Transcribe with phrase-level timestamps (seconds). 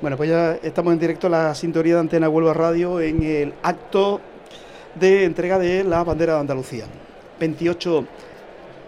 [0.00, 3.52] Bueno, pues ya estamos en directo a la sintonía de Antena Huelva Radio en el
[3.62, 4.18] acto
[4.94, 6.86] de entrega de la bandera de Andalucía.
[7.38, 8.06] 28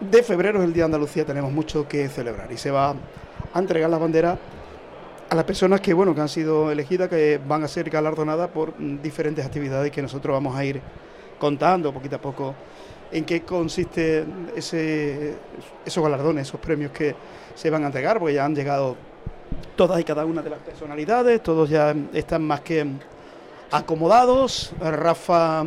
[0.01, 2.95] de febrero es el Día de Andalucía, tenemos mucho que celebrar y se va
[3.53, 4.39] a entregar la bandera
[5.29, 8.73] a las personas que, bueno, que han sido elegidas, que van a ser galardonadas por
[9.03, 10.81] diferentes actividades que nosotros vamos a ir
[11.39, 12.55] contando poquito a poco
[13.11, 14.25] en qué consiste
[14.57, 15.35] ese,
[15.85, 17.15] esos galardones, esos premios que
[17.55, 19.12] se van a entregar, porque ya han llegado
[19.77, 22.87] todas y cada una de las personalidades, todos ya están más que
[23.71, 24.73] acomodados.
[24.81, 25.65] Rafa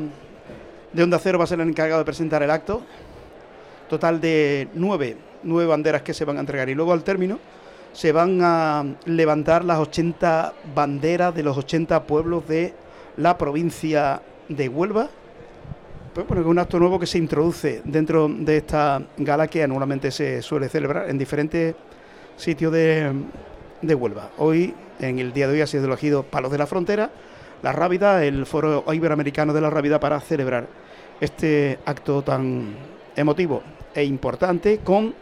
[0.93, 2.81] de Onda Cero va a ser el encargado de presentar el acto.
[3.89, 6.69] Total de nueve, nueve banderas que se van a entregar.
[6.69, 7.39] Y luego al término
[7.93, 12.73] se van a levantar las 80 banderas de los 80 pueblos de
[13.17, 15.09] la provincia de Huelva.
[16.13, 20.41] Pues es un acto nuevo que se introduce dentro de esta gala que anualmente se
[20.41, 21.75] suele celebrar en diferentes
[22.37, 23.11] sitios de,
[23.87, 24.31] de Huelva.
[24.37, 27.11] Hoy, en el día de hoy, ha sido elegido Palos de la Frontera,
[27.61, 30.67] La Rábida, el Foro Iberoamericano de la Rábida, para celebrar
[31.21, 32.75] este acto tan
[33.15, 35.15] emotivo e importante con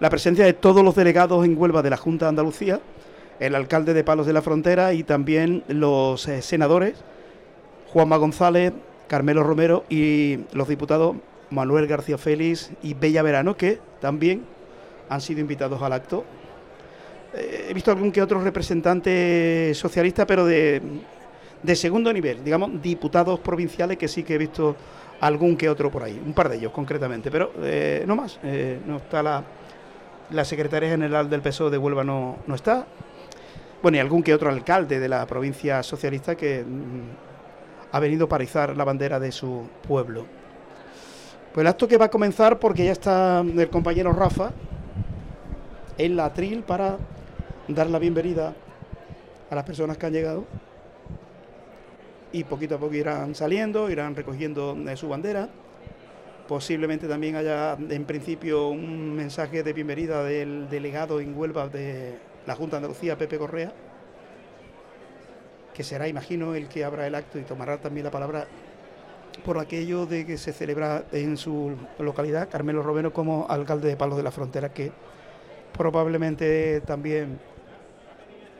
[0.00, 2.80] la presencia de todos los delegados en Huelva de la Junta de Andalucía,
[3.40, 6.94] el alcalde de Palos de la Frontera y también los eh, senadores
[7.92, 8.72] Juanma González,
[9.08, 11.16] Carmelo Romero y los diputados
[11.50, 14.44] Manuel García Félix y Bella Verano, que también
[15.08, 16.24] han sido invitados al acto
[17.36, 20.80] he visto algún que otro representante socialista, pero de,
[21.74, 24.76] segundo nivel, digamos, diputados provinciales que sí que he visto
[25.20, 28.38] algún que otro por ahí, un par de ellos concretamente, pero eh, no más.
[28.42, 29.42] Eh, no está la,
[30.30, 32.86] la secretaria general del PSOE de Huelva, no, no está.
[33.82, 38.44] Bueno, y algún que otro alcalde de la provincia socialista que mm, ha venido para
[38.44, 40.26] izar la bandera de su pueblo.
[41.52, 44.50] Pues el acto que va a comenzar porque ya está el compañero Rafa
[45.96, 46.98] en la atril para
[47.68, 48.54] dar la bienvenida
[49.50, 50.44] a las personas que han llegado
[52.32, 55.48] y poquito a poco irán saliendo, irán recogiendo eh, su bandera.
[56.46, 62.14] Posiblemente también haya en principio un mensaje de bienvenida del delegado en Huelva de
[62.46, 63.72] la Junta de Andalucía, Pepe Correa,
[65.74, 68.46] que será, imagino, el que abra el acto y tomará también la palabra
[69.44, 74.16] por aquello de que se celebra en su localidad, Carmelo Romero como alcalde de Palos
[74.16, 74.92] de la Frontera, que
[75.76, 77.38] probablemente también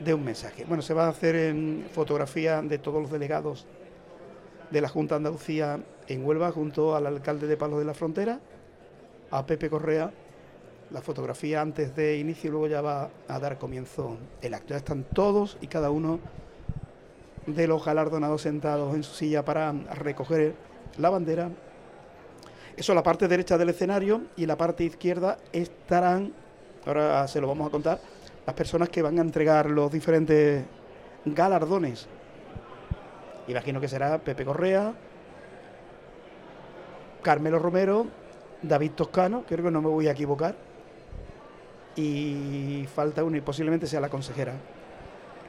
[0.00, 0.64] de un mensaje.
[0.64, 3.66] Bueno, se va a hacer en fotografía de todos los delegados
[4.70, 8.40] de la Junta de Andalucía en Huelva junto al alcalde de Palos de la Frontera,
[9.30, 10.12] a Pepe Correa.
[10.90, 14.68] La fotografía antes de inicio luego ya va a dar comienzo el acto.
[14.68, 16.20] Ya están todos y cada uno
[17.46, 20.54] de los galardonados sentados en su silla para recoger
[20.98, 21.50] la bandera.
[22.76, 26.32] Eso la parte derecha del escenario y la parte izquierda estarán,
[26.84, 28.00] ahora se lo vamos a contar,
[28.46, 30.64] las personas que van a entregar los diferentes
[31.24, 32.06] galardones.
[33.48, 34.92] Imagino que será Pepe Correa,
[37.22, 38.06] Carmelo Romero,
[38.62, 40.54] David Toscano, creo que no me voy a equivocar,
[41.96, 44.52] y falta uno y posiblemente sea la consejera.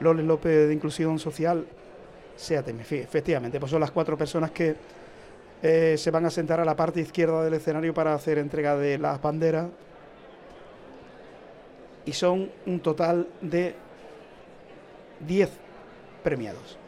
[0.00, 1.66] Loles López de Inclusión Social,
[2.36, 4.76] SEATEM, efectivamente, pues son las cuatro personas que
[5.62, 8.98] eh, se van a sentar a la parte izquierda del escenario para hacer entrega de
[8.98, 9.66] las banderas
[12.08, 13.74] y son un total de
[15.26, 15.50] 10
[16.24, 16.78] premiados.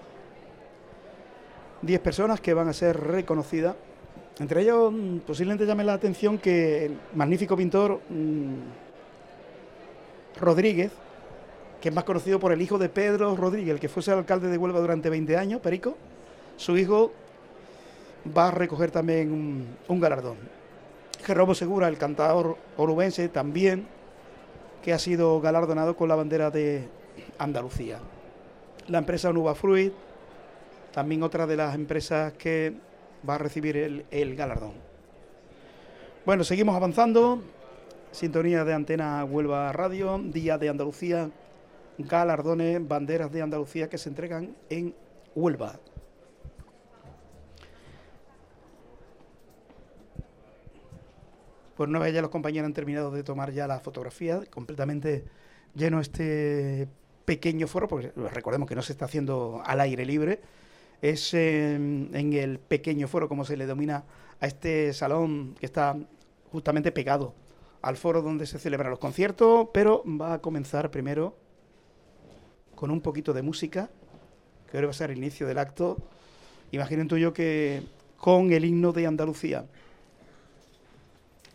[1.83, 3.77] 10 personas que van a ser reconocidas.
[4.39, 8.55] Entre ellos, mm, posiblemente llame la atención que el magnífico pintor mm,
[10.41, 10.91] Rodríguez,
[11.83, 14.81] que es más conocido por el hijo de Pedro Rodríguez, que fuese alcalde de Huelva
[14.81, 15.99] durante 20 años, Perico,
[16.57, 17.13] su hijo
[18.35, 20.39] va a recoger también un, un galardón.
[21.25, 24.00] Jerobo Segura, el cantador orubense, también
[24.83, 26.89] que ha sido galardonado con la bandera de
[27.39, 27.99] Andalucía.
[28.89, 29.93] La empresa Nuba Fruit,
[30.93, 32.75] también otra de las empresas que
[33.29, 34.73] va a recibir el, galardón.
[36.25, 37.43] Bueno, seguimos avanzando.
[38.13, 41.31] Sintonía de Antena Huelva Radio, Día de Andalucía,
[41.97, 44.95] galardones, banderas de Andalucía que se entregan en
[45.37, 45.79] Huelva.
[51.81, 55.25] Pues una vez ya los compañeros han terminado de tomar ya la fotografía, completamente
[55.75, 56.87] lleno este
[57.25, 60.43] pequeño foro, porque recordemos que no se está haciendo al aire libre,
[61.01, 64.05] es en, el pequeño foro, como se le domina
[64.41, 65.97] a este salón que está
[66.53, 67.33] justamente pegado
[67.81, 71.35] al foro donde se celebran los conciertos, pero va a comenzar primero
[72.75, 73.89] con un poquito de música,
[74.71, 75.97] que ahora va a ser el inicio del acto.
[76.73, 77.81] Imaginen tú yo que
[78.19, 79.65] con el himno de Andalucía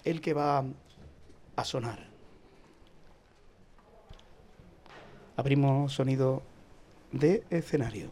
[0.06, 0.64] el que va
[1.56, 2.00] a sonar.
[5.36, 6.42] Abrimos sonido
[7.12, 8.10] de escenario.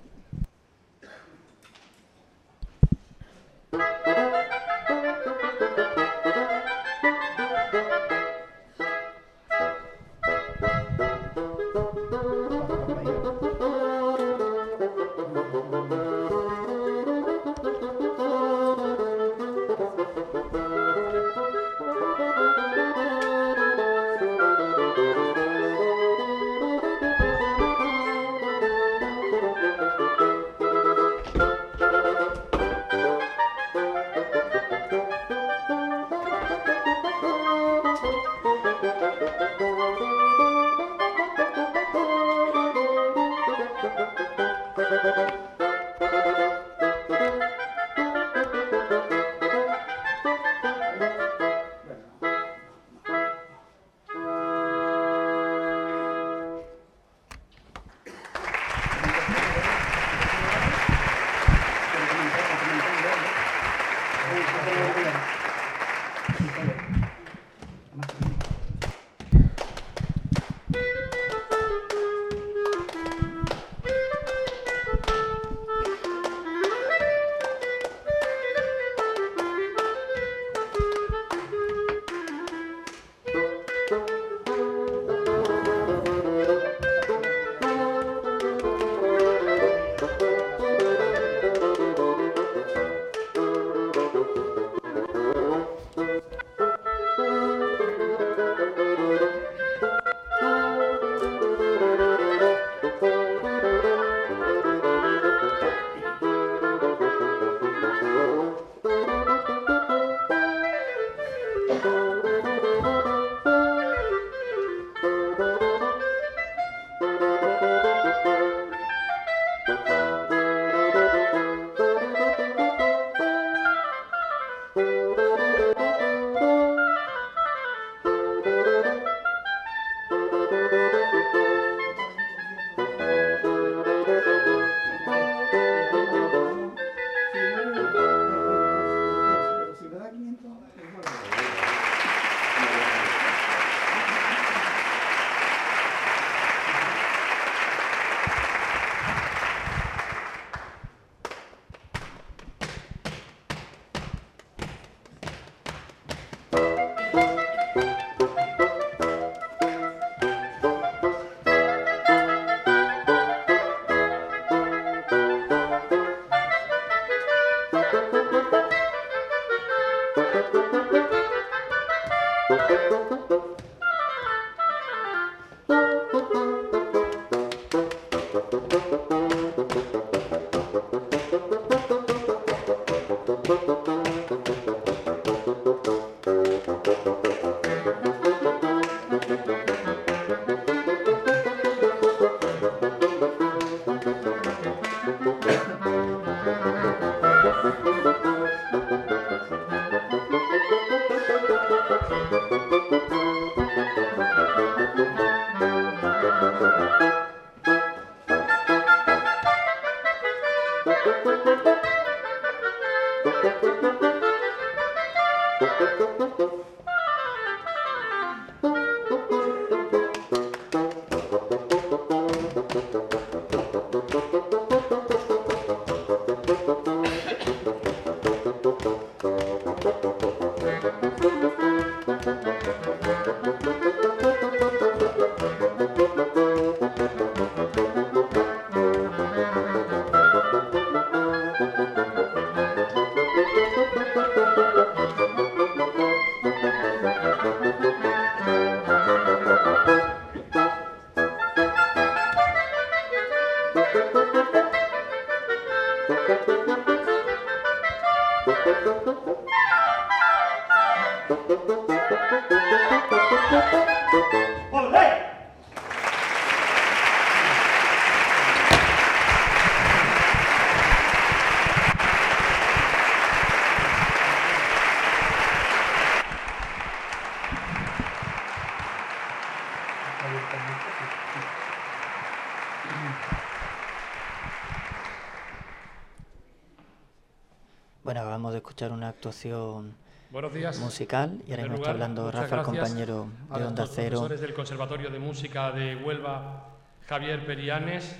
[289.46, 294.20] Una actuación musical y ahora mismo está hablando Rafa, el compañero de Onda Cero.
[294.20, 296.70] profesores del Conservatorio de Música de Huelva
[297.08, 298.16] Javier Perianes,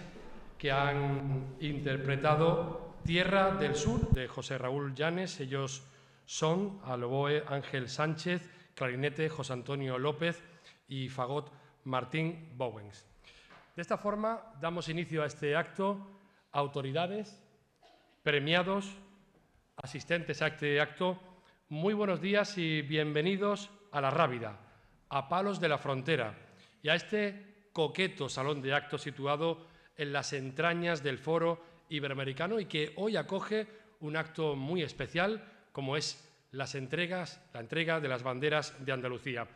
[0.58, 5.40] que han interpretado Tierra del Sur de José Raúl Llanes.
[5.40, 5.84] Ellos
[6.26, 10.42] son Aloboe Ángel Sánchez, clarinete José Antonio López
[10.88, 11.52] y fagot
[11.84, 13.06] Martín Bowens.
[13.76, 15.98] De esta forma damos inicio a este acto,
[16.52, 17.42] autoridades,
[18.22, 18.96] premiados,
[19.78, 21.20] asistentes a este acto,
[21.70, 24.60] muy buenos días y bienvenidos a La Rábida,
[25.10, 26.38] a Palos de la Frontera
[26.82, 29.66] y a este coqueto salón de actos situado
[29.98, 33.68] en las entrañas del foro iberoamericano y que hoy acoge
[34.02, 39.48] un acto muy especial como es las entregas, la entrega de las banderas de Andalucía.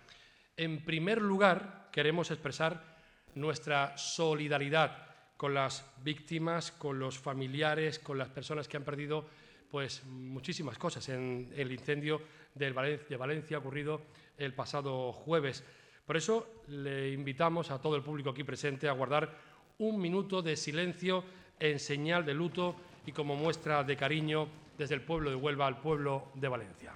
[0.55, 2.97] En primer lugar, queremos expresar
[3.35, 5.05] nuestra solidaridad
[5.37, 9.27] con las víctimas, con los familiares, con las personas que han perdido
[9.71, 12.21] pues, muchísimas cosas en el incendio
[12.55, 14.01] de Valencia ocurrido
[14.37, 15.63] el pasado jueves.
[16.05, 19.37] Por eso le invitamos a todo el público aquí presente a guardar
[19.79, 21.23] un minuto de silencio
[21.59, 24.47] en señal de luto y como muestra de cariño
[24.77, 26.93] desde el pueblo de Huelva al pueblo de Valencia.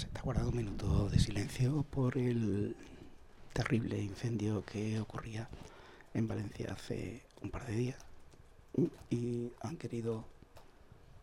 [0.00, 2.74] Se está guardado un minuto de silencio por el
[3.52, 5.46] terrible incendio que ocurría
[6.14, 7.98] en Valencia hace un par de días
[9.10, 10.24] y han querido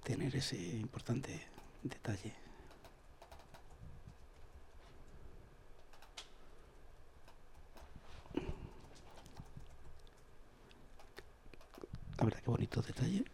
[0.04, 1.42] tener ese importante
[1.82, 2.36] detalle.
[12.20, 13.26] La verdad, qué bonito detalle.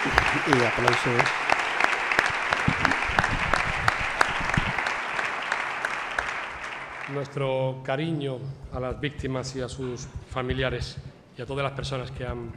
[0.00, 0.52] Y.
[7.12, 8.38] Nuestro cariño
[8.72, 10.96] a las víctimas y a sus familiares
[11.36, 12.50] y a todas las personas que han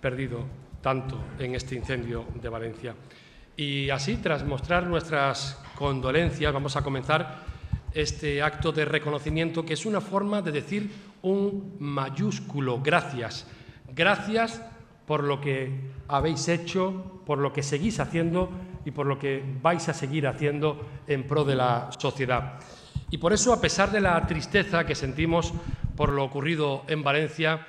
[0.00, 0.44] perdido
[0.82, 2.94] tanto en este incendio de Valencia.
[3.56, 7.44] Y así, tras mostrar nuestras condolencias, vamos a comenzar
[7.94, 10.90] este acto de reconocimiento que es una forma de decir
[11.22, 13.46] un mayúsculo gracias.
[13.94, 14.60] Gracias
[15.12, 15.68] por lo que
[16.08, 18.48] habéis hecho, por lo que seguís haciendo
[18.86, 22.58] y por lo que vais a seguir haciendo en pro de la sociedad.
[23.10, 25.52] Y por eso, a pesar de la tristeza que sentimos
[25.98, 27.66] por lo ocurrido en Valencia,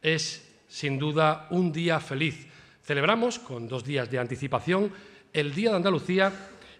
[0.00, 2.46] es sin duda un día feliz.
[2.82, 4.90] Celebramos, con dos días de anticipación,
[5.34, 6.32] el Día de Andalucía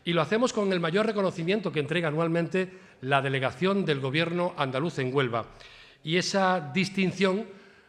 [0.03, 2.71] y lo hacemos con el mayor reconocimiento que entrega anualmente
[3.03, 5.45] la delegación del Gobierno andaluz en Huelva.
[6.03, 7.45] Y esa distinción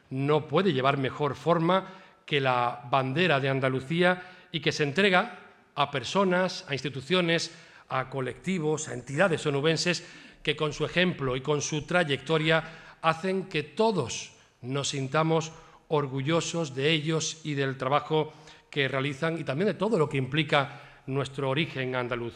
[0.09, 1.96] no puede llevar mejor forma
[2.27, 5.39] que la bandera de Andalucía y que se entrega
[5.75, 7.55] a personas, a instituciones,
[7.87, 10.03] a colectivos, a entidades onubenses
[10.43, 15.53] que con su ejemplo y con su trayectoria hacen que todos nos sintamos
[15.87, 18.33] orgullosos de ellos y del trabajo
[18.69, 22.33] que realizan y también de todo lo que implica nuestro origen andaluz.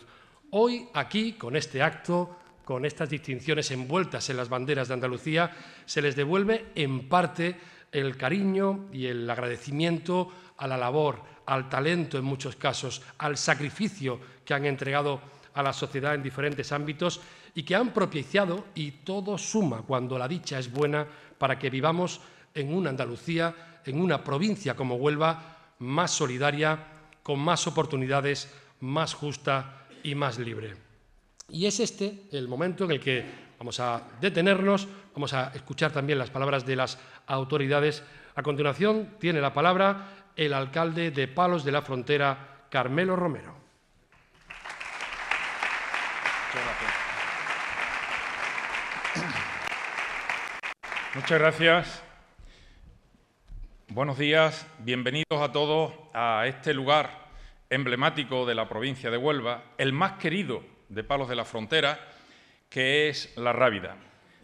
[0.51, 5.51] Hoy aquí, con este acto, con estas distinciones envueltas en las banderas de Andalucía,
[5.86, 7.57] se les devuelve en parte
[7.91, 14.19] el cariño y el agradecimiento a la labor, al talento en muchos casos, al sacrificio
[14.45, 15.21] que han entregado
[15.53, 17.19] a la sociedad en diferentes ámbitos
[17.53, 21.05] y que han propiciado, y todo suma cuando la dicha es buena,
[21.38, 22.21] para que vivamos
[22.53, 26.77] en una Andalucía, en una provincia como Huelva, más solidaria,
[27.24, 30.90] con más oportunidades, más justa y más libre.
[31.51, 33.25] Y es este el momento en el que
[33.60, 38.03] vamos a detenernos, vamos a escuchar también las palabras de las autoridades.
[38.36, 43.53] A continuación tiene la palabra el alcalde de Palos de la Frontera, Carmelo Romero.
[51.13, 52.03] Muchas gracias.
[53.89, 57.27] Buenos días, bienvenidos a todos a este lugar
[57.70, 62.00] emblemático de la provincia de Huelva, el más querido de Palos de la Frontera,
[62.69, 63.95] que es La Rábida.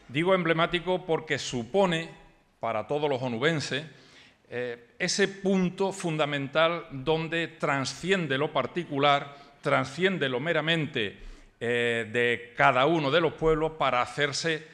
[0.07, 2.09] Digo emblemático porque supone
[2.59, 3.85] para todos los onubenses
[4.49, 11.17] eh, ese punto fundamental donde transciende lo particular, transciende lo meramente
[11.59, 14.65] eh, de cada uno de los pueblos para hacerse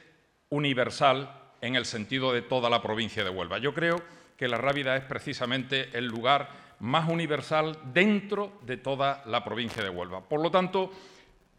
[0.49, 3.57] universal en el sentido de toda la provincia de Huelva.
[3.57, 3.99] Yo creo
[4.37, 6.49] que la Rábida es precisamente el lugar
[6.79, 10.21] más universal dentro de toda la provincia de Huelva.
[10.21, 10.91] Por lo tanto,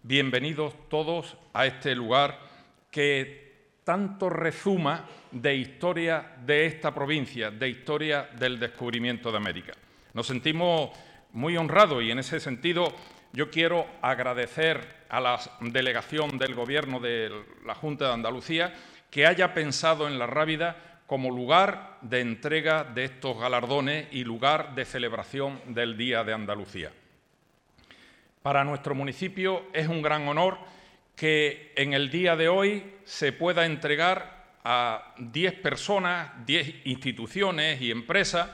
[0.04, 2.38] bienvenidos todos a este lugar
[2.90, 9.72] que tanto rezuma de historia de esta provincia, de historia del descubrimiento de América.
[10.12, 10.90] Nos sentimos
[11.32, 12.94] muy honrados y en ese sentido
[13.32, 17.30] yo quiero agradecer a la delegación del Gobierno de
[17.64, 18.74] la Junta de Andalucía
[19.10, 24.74] que haya pensado en la Rábida como lugar de entrega de estos galardones y lugar
[24.74, 26.92] de celebración del Día de Andalucía.
[28.44, 30.58] Para nuestro municipio es un gran honor
[31.16, 37.90] que en el día de hoy se pueda entregar a 10 personas, 10 instituciones y
[37.90, 38.50] empresas,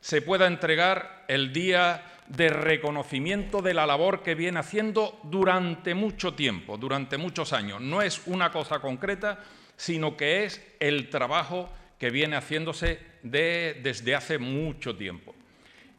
[0.00, 6.32] se pueda entregar el día de reconocimiento de la labor que viene haciendo durante mucho
[6.32, 7.82] tiempo, durante muchos años.
[7.82, 9.40] No es una cosa concreta,
[9.76, 15.34] sino que es el trabajo que viene haciéndose desde hace mucho tiempo.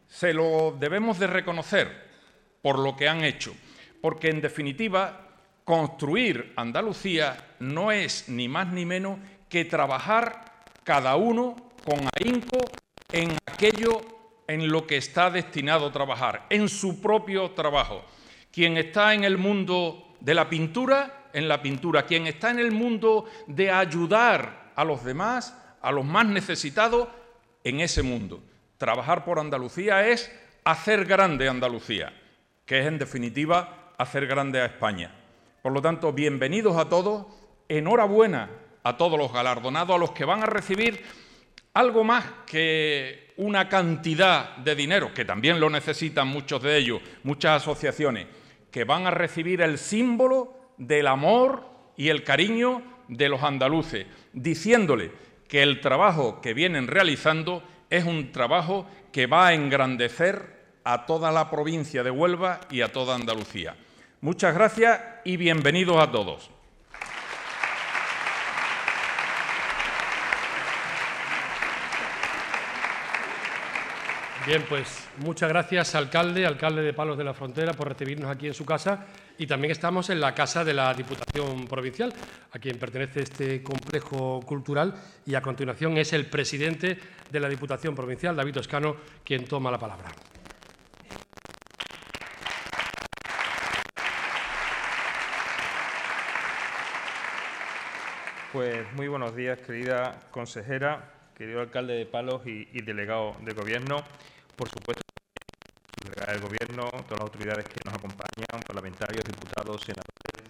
[0.08, 2.05] Se lo debemos de reconocer
[2.66, 3.56] por lo que han hecho,
[4.02, 5.28] porque en definitiva
[5.64, 11.56] construir Andalucía no es ni más ni menos que trabajar cada uno
[11.86, 12.58] con ahínco
[13.12, 14.02] en aquello
[14.48, 18.04] en lo que está destinado a trabajar, en su propio trabajo.
[18.52, 22.08] Quien está en el mundo de la pintura, en la pintura.
[22.08, 27.10] Quien está en el mundo de ayudar a los demás, a los más necesitados,
[27.64, 28.42] en ese mundo.
[28.80, 30.32] Trabajar por Andalucía es
[30.64, 32.12] hacer grande Andalucía,
[32.66, 35.12] que es en definitiva hacer grande a España.
[35.62, 37.28] Por lo tanto, bienvenidos a todos,
[37.70, 38.50] enhorabuena
[38.84, 41.04] a todos los galardonados, a los que van a recibir
[41.74, 47.62] algo más que una cantidad de dinero, que también lo necesitan muchos de ellos, muchas
[47.62, 48.28] asociaciones,
[48.72, 51.68] que van a recibir el símbolo del amor
[51.98, 55.12] y el cariño de los andaluces, diciéndole
[55.48, 60.55] que el trabajo que vienen realizando es un trabajo que va a engrandecer
[60.86, 63.76] a toda la provincia de Huelva y a toda Andalucía.
[64.22, 66.50] Muchas gracias y bienvenidos a todos.
[74.46, 78.54] Bien, pues muchas gracias, alcalde, alcalde de Palos de la Frontera, por recibirnos aquí en
[78.54, 79.08] su casa.
[79.40, 82.14] Y también estamos en la casa de la Diputación Provincial,
[82.52, 84.94] a quien pertenece este complejo cultural.
[85.26, 87.00] Y a continuación es el presidente
[87.32, 90.12] de la Diputación Provincial, David Toscano, quien toma la palabra.
[98.56, 104.02] Pues muy buenos días, querida consejera, querido alcalde de Palos y, delegado de Gobierno.
[104.56, 105.02] Por supuesto,
[106.26, 110.48] el Gobierno, todas las autoridades que nos acompañan, parlamentarios, diputados, senadores,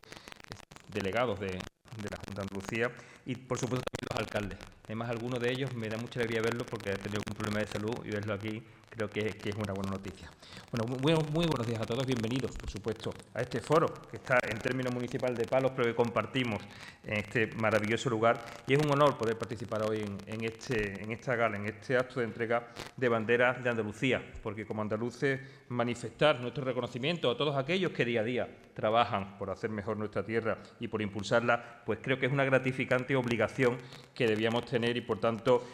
[0.93, 2.91] delegados de, la Junta de Andalucía
[3.25, 4.59] y, por supuesto, también los alcaldes.
[4.83, 7.65] Además, algunos de ellos me da mucha alegría verlos porque ha tenido un problema de
[7.65, 8.61] salud y verlo aquí
[8.95, 10.29] creo que, es una buena noticia.
[10.71, 14.57] Bueno, muy, buenos días a todos, bienvenidos, por supuesto, a este foro que está en
[14.57, 16.61] términos municipal de Palos, pero que compartimos
[17.03, 18.39] en este maravilloso lugar.
[18.67, 22.21] Y es un honor poder participar hoy en, este, en esta gala, en este acto
[22.21, 27.91] de entrega de banderas de Andalucía, porque como andaluces manifestar nuestro reconocimiento a todos aquellos
[27.91, 32.17] que día a día trabajan por hacer mejor nuestra tierra y por impulsarla, pues creo
[32.17, 33.77] que es una gratificante obligación
[34.13, 35.65] que debíamos tener y, por tanto,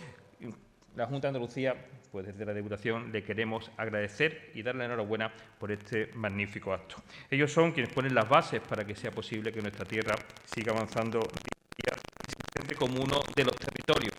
[0.95, 1.75] la Junta de Andalucía
[2.11, 6.97] pues desde la Diputación le queremos agradecer y darle enhorabuena por este magnífico acto.
[7.29, 11.21] Ellos son quienes ponen las bases para que sea posible que nuestra tierra siga avanzando
[12.75, 14.13] como uno de los territorios.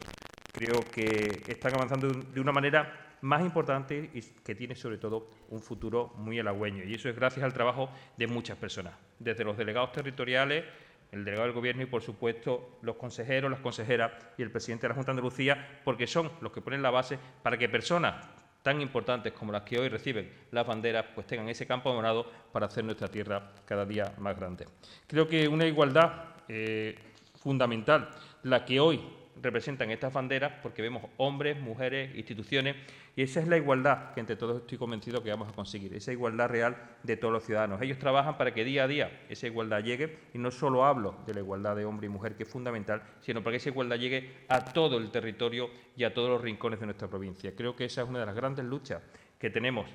[0.52, 5.60] Creo que están avanzando de una manera más importante y que tiene sobre todo un
[5.60, 6.84] futuro muy halagüeño.
[6.84, 10.64] Y eso es gracias al trabajo de muchas personas, desde los delegados territoriales,
[11.12, 14.88] el delegado del Gobierno y, por supuesto, los consejeros, las consejeras y el presidente de
[14.88, 18.26] la Junta de Andalucía, porque son los que ponen la base para que personas
[18.62, 22.66] tan importantes como las que hoy reciben las banderas, pues tengan ese campo abonado para
[22.66, 24.66] hacer nuestra tierra cada día más grande.
[25.06, 26.12] Creo que una igualdad
[26.48, 26.96] eh,
[27.34, 28.08] fundamental,
[28.44, 29.00] la que hoy
[29.42, 32.76] representan estas banderas porque vemos hombres, mujeres, instituciones,
[33.16, 36.12] y esa es la igualdad que entre todos estoy convencido que vamos a conseguir, esa
[36.12, 37.82] igualdad real de todos los ciudadanos.
[37.82, 41.34] Ellos trabajan para que día a día esa igualdad llegue, y no solo hablo de
[41.34, 44.44] la igualdad de hombre y mujer, que es fundamental, sino para que esa igualdad llegue
[44.48, 47.52] a todo el territorio y a todos los rincones de nuestra provincia.
[47.54, 49.02] Creo que esa es una de las grandes luchas
[49.38, 49.90] que tenemos,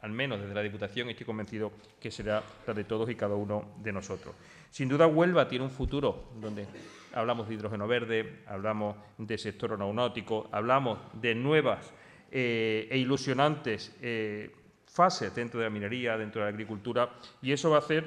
[0.00, 3.36] al menos desde la Diputación, y estoy convencido que será la de todos y cada
[3.36, 4.34] uno de nosotros.
[4.70, 6.66] Sin duda, Huelva tiene un futuro donde
[7.12, 11.92] hablamos de hidrógeno verde, hablamos de sector aeronáutico, hablamos de nuevas
[12.30, 14.50] eh, e ilusionantes eh,
[14.86, 18.04] fases dentro de la minería, dentro de la agricultura, y eso va a hacer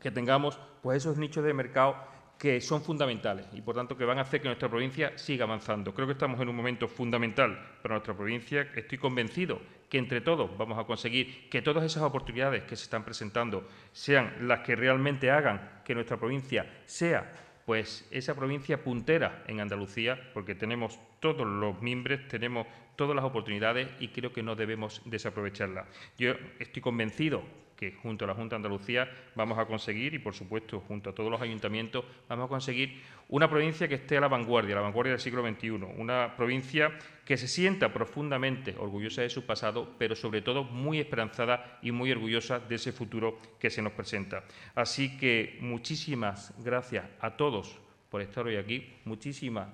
[0.00, 1.96] que tengamos pues, esos nichos de mercado
[2.38, 5.92] que son fundamentales y, por tanto, que van a hacer que nuestra provincia siga avanzando.
[5.92, 8.68] Creo que estamos en un momento fundamental para nuestra provincia.
[8.76, 13.04] Estoy convencido que entre todos vamos a conseguir que todas esas oportunidades que se están
[13.04, 19.60] presentando sean las que realmente hagan que nuestra provincia sea pues esa provincia puntera en
[19.60, 25.02] Andalucía, porque tenemos todos los miembros, tenemos todas las oportunidades y creo que no debemos
[25.04, 25.86] desaprovecharlas.
[26.16, 27.42] Yo estoy convencido
[27.78, 31.14] que junto a la Junta de Andalucía vamos a conseguir, y por supuesto junto a
[31.14, 34.82] todos los ayuntamientos, vamos a conseguir una provincia que esté a la vanguardia, a la
[34.82, 36.90] vanguardia del siglo XXI, una provincia
[37.24, 42.10] que se sienta profundamente orgullosa de su pasado, pero sobre todo muy esperanzada y muy
[42.10, 44.42] orgullosa de ese futuro que se nos presenta.
[44.74, 49.68] Así que muchísimas gracias a todos por estar hoy aquí, muchísimas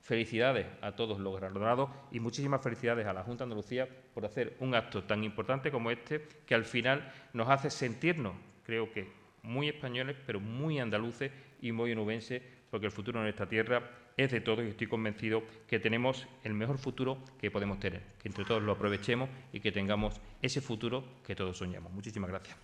[0.00, 4.56] Felicidades a todos los galardonados y muchísimas felicidades a la Junta de Andalucía por hacer
[4.60, 8.34] un acto tan importante como este, que al final nos hace sentirnos,
[8.64, 9.08] creo que,
[9.42, 14.30] muy españoles, pero muy andaluces y muy onubenses, porque el futuro de nuestra tierra es
[14.30, 18.44] de todos y estoy convencido que tenemos el mejor futuro que podemos tener, que entre
[18.44, 21.92] todos lo aprovechemos y que tengamos ese futuro que todos soñamos.
[21.92, 22.56] Muchísimas gracias.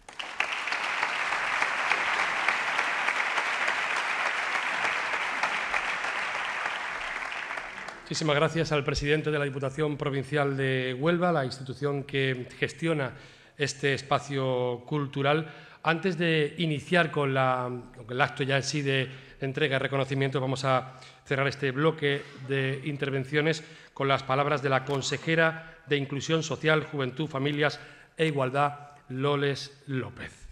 [8.06, 13.14] Muchísimas gracias al presidente de la Diputación Provincial de Huelva, la institución que gestiona
[13.58, 15.52] este espacio cultural.
[15.82, 21.00] Antes de iniciar con, el acto ya en sí de entrega y reconocimiento, vamos a
[21.24, 27.26] cerrar este bloque de intervenciones con las palabras de la consejera de Inclusión Social, Juventud,
[27.26, 27.80] Familias
[28.16, 30.45] e Igualdad, Loles López.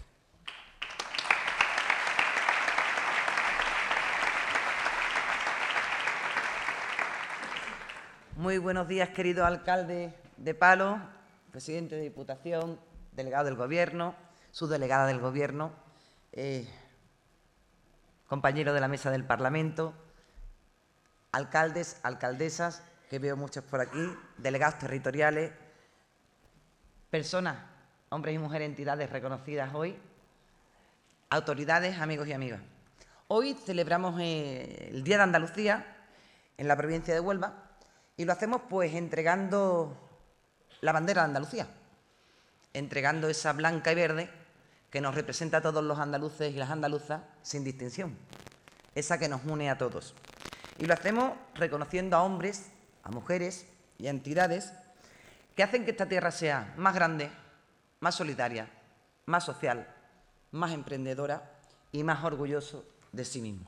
[8.44, 11.00] Muy buenos días, querido alcalde de Palo,
[11.50, 12.78] presidente de Diputación,
[13.12, 14.14] delegado del Gobierno,
[14.50, 15.72] subdelegada del Gobierno,
[16.30, 16.68] eh,
[18.26, 19.94] compañero de la mesa del Parlamento,
[21.32, 25.50] alcaldes, alcaldesas, que veo muchos por aquí, delegados territoriales,
[27.08, 27.56] personas,
[28.10, 29.98] hombres y mujeres, entidades reconocidas hoy,
[31.30, 32.60] autoridades, amigos y amigas.
[33.26, 35.96] Hoy celebramos eh, el Día de Andalucía
[36.58, 37.63] en la provincia de Huelva
[38.16, 39.96] y lo hacemos pues entregando
[40.80, 41.66] la bandera de Andalucía,
[42.72, 44.30] entregando esa blanca y verde
[44.90, 48.16] que nos representa a todos los andaluces y las andaluzas sin distinción,
[48.94, 50.14] esa que nos une a todos.
[50.78, 52.70] Y lo hacemos reconociendo a hombres,
[53.02, 53.66] a mujeres
[53.98, 54.72] y a entidades
[55.56, 57.30] que hacen que esta tierra sea más grande,
[58.00, 58.68] más solidaria,
[59.26, 59.88] más social,
[60.52, 61.58] más emprendedora
[61.90, 63.66] y más orgulloso de sí mismo.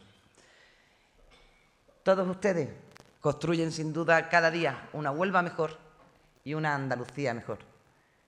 [2.02, 2.68] Todos ustedes
[3.20, 5.78] construyen sin duda cada día una Huelva mejor
[6.44, 7.58] y una Andalucía mejor.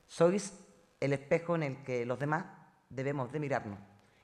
[0.07, 0.53] Sois
[1.01, 2.44] el espejo en el que los demás
[2.88, 3.79] debemos de mirarnos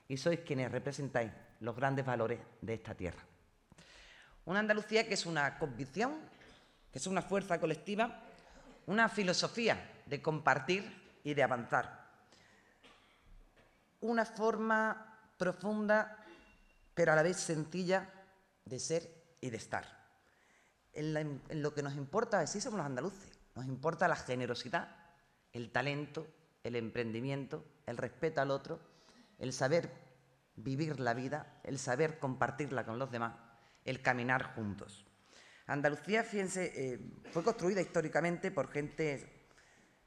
[0.07, 3.23] y sois quienes representáis los grandes valores de esta tierra.
[4.45, 6.13] Una Andalucía que es una convicción,
[6.91, 8.21] que es una fuerza colectiva,
[8.87, 12.05] una filosofía de compartir y de avanzar.
[14.01, 16.23] Una forma profunda,
[16.93, 18.09] pero a la vez sencilla,
[18.65, 19.09] de ser
[19.41, 20.04] y de estar
[20.95, 24.95] en, lo que nos importa, así somos los andaluces, nos importa la generosidad,
[25.53, 26.27] el talento,
[26.63, 28.79] el emprendimiento, el respeto al otro,
[29.37, 29.91] el saber
[30.55, 33.35] vivir la vida, el saber compartirla con los demás,
[33.83, 35.05] el caminar juntos.
[35.67, 36.99] Andalucía, fíjense, eh,
[37.31, 39.47] fue construida históricamente por gente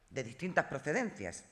[0.09, 1.44] de distintas procedencias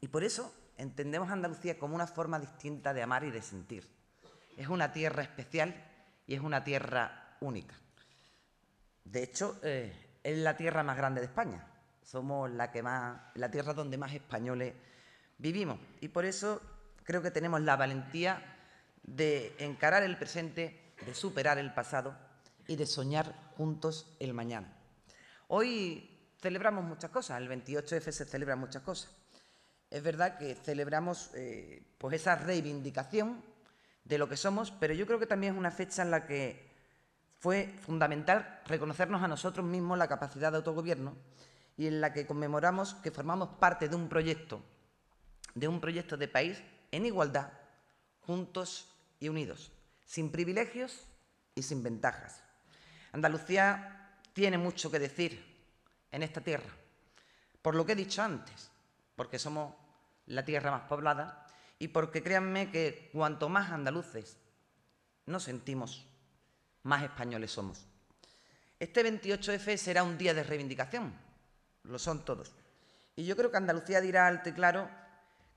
[0.00, 3.88] y por eso entendemos Andalucía como una forma distinta de amar y de sentir.
[4.56, 5.74] Es una tierra especial
[6.26, 7.74] y es una tierra única.
[9.10, 11.66] De hecho, eh, es la tierra más grande de España.
[12.02, 14.74] Somos la, que más, la tierra donde más españoles
[15.38, 15.78] vivimos.
[16.00, 16.60] Y por eso
[17.04, 18.42] creo que tenemos la valentía
[19.02, 22.14] de encarar el presente, de superar el pasado
[22.66, 24.76] y de soñar juntos el mañana.
[25.48, 29.10] Hoy celebramos muchas cosas, el 28F se celebran muchas cosas.
[29.90, 33.42] Es verdad que celebramos eh, pues esa reivindicación
[34.04, 36.67] de lo que somos, pero yo creo que también es una fecha en la que
[37.38, 41.14] fue fundamental reconocernos a nosotros mismos la capacidad de autogobierno
[41.76, 44.60] y en la que conmemoramos que formamos parte de un proyecto,
[45.54, 47.52] de un proyecto de país en igualdad,
[48.20, 49.70] juntos y unidos,
[50.04, 51.06] sin privilegios
[51.54, 52.42] y sin ventajas.
[53.12, 55.44] Andalucía tiene mucho que decir
[56.10, 56.70] en esta tierra,
[57.62, 58.70] por lo que he dicho antes,
[59.14, 59.74] porque somos
[60.26, 61.46] la tierra más poblada
[61.78, 64.36] y porque créanme que cuanto más andaluces
[65.26, 66.07] nos sentimos,
[66.82, 67.86] más españoles somos.
[68.78, 71.12] Este 28F será un día de reivindicación,
[71.84, 72.52] lo son todos.
[73.16, 74.88] Y yo creo que Andalucía dirá alto y claro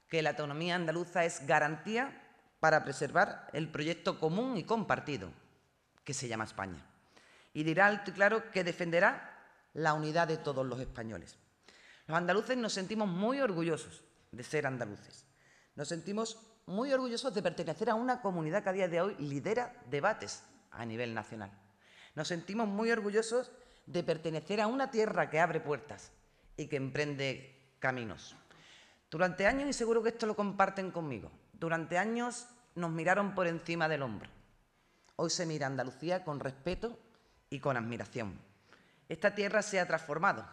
[0.08, 2.22] que la autonomía andaluza es garantía
[2.60, 5.32] para preservar el proyecto común y compartido
[6.04, 6.84] que se llama España.
[7.54, 9.32] Y dirá alto y claro que defenderá
[9.74, 11.38] la unidad de todos los españoles.
[12.08, 15.26] Los andaluces nos sentimos muy orgullosos de ser andaluces.
[15.76, 19.82] Nos sentimos muy orgullosos de pertenecer a una comunidad que a día de hoy lidera
[19.90, 21.52] debates a nivel nacional.
[22.16, 23.52] Nos sentimos muy orgullosos
[23.86, 26.12] de pertenecer a una tierra que abre puertas
[26.58, 28.36] y que emprende caminos.
[29.10, 33.90] Durante años, y seguro que esto lo comparten conmigo, durante años nos miraron por encima
[33.90, 34.30] del hombro.
[35.18, 36.98] Hoy se mira Andalucía con respeto
[37.50, 38.40] y con admiración.
[39.10, 40.48] Esta tierra se ha transformado.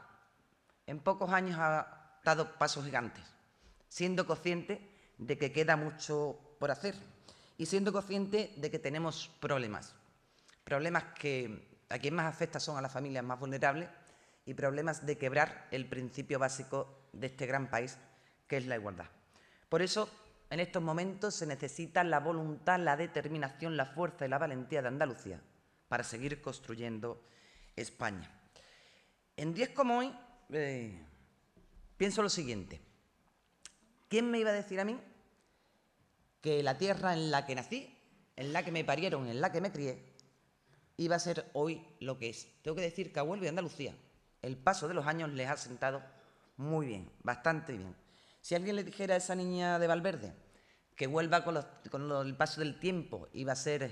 [0.87, 3.25] En pocos años ha dado pasos gigantes,
[3.89, 6.95] siendo consciente de que queda mucho por hacer
[7.57, 9.95] y siendo consciente de que tenemos problemas.
[10.69, 13.89] Problemas que a quien más afecta son a las familias más vulnerables
[14.45, 17.97] y problemas de quebrar el principio básico de este gran país,
[18.47, 19.07] que es la igualdad.
[19.71, 20.11] Por eso,
[20.51, 24.89] en estos momentos se necesita la voluntad, la determinación, la fuerza y la valentía de
[24.89, 25.41] Andalucía
[25.89, 27.25] para seguir construyendo
[27.75, 28.31] España.
[29.39, 30.15] En días como hoy,
[30.51, 31.03] eh,
[31.97, 32.79] pienso lo siguiente.
[34.11, 35.01] ¿Quién me iba a decir a mí
[36.43, 37.99] que la tierra en la que nací,
[38.37, 40.08] en la que me parieron, en la que me crié,
[40.99, 42.49] iba a ser hoy lo que es?
[42.63, 43.95] Tengo que decir que a Huelva y Andalucía
[44.43, 46.03] el paso de los años les ha sentado
[46.57, 47.97] muy bien, bastante bien.
[48.41, 50.35] Si alguien le dijera a esa niña de Valverde
[50.95, 51.57] que Huelva con
[52.27, 53.91] el paso del tiempo iba a ser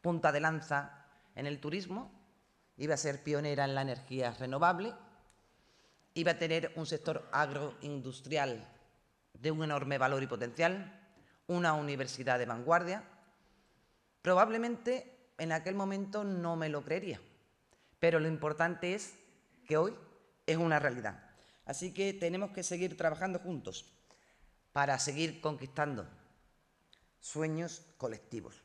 [0.00, 2.12] punta de lanza en el turismo,
[2.76, 4.92] iba a ser pionera en la energía renovable,
[6.14, 8.68] iba a tener un sector agroindustrial
[9.34, 11.00] de un enorme valor y potencial,
[11.46, 13.04] una universidad de vanguardia.
[14.20, 15.11] Probablemente
[15.42, 17.20] en aquel momento no me lo creería,
[17.98, 19.14] pero lo importante es
[19.66, 19.92] que hoy
[20.46, 21.20] es una realidad.
[21.66, 23.92] Así que tenemos que seguir trabajando juntos
[24.72, 26.08] para seguir conquistando
[27.18, 28.62] sueños colectivos.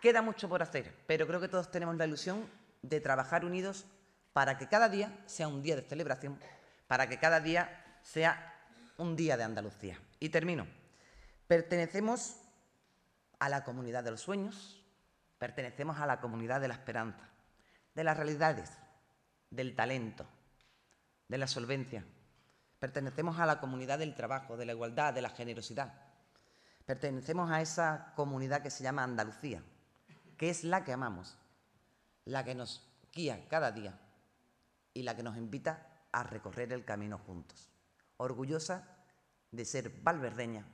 [0.00, 2.48] Queda mucho por hacer, pero creo que todos tenemos la ilusión
[2.80, 3.84] de trabajar unidos
[4.32, 6.40] para que cada día sea un día de celebración,
[6.88, 8.58] para que cada día sea
[8.96, 10.00] un día de Andalucía.
[10.18, 10.66] Y termino.
[11.46, 12.36] Pertenecemos
[13.38, 14.79] a la comunidad de los sueños,
[15.40, 17.26] pertenecemos a la comunidad de la esperanza,
[17.94, 18.70] de las realidades,
[19.48, 20.26] del talento,
[21.28, 22.04] de la solvencia.
[22.78, 25.94] Pertenecemos a la comunidad del trabajo, de la igualdad, de la generosidad.
[26.84, 29.62] Pertenecemos a esa comunidad que se llama Andalucía,
[30.36, 31.38] que es la que amamos,
[32.26, 33.98] la que nos guía cada día
[34.92, 37.70] y la que nos invita a recorrer el camino juntos.
[38.18, 38.86] Orgullosa
[39.52, 40.66] de ser valverdeña,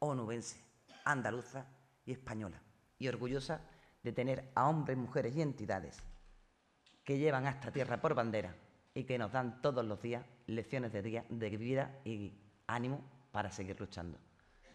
[0.00, 0.60] onubense,
[1.04, 1.66] andaluza
[2.04, 2.60] y española.
[2.98, 3.60] Y orgullosa
[4.02, 6.02] de tener a hombres, mujeres y entidades
[7.04, 8.54] que llevan a esta tierra por bandera
[8.94, 12.34] y que nos dan todos los días lecciones de, día, de vida y
[12.66, 14.18] ánimo para seguir luchando.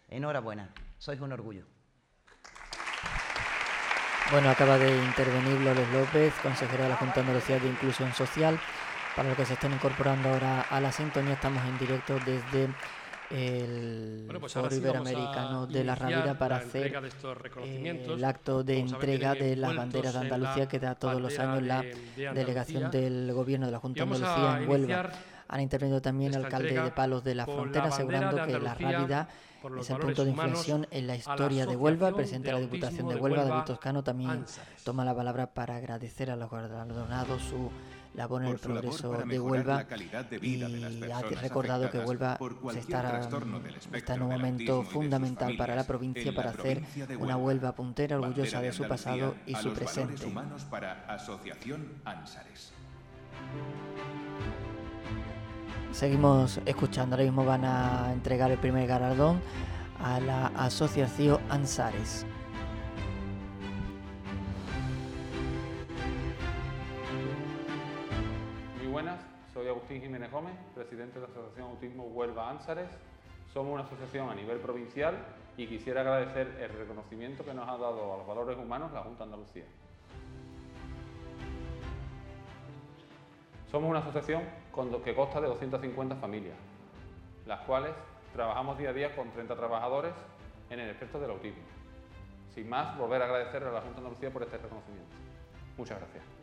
[0.08, 1.66] Enhorabuena, sois un orgullo.
[4.32, 5.60] Bueno, acaba de intervenir
[5.92, 8.60] López, consejero de la Junta de de Inclusión Social.
[9.16, 12.70] Para los que se estén incorporando ahora a la sintonía, estamos en directo desde
[13.34, 16.94] el pues Foro Iberoamericano de la Rábida para hacer
[17.64, 21.64] eh, el acto de entrega de las banderas de Andalucía que da todos los años
[21.64, 21.84] la
[22.16, 25.10] delegación del Gobierno de la Junta de Andalucía en Huelva.
[25.48, 29.30] Han intervenido también el alcalde de Palos de la Frontera, asegurando que la Rábida
[29.80, 32.10] es el punto de inflexión en la historia de Huelva.
[32.10, 34.46] El presidente de la Diputación de Huelva, David Toscano, también
[34.84, 37.72] toma la palabra para agradecer a los galardonados su
[38.14, 39.86] labor en el progreso de Huelva
[40.42, 40.62] y
[41.12, 42.38] ha recordado que Huelva
[42.76, 43.30] está,
[43.94, 46.84] está en un momento fundamental para la provincia para hacer
[47.20, 50.32] una Huelva puntera orgullosa de su pasado y su presente.
[55.92, 59.40] Seguimos escuchando, ahora mismo van a entregar el primer galardón
[60.00, 62.26] a la Asociación Ansares.
[69.64, 72.90] Soy Agustín Jiménez Gómez, presidente de la Asociación Autismo Huelva Ansares.
[73.54, 75.18] Somos una asociación a nivel provincial
[75.56, 79.24] y quisiera agradecer el reconocimiento que nos ha dado a los valores humanos la Junta
[79.24, 79.64] Andalucía.
[83.72, 84.44] Somos una asociación
[85.06, 86.58] que consta de 250 familias,
[87.46, 87.94] las cuales
[88.34, 90.14] trabajamos día a día con 30 trabajadores
[90.72, 91.64] en el espectro del autismo.
[92.54, 95.16] Sin más, volver a agradecer a la Junta Andalucía por este reconocimiento.
[95.78, 96.43] Muchas gracias.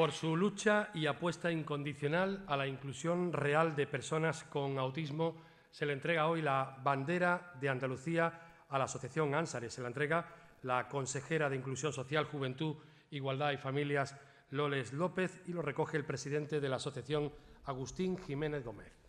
[0.00, 5.36] Por su lucha y apuesta incondicional a la inclusión real de personas con autismo,
[5.70, 9.74] se le entrega hoy la bandera de Andalucía a la Asociación Ánsares.
[9.74, 10.26] Se la entrega
[10.62, 12.76] la consejera de Inclusión Social, Juventud,
[13.10, 14.16] Igualdad y Familias,
[14.48, 17.30] Loles López, y lo recoge el presidente de la Asociación,
[17.66, 19.00] Agustín Jiménez Gómez.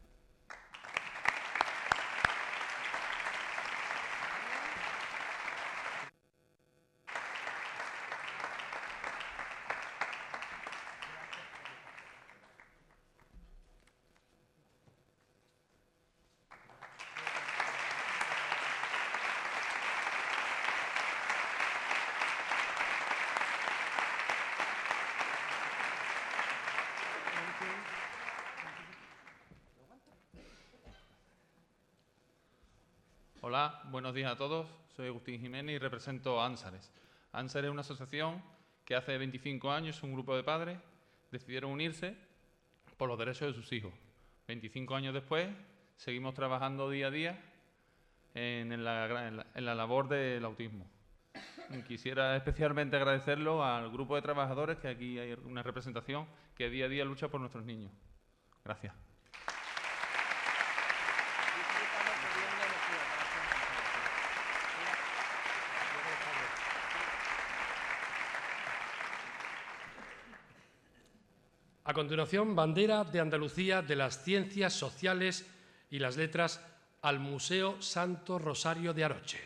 [33.43, 34.67] Hola, buenos días a todos.
[34.89, 36.91] Soy Agustín Jiménez y represento Ansares.
[37.32, 38.43] Ansares es una asociación
[38.84, 40.78] que hace 25 años un grupo de padres
[41.32, 42.17] decidieron unirse
[42.97, 43.93] por los derechos de sus hijos.
[44.50, 45.47] 25 años después
[45.95, 47.39] seguimos trabajando día a día
[48.34, 50.86] en la, en la labor del autismo.
[51.88, 56.89] Quisiera especialmente agradecerlo al grupo de trabajadores, que aquí hay una representación, que día a
[56.89, 57.93] día lucha por nuestros niños.
[58.65, 59.11] Gracias.
[71.91, 75.45] A continuación, bandera de Andalucía de las Ciencias Sociales
[75.89, 76.65] y las Letras
[77.01, 79.39] al Museo Santo Rosario de Aroche.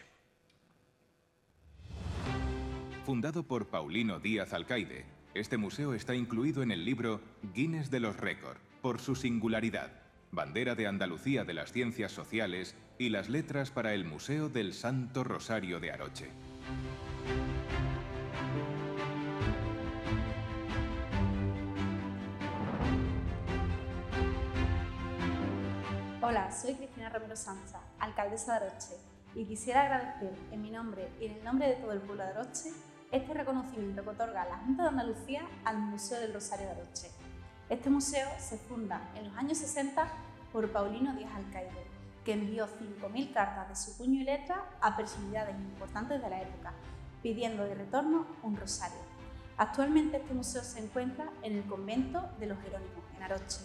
[3.04, 7.20] Fundado por Paulino Díaz Alcaide, este museo está incluido en el libro
[7.56, 13.10] Guinness de los Récords por su singularidad, bandera de Andalucía de las Ciencias Sociales y
[13.10, 16.30] las Letras para el Museo del Santo Rosario de Aroche.
[26.28, 28.96] Hola, soy Cristina Romero Sanza, alcaldesa de Aroche,
[29.36, 32.32] y quisiera agradecer en mi nombre y en el nombre de todo el pueblo de
[32.32, 32.72] Aroche
[33.12, 37.12] este reconocimiento que otorga la Junta de Andalucía al Museo del Rosario de Aroche.
[37.70, 40.08] Este museo se funda en los años 60
[40.52, 41.86] por Paulino Díaz Alcaide,
[42.24, 46.74] que envió 5.000 cartas de su puño y letra a personalidades importantes de la época,
[47.22, 48.98] pidiendo de retorno un rosario.
[49.58, 53.60] Actualmente este museo se encuentra en el convento de los Jerónimos, en Aroche,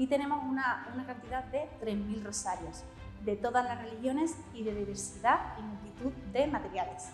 [0.00, 2.84] y tenemos una, cantidad de 3.000 rosarios
[3.22, 7.10] de todas las religiones y de diversidad y multitud de materiales.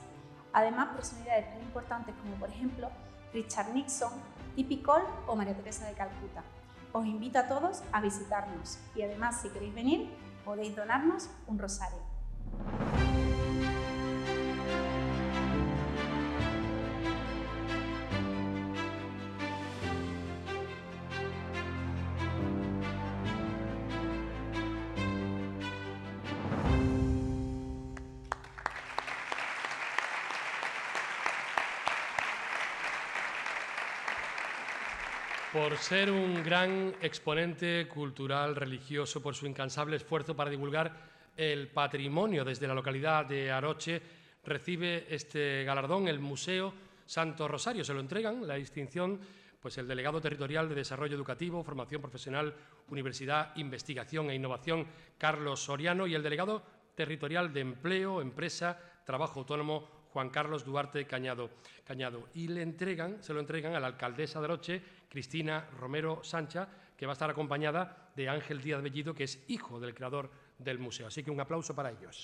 [0.52, 2.88] Además, personalidades tan importantes como por ejemplo
[3.32, 4.12] Richard Nixon,
[4.54, 6.44] Tippy Cole o María Teresa de Calcuta.
[6.92, 10.08] Os invito a todos a visitarnos y además si queréis venir
[10.44, 11.98] podéis donarnos un rosario.
[35.66, 40.92] Por ser un gran exponente cultural, religioso, por su incansable esfuerzo para divulgar
[41.36, 44.00] el patrimonio desde la localidad de Aroche,
[44.44, 46.72] recibe este galardón el Museo
[47.04, 47.82] Santo Rosario.
[47.82, 49.18] Se lo entregan la distinción
[49.60, 52.54] pues el delegado territorial de Desarrollo Educativo, Formación Profesional,
[52.90, 54.86] Universidad, Investigación e Innovación,
[55.18, 56.62] Carlos Soriano, y el delegado
[56.94, 61.50] territorial de Empleo, Empresa, Trabajo Autónomo, Juan Carlos Duarte Cañado.
[62.34, 67.06] Y le entregan, se lo entregan a la alcaldesa de Roche, Cristina Romero Sancha, que
[67.06, 71.06] va a estar acompañada de Ángel Díaz Bellido, que es hijo del creador del museo.
[71.06, 72.22] Así que un aplauso para ellos.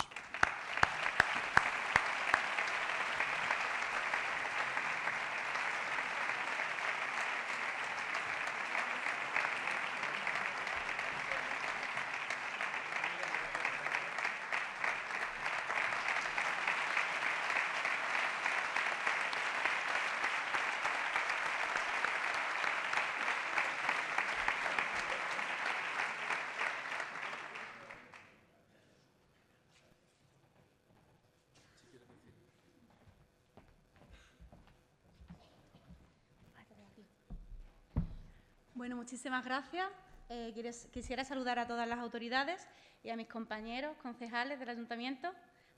[38.83, 39.87] Bueno, muchísimas gracias.
[40.29, 40.53] Eh,
[40.93, 42.67] quisiera saludar a todas las autoridades
[43.05, 45.33] y a mis compañeros concejales del ayuntamiento.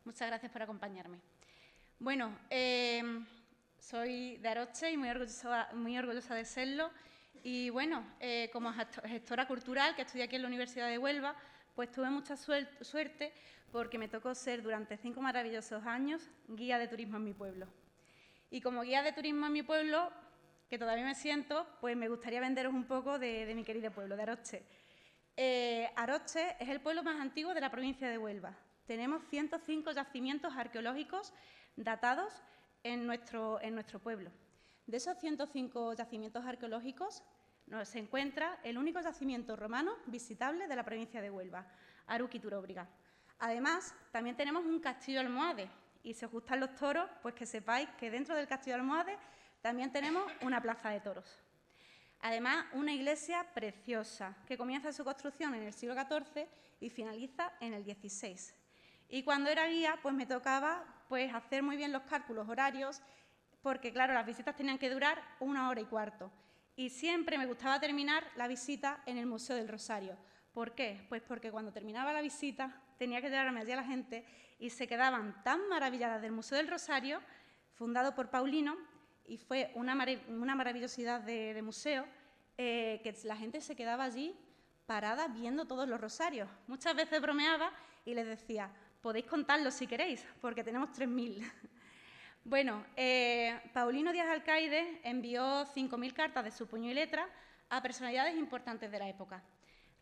[0.06, 1.18] Muchas gracias por acompañarme.
[1.98, 3.26] Bueno, em,
[3.78, 6.90] soy de Aroche y muy orgullosa, de serlo.
[7.42, 11.36] Y bueno, eh, como gestora cultural que estudié aquí en la Universidad de Huelva,
[11.74, 13.34] pues tuve mucha suerte
[13.70, 17.68] porque me tocó ser durante cinco maravillosos años guía de turismo en mi pueblo.
[18.50, 20.10] Y como guía de turismo en mi pueblo,
[20.68, 24.22] que todavía me siento, pues me gustaría venderos un poco de, mi querido pueblo, de
[24.22, 24.62] Aroche.
[25.36, 28.56] Eh, Aroche es el pueblo más antiguo de la provincia de Huelva.
[28.86, 31.32] Tenemos 105 yacimientos arqueológicos
[31.76, 32.42] datados
[32.82, 34.30] en nuestro, en nuestro pueblo.
[34.86, 37.22] De esos 105 yacimientos arqueológicos
[37.84, 41.66] se encuentra el único yacimiento romano visitable de la provincia de Huelva,
[42.06, 42.88] Aruqui Turóbriga.
[43.38, 45.70] Además, también tenemos un castillo almohade
[46.02, 49.16] y si os gustan los toros, pues que sepáis que dentro del castillo almohade
[49.64, 51.24] también tenemos una plaza de toros.
[52.20, 56.46] Además, una iglesia preciosa que comienza su construcción en el siglo XIV
[56.80, 58.36] y finaliza en el XVI.
[59.08, 63.00] Y cuando era guía, pues me tocaba pues, hacer muy bien los cálculos horarios,
[63.62, 66.30] porque claro, las visitas tenían que durar una hora y cuarto.
[66.76, 70.14] Y siempre me gustaba terminar la visita en el Museo del Rosario.
[70.52, 71.06] ¿Por qué?
[71.08, 74.26] Pues porque cuando terminaba la visita tenía que llevarme allí a la gente
[74.58, 77.22] y se quedaban tan maravilladas del Museo del Rosario,
[77.72, 78.76] fundado por Paulino,
[79.26, 82.06] y fue una, maravillosidad de, museo,
[82.58, 84.34] eh, que la gente se quedaba allí
[84.86, 86.48] parada viendo todos los rosarios.
[86.66, 87.72] Muchas veces bromeaba
[88.04, 88.70] y les decía,
[89.00, 91.50] podéis contarlos si queréis, porque tenemos 3.000.
[92.44, 97.28] bueno, eh, Paulino Díaz Alcaide envió 5.000 cartas de su puño y letra
[97.70, 99.42] a personalidades importantes de la época.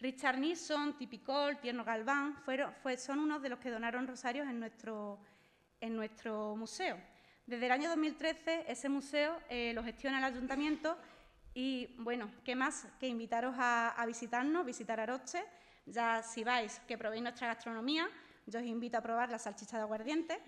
[0.00, 5.20] Richard Nixon, Tipicol, Tierno Galván fueron, son unos de los que donaron rosarios en nuestro,
[5.80, 6.98] en nuestro museo.
[7.46, 10.96] Desde el año 2013 ese museo eh, lo gestiona el ayuntamiento
[11.54, 15.42] y, bueno, ¿qué más que invitaros a, visitarnos, visitar Aroche?
[15.84, 18.08] Ya si vais, que probéis nuestra gastronomía,
[18.46, 20.38] yo os invito a probar la salchicha de aguardiente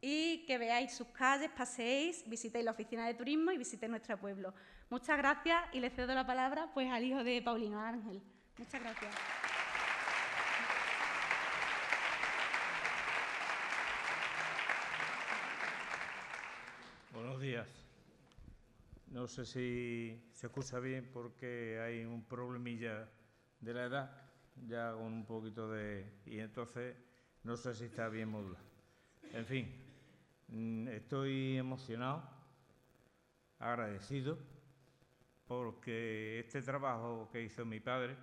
[0.00, 4.54] y que veáis sus calles, paseéis, visitéis la oficina de turismo y visitéis nuestro pueblo.
[4.88, 8.22] Muchas gracias y le cedo la palabra pues, al hijo de Paulino Ángel.
[8.58, 9.14] Muchas gracias.
[17.40, 17.68] Días.
[19.06, 23.08] No sé si se escucha bien porque hay un problemilla
[23.60, 24.30] de la edad,
[24.68, 26.04] ya con un poquito de...
[26.26, 26.96] y entonces
[27.44, 28.62] no sé si está bien modulado.
[29.32, 29.74] En fin,
[30.48, 32.28] mm, estoy emocionado,
[33.58, 34.36] agradecido,
[35.46, 38.18] porque este trabajo que hizo mi padre,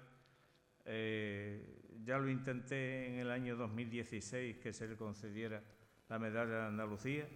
[0.86, 5.64] eh, ya lo intenté en el año 2016 que se le concediera
[6.08, 7.28] la medalla de Andalucía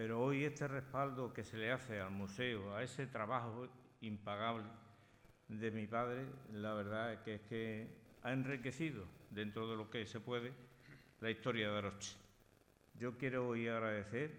[0.00, 3.68] pero hoy este respaldo que se le hace al museo, a ese trabajo
[4.00, 4.64] impagable
[5.46, 6.24] de mi padre,
[6.54, 7.86] la verdad es que es que
[8.22, 10.54] ha enriquecido dentro de lo que se puede
[11.20, 12.16] la historia de Aroche.
[12.98, 14.30] Yo quiero hoy agradecer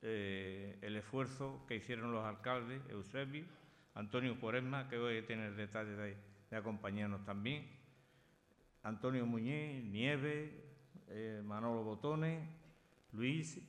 [0.00, 3.44] eh, el esfuerzo que hicieron los alcaldes, Eusebio,
[3.92, 6.16] Antonio Cuaresma, que hoy tiene el detalle de,
[6.56, 7.68] acompañarnos también,
[8.82, 10.54] Antonio Muñiz, Nieve,
[11.08, 12.48] eh, Manolo Botones,
[13.12, 13.60] Luis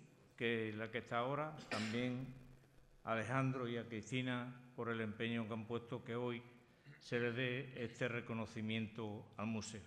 [0.42, 2.26] que la que está ahora, también
[3.04, 6.42] a Alejandro y a Cristina por el empeño que han puesto que hoy
[6.98, 9.84] se le dé este reconocimiento al museo.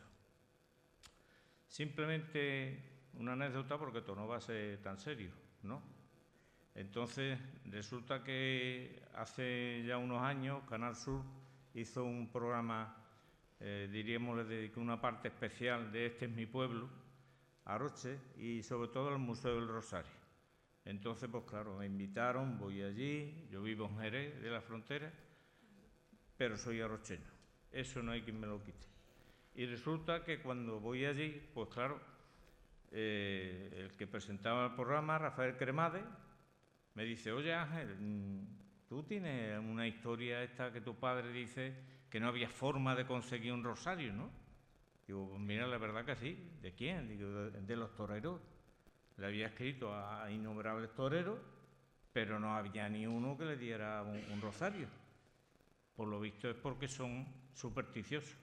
[1.66, 5.32] Simplemente una anécdota porque esto no va a ser tan serio,
[5.64, 5.82] ¿no?
[6.76, 11.24] Entonces, resulta que hace ya unos años Canal Sur
[11.74, 12.96] hizo un programa,
[13.58, 16.88] eh, diríamos, le dedicó una parte especial de Este es mi pueblo,
[17.64, 20.23] a Roche, y sobre todo al Museo del Rosario.
[20.84, 25.10] Entonces, pues claro, me invitaron, voy allí, yo vivo en Jerez de la frontera,
[26.36, 27.30] pero soy arrocheño.
[27.72, 28.86] Eso no hay quien me lo quite.
[29.54, 32.00] Y resulta que cuando voy allí, pues claro,
[32.90, 36.02] eh, el que presentaba el programa, Rafael Cremade,
[36.94, 41.74] me dice, oye Ángel, mm, tú tienes una historia esta que tu padre dice
[42.10, 44.30] que no había forma de conseguir un rosario, ¿no?
[45.06, 46.38] Digo, pues mira, la verdad que sí.
[46.62, 47.08] ¿De quién?
[47.08, 48.40] Digo, de los toreros
[49.16, 51.38] le había escrito a innumerables toreros,
[52.12, 54.88] pero no había ni uno que le diera un, rosario.
[55.96, 58.36] Por lo visto es porque son supersticiosos.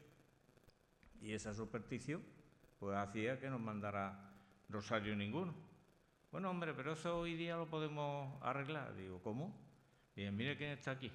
[1.22, 2.24] Y esa superstición
[2.80, 4.34] pues hacía que nos mandara
[4.70, 5.54] rosario ninguno.
[6.32, 8.96] Bueno, hombre, pero eso hoy día lo podemos arreglar.
[8.96, 9.56] Digo, ¿cómo?
[10.16, 11.12] Y mire quién está aquí.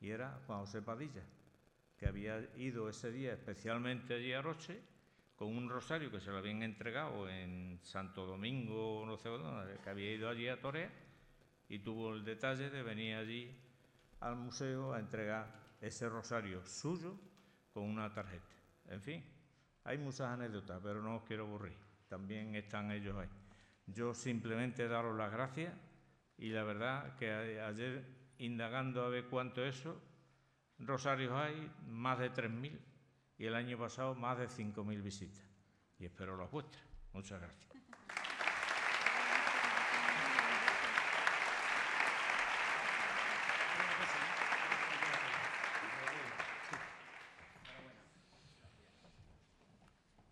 [0.00, 1.22] Y era Juan José Padilla,
[1.98, 4.80] que había ido ese día especialmente allí a Roche
[5.40, 9.88] con un rosario que se lo habían entregado en Santo Domingo, no sé dónde, que
[9.88, 10.90] había ido allí a Torea
[11.66, 13.56] y tuvo el detalle de venir allí
[14.20, 17.16] al museo a entregar ese rosario suyo
[17.72, 18.44] con una tarjeta.
[18.88, 19.24] En fin,
[19.84, 21.78] hay muchas anécdotas, pero no os quiero aburrir.
[22.06, 23.30] También están ellos ahí.
[23.86, 25.72] Yo simplemente daros las gracias
[26.36, 27.30] y la verdad que
[27.62, 28.04] ayer
[28.36, 29.98] indagando a ver cuánto es eso,
[30.80, 32.89] rosarios hay, más de 3.000
[33.40, 35.42] y el año pasado más de 5.000 visitas.
[35.98, 36.84] Y espero las vuestras.
[37.14, 37.70] Muchas gracias.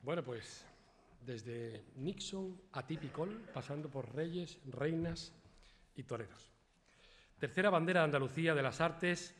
[0.03, 0.67] Bueno, pues
[1.23, 5.33] desde Nixon a Tipicol, pasando por reyes, reinas
[5.97, 6.53] y toreros.
[7.39, 9.35] Tercera bandera de Andalucía de las Artes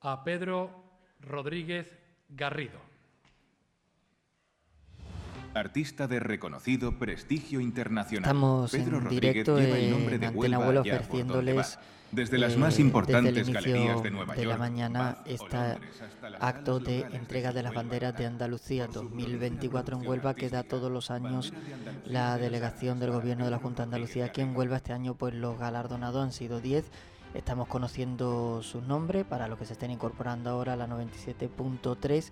[0.00, 0.82] a Pedro
[1.20, 2.80] Rodríguez Garrido.
[5.54, 8.24] Artista de reconocido prestigio internacional.
[8.24, 11.78] Estamos Pedro en Rodríguez directo lleva el en nombre de Antena Huelva allá ofreciéndoles.
[12.12, 15.56] Desde las eh, más desde el importantes inicio galerías de Nueva York, la mañana este
[15.56, 15.78] las
[16.40, 20.48] acto de de entrega de las banderas de Andalucía por su 2024 en Huelva que
[20.48, 24.26] da todos los años de la de delegación del gobierno de la Junta de Andalucía
[24.26, 26.90] aquí en Huelva este año pues los galardonados han sido 10
[27.34, 32.30] estamos conociendo sus nombres para los que se estén incorporando ahora a la 97.3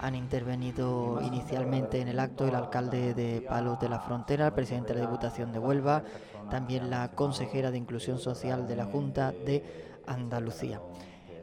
[0.00, 4.92] han intervenido inicialmente en el acto el alcalde de Palos de la Frontera, el presidente
[4.92, 6.02] de la Diputación de Huelva,
[6.50, 10.80] también la consejera de Inclusión Social de la Junta de Andalucía.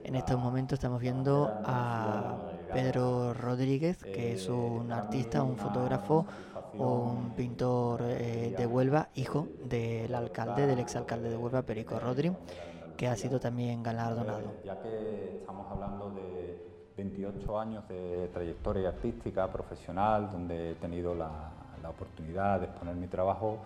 [0.03, 2.37] En estos momentos estamos viendo a
[2.73, 6.25] Pedro Rodríguez, que es un artista, un fotógrafo,
[6.73, 12.31] un pintor eh, de Huelva, hijo del alcalde, del exalcalde de Huelva, Perico Rodri,
[13.01, 14.53] que ha sido también galardonado.
[14.63, 16.55] Ya que estamos hablando de
[16.95, 21.49] 28 años de trayectoria artística, profesional, donde he tenido la,
[21.81, 23.57] la oportunidad de exponer mi trabajo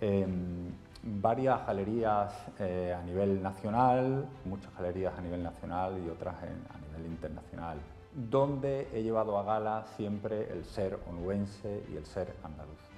[0.00, 6.78] en varias galerías eh, a nivel nacional, muchas galerías a nivel nacional y otras a
[6.80, 7.78] nivel internacional,
[8.12, 12.93] donde he llevado a gala siempre el ser onubense y el ser andaluz.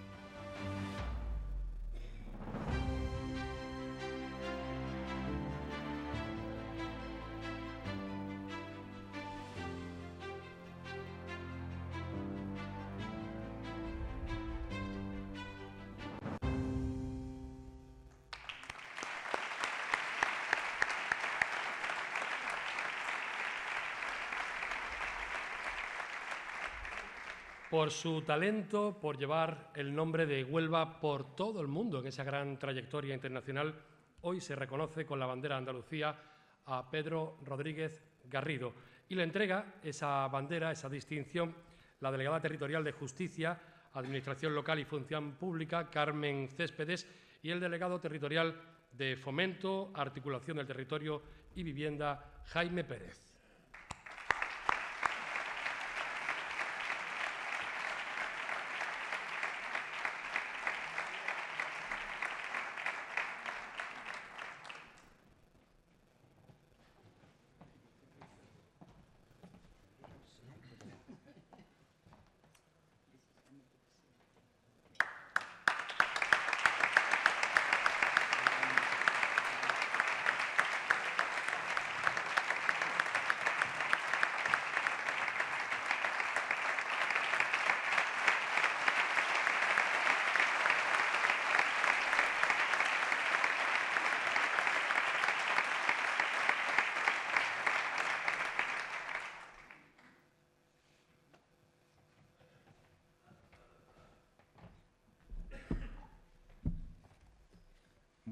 [27.87, 32.24] Por su talento, por llevar el nombre de Huelva por todo el mundo en esa
[32.24, 33.80] gran trayectoria internacional.
[34.22, 36.18] Hoy se reconoce con la bandera de Andalucía
[36.64, 38.72] a Pedro Rodríguez Garrido
[39.09, 41.55] y le entrega esa bandera, esa distinción,
[42.01, 43.57] la delegada territorial de Justicia,
[43.93, 47.09] Administración Local y Función Pública, Carmen Céspedes,
[47.41, 48.61] y el delegado territorial
[48.91, 51.22] de Fomento, Articulación del Territorio
[51.55, 53.36] y Vivienda, Jaime Pérez.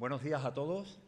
[0.04, 1.00] Buenos días a todos.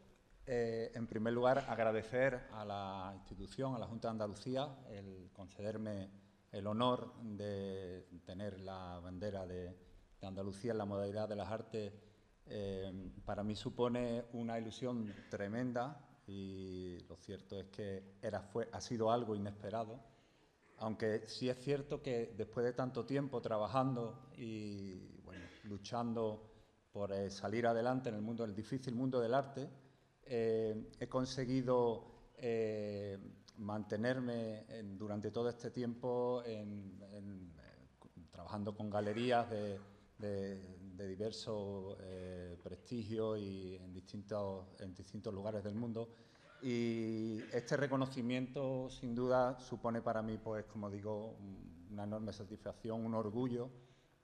[0.47, 6.09] Eh, en primer lugar, agradecer a la institución, a la Junta de Andalucía, el concederme
[6.51, 9.77] el honor de tener la bandera de,
[10.23, 11.93] Andalucía en la modalidad de las artes.
[12.47, 18.81] Eh, para mí supone una ilusión tremenda y lo cierto es que era, fue, ha
[18.81, 20.01] sido algo inesperado.
[20.79, 25.21] Aunque sí es cierto que después de tanto tiempo trabajando y
[25.65, 26.56] luchando
[26.97, 29.69] por eh, salir adelante en el mundo, el difícil mundo del arte,
[30.25, 32.07] eh, he conseguido
[32.39, 33.19] eh,
[33.59, 39.79] mantenerme en- durante todo este tiempo en- en, eh, trabajando con galerías de,
[40.19, 46.09] de- de diverso eh, prestigio y en distintos, en distintos lugares del mundo.
[46.63, 53.05] Y este reconocimiento, sin duda, supone para mí, pues, como digo, un- una enorme satisfacción,
[53.05, 53.69] un orgullo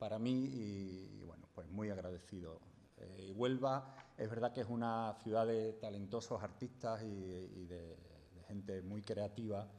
[0.02, 2.60] para mí y, y, bueno, pues muy agradecido.
[2.96, 7.96] Eh, Huelva es verdad que es una ciudad de talentosos artistas y, y de,
[8.34, 9.70] de gente muy creativa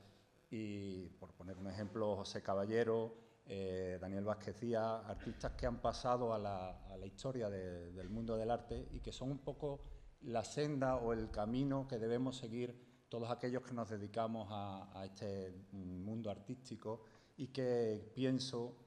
[0.49, 3.13] y, por poner un ejemplo, José Caballero,
[3.47, 8.07] eh, Daniel Vázquez Díaz, artistas que han pasado a la, a la historia de- del
[8.09, 9.81] mundo del arte y que son un poco
[10.21, 12.73] la senda o el camino que debemos seguir
[13.09, 17.01] todos aquellos que nos dedicamos a, a este mundo artístico
[17.35, 18.77] y que pienso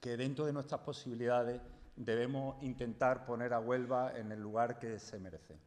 [0.00, 1.60] que dentro de nuestras posibilidades
[1.96, 5.58] debemos intentar poner a Huelva en el lugar que se merece.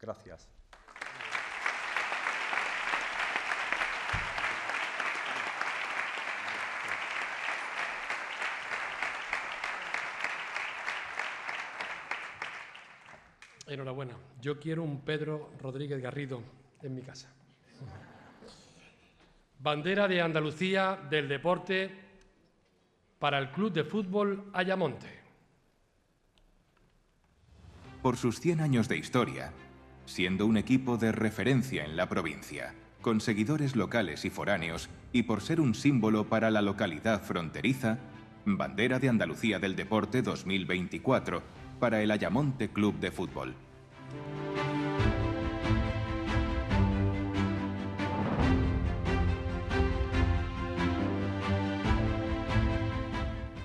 [0.00, 0.48] Gracias.
[13.66, 14.16] Enhorabuena.
[14.40, 16.40] Yo quiero un Pedro Rodríguez Garrido
[16.82, 17.28] en mi casa.
[19.58, 22.05] Bandera de Andalucía del deporte
[23.18, 25.08] para el Club de Fútbol Ayamonte.
[28.02, 29.52] Por sus 100 años de historia,
[30.04, 35.40] siendo un equipo de referencia en la provincia, con seguidores locales y foráneos, y por
[35.40, 37.98] ser un símbolo para la localidad fronteriza,
[38.44, 41.42] Bandera de Andalucía del Deporte 2024
[41.80, 43.54] para el Ayamonte Club de Fútbol.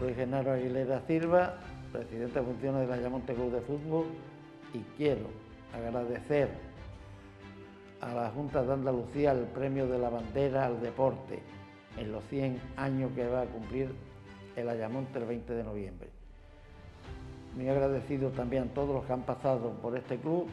[0.01, 1.57] Soy Genaro Aguilera Silva,
[1.91, 4.07] presidente de funciones del Ayamonte Club de Fútbol
[4.73, 5.27] y quiero
[5.75, 6.49] agradecer
[8.01, 11.43] a la Junta de Andalucía el premio de la bandera al deporte
[11.97, 13.93] en los 100 años que va a cumplir
[14.55, 16.09] el Ayamonte el 20 de noviembre.
[17.55, 20.47] Muy agradecido también a todos los que han pasado por este club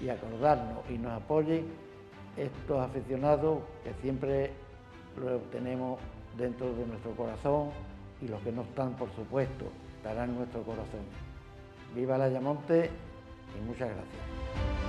[0.00, 1.66] y acordarnos y nos apoyen
[2.36, 4.50] estos aficionados que siempre
[5.16, 6.00] lo tenemos
[6.36, 7.70] dentro de nuestro corazón
[8.20, 11.04] y los que no están, por supuesto, estarán en nuestro corazón.
[11.94, 12.90] Viva el Ayamonte
[13.58, 14.85] y muchas gracias.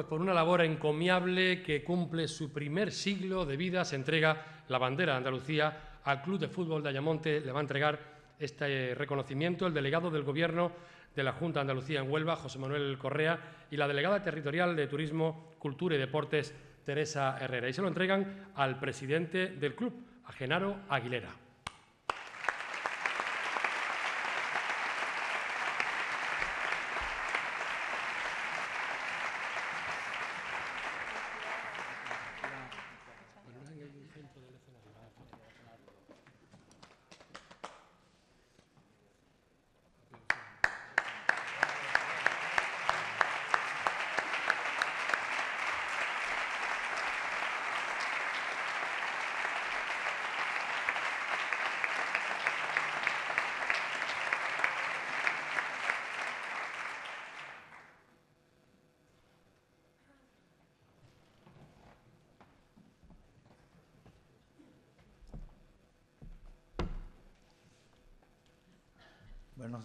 [0.00, 4.78] Pues por una labor encomiable que cumple su primer siglo de vida, se entrega la
[4.78, 7.42] bandera de Andalucía al Club de Fútbol de Ayamonte.
[7.42, 7.98] Le va a entregar
[8.38, 10.72] este reconocimiento el delegado del Gobierno
[11.14, 13.40] de la Junta de Andalucía en Huelva, José Manuel Correa,
[13.70, 17.68] y la delegada territorial de Turismo, Cultura y Deportes, Teresa Herrera.
[17.68, 19.92] Y se lo entregan al presidente del club,
[20.24, 21.49] a Genaro Aguilera.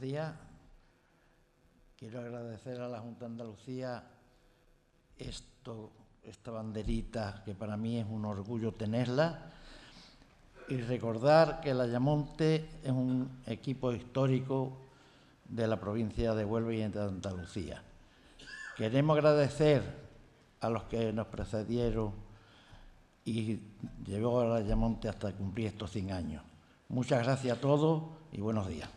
[0.05, 0.35] Días.
[1.97, 4.03] Quiero agradecer a la Junta de Andalucía
[5.17, 9.51] esta banderita, que para mí es un orgullo tenerla,
[10.69, 14.77] y recordar que el Ayamonte es un equipo histórico
[15.49, 17.81] de la provincia de Huelva y de Andalucía.
[18.77, 19.81] Queremos agradecer
[20.61, 22.13] a los que nos precedieron
[23.23, 23.59] y
[24.05, 26.43] llevó al Ayamonte hasta cumplir estos 100 años.
[26.89, 28.87] Muchas gracias a todos y buenos días.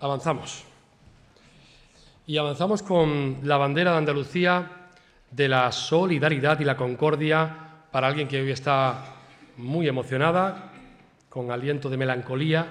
[0.00, 0.64] Avanzamos.
[2.26, 4.70] Y avanzamos con la bandera de Andalucía
[5.30, 7.56] de la solidaridad y la concordia
[7.90, 9.04] para alguien que hoy está
[9.56, 10.72] muy emocionada,
[11.28, 12.66] con aliento de melancolía.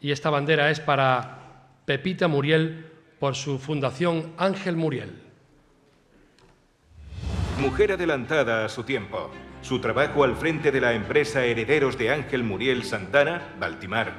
[0.00, 1.38] Y esta bandera es para
[1.84, 5.22] Pepita Muriel por su fundación Ángel Muriel.
[7.58, 9.30] Mujer adelantada a su tiempo.
[9.62, 14.12] Su trabajo al frente de la empresa Herederos de Ángel Muriel Santana, Baltimar,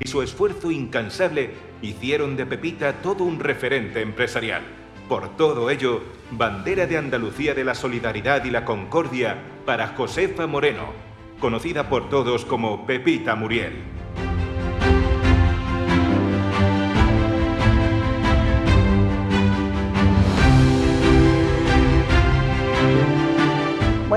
[0.00, 4.62] y su esfuerzo incansable hicieron de Pepita todo un referente empresarial.
[5.08, 10.92] Por todo ello, bandera de Andalucía de la Solidaridad y la Concordia para Josefa Moreno,
[11.38, 13.74] conocida por todos como Pepita Muriel.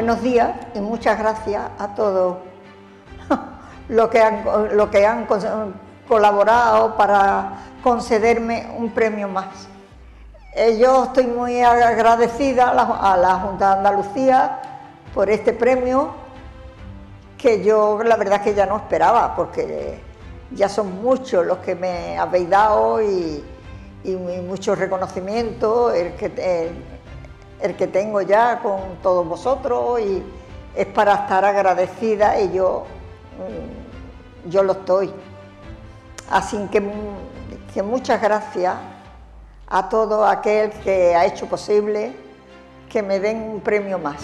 [0.02, 2.38] Buenos días y muchas gracias a todos
[3.88, 4.44] los que han,
[4.76, 5.28] lo que han
[6.08, 9.68] colaborado para concederme un premio más.
[10.56, 14.60] Eh, yo estoy muy agradecida a la, Junta de Andalucía
[15.14, 16.16] por este premio
[17.38, 20.00] que yo la verdad es que ya no esperaba porque
[20.50, 23.46] ya son muchos los que me habéis dado y,
[24.04, 26.72] y muchos reconocimientos, el que,
[27.62, 30.24] el que tengo ya con todos vosotros y,
[30.76, 32.86] es para estar agradecida y yo,
[33.38, 35.12] mm, yo lo estoy.
[36.30, 36.82] Así que,
[37.74, 38.76] que muchas gracias
[39.68, 42.14] a todo aquel que ha hecho posible
[42.90, 44.22] que me den un premio más.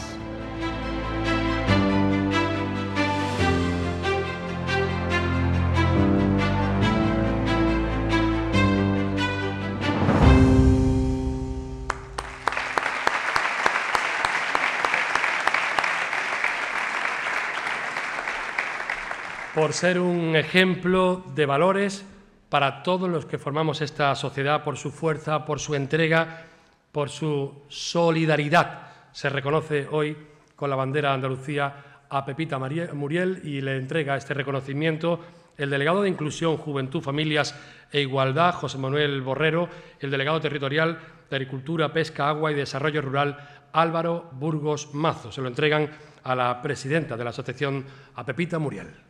[19.57, 22.05] Por ser un ejemplo de valores
[22.47, 26.43] para todos los que formamos esta sociedad, por su fuerza, por su entrega,
[26.91, 28.91] por su solidaridad.
[29.11, 30.15] Se reconoce hoy
[30.55, 31.73] con la bandera de Andalucía
[32.07, 35.21] a Pepita Muriel y le entrega este reconocimiento
[35.57, 37.55] el delegado de Inclusión, Juventud, Familias
[37.91, 40.99] e Igualdad, José Manuel Borrero, el delegado territorial
[41.31, 43.39] de Agricultura, Pesca, Agua y Desarrollo Rural,
[43.73, 45.31] Álvaro Burgos Mazo.
[45.31, 45.89] Se lo entregan
[46.21, 49.06] a la presidenta de la asociación, a Pepita Muriel.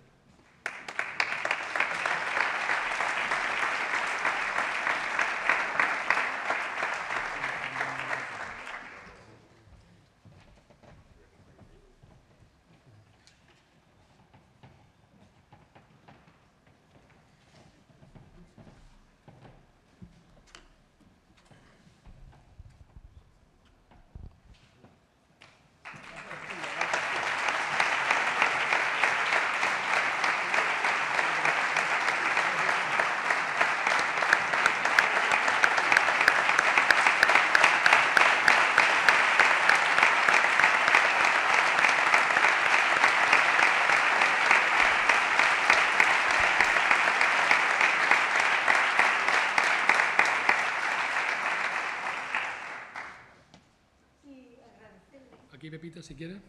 [56.01, 56.39] Si quiere.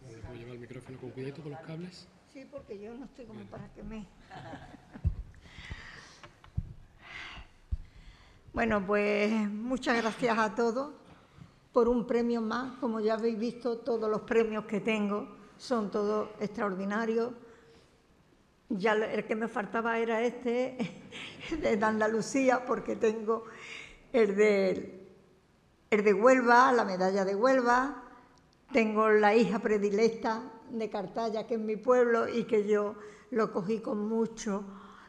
[0.00, 2.06] ¿Puedo llevar el micrófono con cuidado con los cables?
[2.32, 4.06] Sí, porque yo no estoy como para que me...
[8.52, 10.94] Bueno, pues muchas gracias a todos
[11.74, 12.78] por un premio más.
[12.78, 15.28] Como ya habéis visto, todos los premios que tengo
[15.58, 17.34] son todos extraordinarios.
[18.70, 20.78] Ya el que me faltaba era este
[21.60, 23.44] de Andalucía, porque tengo
[24.10, 25.06] el de,
[25.90, 28.05] el de Huelva, la medalla de Huelva,
[28.72, 32.96] tengo la hija predilecta de Cartaya, que es mi pueblo y que yo
[33.30, 34.64] lo cogí con mucho.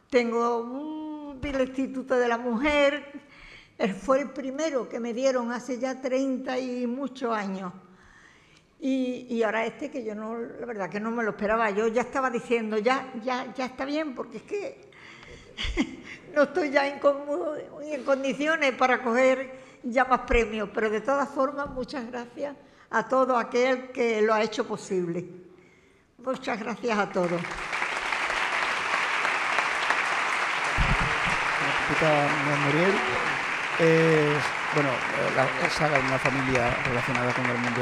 [0.09, 3.11] Tengo un, del Instituto de la Mujer,
[4.01, 7.73] fue el primero que me dieron hace ya 30 y muchos años.
[8.79, 11.71] Y, ahora este que yo no, la verdad que no me lo esperaba.
[11.71, 14.91] Yo ya estaba diciendo, ya, ya, ya está bien, porque es que
[16.35, 16.99] no estoy ya en,
[17.81, 20.69] en condiciones para coger ya más premios.
[20.73, 22.55] Pero de todas formas, muchas gracias
[22.89, 25.25] a todo aquel que lo ha hecho posible.
[26.17, 27.41] Muchas gracias a todos.
[32.65, 32.93] Muriel
[33.79, 34.43] es,
[34.75, 34.89] bueno,
[35.65, 37.81] esa es una familia relacionada con el mundo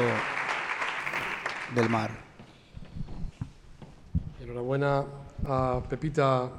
[1.74, 2.10] del mar.
[4.40, 5.04] Enhorabuena
[5.48, 6.50] a Pepita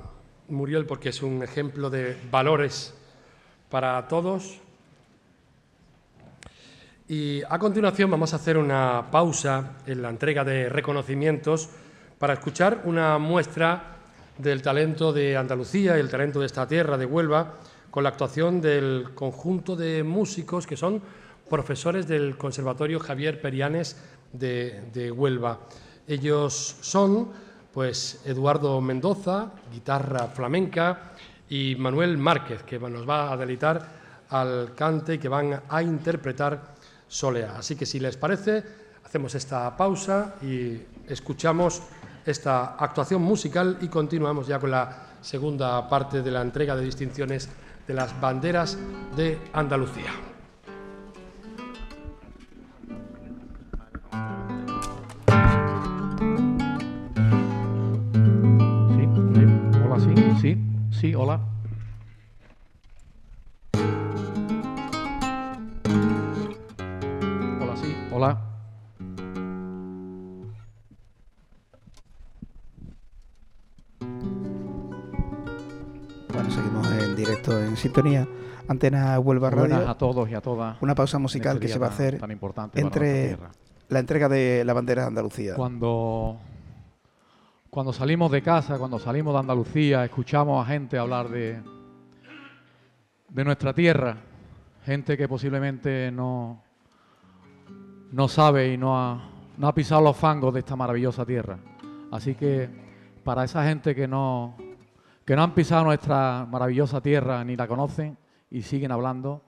[0.50, 2.94] Muriel porque es un ejemplo de valores
[3.70, 4.60] para todos
[7.10, 11.70] y a continuación vamos a hacer una pausa en la entrega de reconocimientos
[12.20, 13.96] para escuchar una muestra
[14.38, 17.54] del talento de Andalucía y el talento de esta tierra de Huelva
[17.90, 21.02] con la actuación del conjunto de músicos que son
[21.50, 23.96] profesores del Conservatorio Javier Perianes
[24.34, 25.60] de, Huelva.
[26.08, 27.30] Ellos son
[27.74, 31.14] pues Eduardo Mendoza, guitarra flamenca,
[31.50, 33.88] y Manuel Márquez, que nos va a deleitar
[34.30, 36.76] al cante y que van a interpretar
[37.58, 38.64] Así que si les parece,
[39.06, 40.78] hacemos esta pausa y
[41.08, 41.82] escuchamos
[42.26, 47.50] esta actuación musical y continuamos ya con la segunda parte de la entrega de distinciones
[47.88, 48.78] de las banderas
[49.16, 50.12] de Andalucía.
[58.96, 59.08] Sí,
[59.86, 60.00] hola,
[60.42, 60.58] sí,
[60.92, 61.16] sí.
[61.16, 61.40] Hola.
[76.48, 78.26] Bueno, seguimos en directo en sintonía.
[78.70, 79.76] Antena Huelva Radio.
[79.76, 80.82] Buenas a todos y a todas.
[80.82, 82.22] Una pausa musical que se va a hacer
[82.76, 83.38] entre
[83.90, 85.56] la entrega de la bandera de Andalucía.
[85.56, 86.38] Cuando,
[87.70, 91.60] cuando salimos de casa, cuando salimos de Andalucía, escuchamos a gente hablar de,
[93.28, 94.16] de nuestra tierra,
[94.86, 96.64] gente que posiblemente no,
[98.14, 101.58] no sabe y no ha, no ha pisado los fangos de esta maravillosa tierra.
[102.10, 102.70] Así que
[103.26, 104.56] para esa gente que no,
[105.28, 108.18] que no han pisado nuestra maravillosa tierra ni la conocen
[108.50, 109.44] y siguen hablando,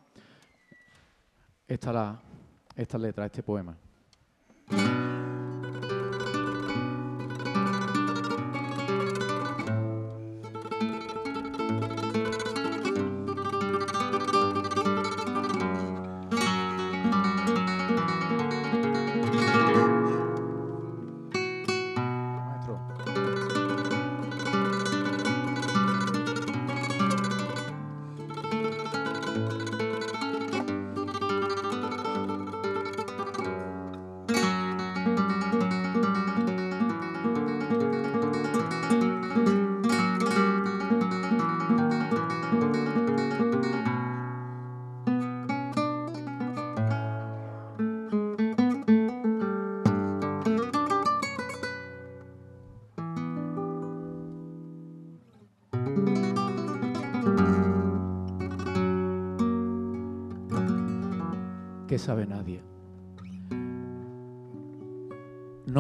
[1.66, 2.20] esta, la,
[2.76, 3.78] esta letra, este poema.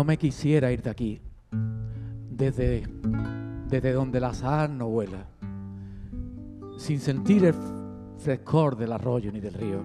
[0.10, 1.22] Me quisiera ir de aquí,
[2.32, 2.84] desde,
[3.68, 5.28] desde donde la sal no vuela,
[6.80, 7.53] sin sentir el
[8.18, 9.84] frescor del arroyo ni del río.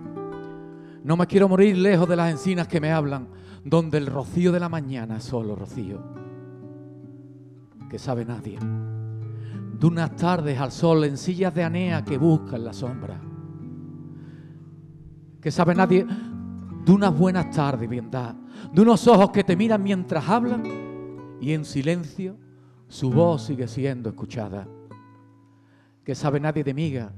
[1.04, 3.28] No me quiero morir lejos de las encinas que me hablan,
[3.66, 6.02] donde el rocío de la mañana es solo rocío,
[7.90, 8.58] que sabe nadie.
[8.58, 13.20] De unas tardes al sol en sillas de anea que buscan la sombra
[15.44, 16.06] que sabe nadie,
[16.84, 18.36] de unas buenas tardes, da,
[18.72, 20.62] de unos ojos que te miran mientras hablan
[21.40, 22.36] y en silencio
[22.88, 24.66] su voz sigue siendo escuchada.
[26.04, 27.12] Que sabe nadie de miga,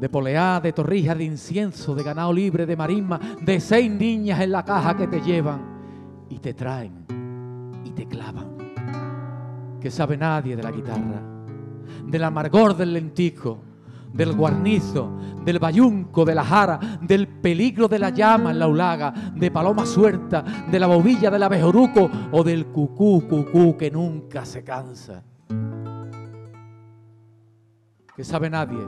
[0.00, 4.52] de poleá, de torrijas, de incienso, de ganado libre, de marisma, de seis niñas en
[4.52, 5.60] la caja que te llevan
[6.30, 7.04] y te traen
[7.84, 8.56] y te clavan.
[9.80, 11.20] Que sabe nadie de la guitarra,
[12.06, 13.58] del amargor del lentico,
[14.12, 19.12] del guarnizo, del bayunco, de la jara, del peligro de la llama en la ulaga,
[19.34, 24.62] de paloma suelta, de la bobilla del abejoruco o del cucú, cucú que nunca se
[24.62, 25.22] cansa.
[28.14, 28.86] Que sabe nadie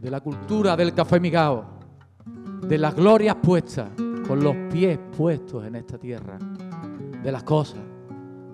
[0.00, 1.64] de la cultura del café migao,
[2.62, 3.90] de las glorias puestas
[4.26, 6.38] con los pies puestos en esta tierra,
[7.22, 7.87] de las cosas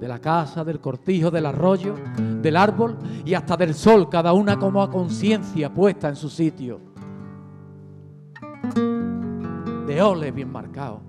[0.01, 4.59] de la casa, del cortijo, del arroyo, del árbol y hasta del sol, cada una
[4.59, 6.81] como a conciencia puesta en su sitio.
[9.87, 11.01] De ole bien marcado,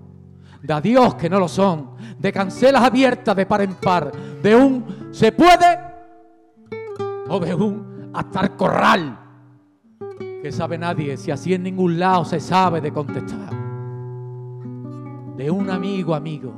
[0.62, 4.12] de adiós que no lo son, de cancelas abiertas de par en par,
[4.42, 5.78] de un se puede
[7.28, 9.18] o de un hasta el corral,
[10.42, 13.50] que sabe nadie si así en ningún lado se sabe de contestar.
[15.36, 16.54] De un amigo amigo,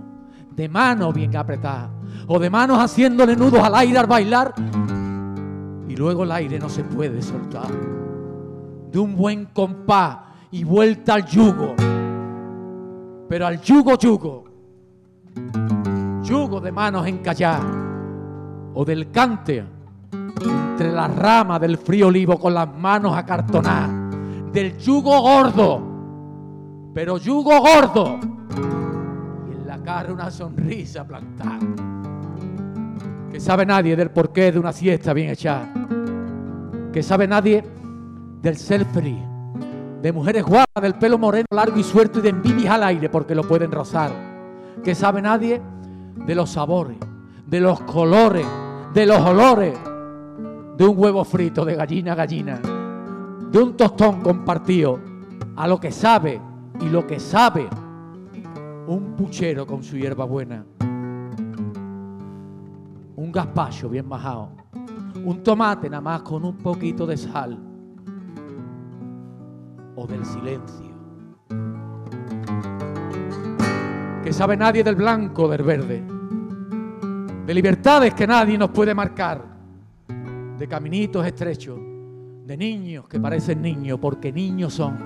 [0.55, 1.98] de mano bien apretada
[2.29, 4.55] o de manos haciéndole nudos al aire al bailar
[5.89, 7.69] y luego el aire no se puede soltar.
[8.93, 10.19] De un buen compás
[10.51, 11.75] y vuelta al yugo,
[13.29, 14.45] pero al yugo yugo,
[16.23, 17.63] yugo de manos encallar
[18.75, 19.65] o del cante
[20.13, 25.83] entre las ramas del frío olivo con las manos acartonadas, del yugo gordo,
[26.95, 28.19] pero yugo gordo.
[29.49, 31.59] Y en la cara una sonrisa plantada
[33.39, 35.73] que sabe nadie del porqué de una siesta bien echada,
[36.93, 37.63] que sabe nadie
[38.43, 39.21] del ser feliz,
[40.03, 43.37] de mujeres guapas, del pelo moreno largo y suelto y de envidias al aire porque
[43.37, 44.11] lo pueden rozar,
[44.83, 45.63] que sabe nadie
[46.27, 46.97] de los sabores,
[47.47, 48.45] de los colores,
[48.93, 49.79] de los olores,
[50.77, 52.61] de un huevo frito de gallina a gallina,
[53.53, 54.99] de un tostón compartido,
[55.55, 56.41] a lo que sabe
[56.81, 57.69] y lo que sabe
[58.89, 60.65] un puchero con su hierba buena
[63.39, 64.51] gazpacho bien majado,
[65.25, 67.57] un tomate nada más con un poquito de sal
[69.95, 70.89] o del silencio.
[74.25, 76.03] Que sabe nadie del blanco, del verde,
[77.47, 79.45] de libertades que nadie nos puede marcar,
[80.59, 81.79] de caminitos estrechos,
[82.45, 84.99] de niños que parecen niños porque niños son.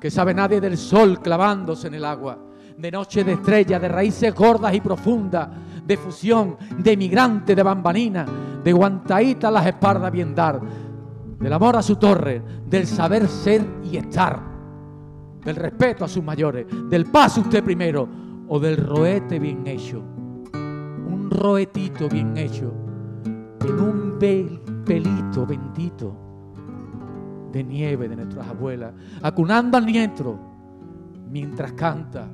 [0.00, 2.36] Que sabe nadie del sol clavándose en el agua,
[2.76, 5.48] de noche de estrella, de raíces gordas y profundas,
[5.86, 8.26] de fusión, de migrante, de bambanina,
[8.62, 10.60] de guantaíta las espaldas bien dar,
[11.38, 14.40] del amor a su torre, del saber ser y estar,
[15.44, 18.08] del respeto a sus mayores, del paso usted primero
[18.48, 20.00] o del roete bien hecho.
[20.54, 22.72] Un roetito bien hecho
[23.60, 24.18] en un
[24.84, 26.16] pelito bendito
[27.52, 30.38] de nieve de nuestras abuelas, acunando al nieto
[31.30, 32.28] mientras canta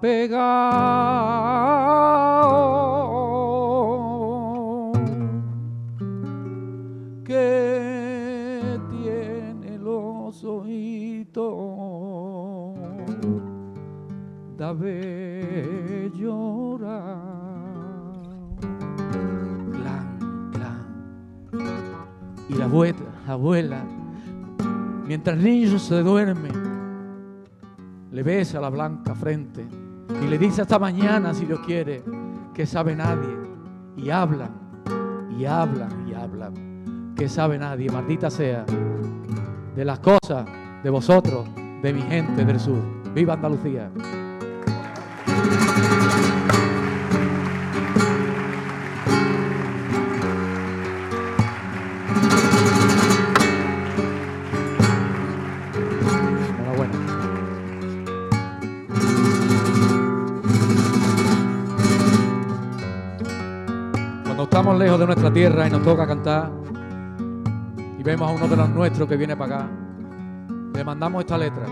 [0.00, 0.52] apegado
[7.24, 11.60] que tiene los ojitos.
[14.78, 17.18] Ver llorar.
[19.72, 20.18] Clan
[22.48, 23.84] y la abuela, abuela
[25.08, 26.50] mientras el niño se duerme
[28.12, 29.66] le besa la blanca frente
[30.22, 32.02] y le dice hasta mañana, si Dios quiere,
[32.54, 33.38] que sabe nadie.
[33.96, 34.50] Y hablan,
[35.36, 38.64] y hablan, y hablan, que sabe nadie, maldita sea,
[39.76, 40.46] de las cosas
[40.82, 41.46] de vosotros,
[41.82, 42.80] de mi gente del sur.
[43.14, 43.90] ¡Viva Andalucía!
[64.78, 66.50] Lejos de nuestra tierra y nos toca cantar
[68.00, 69.68] y vemos a uno de los nuestros que viene para acá,
[70.72, 71.66] le mandamos esta letra.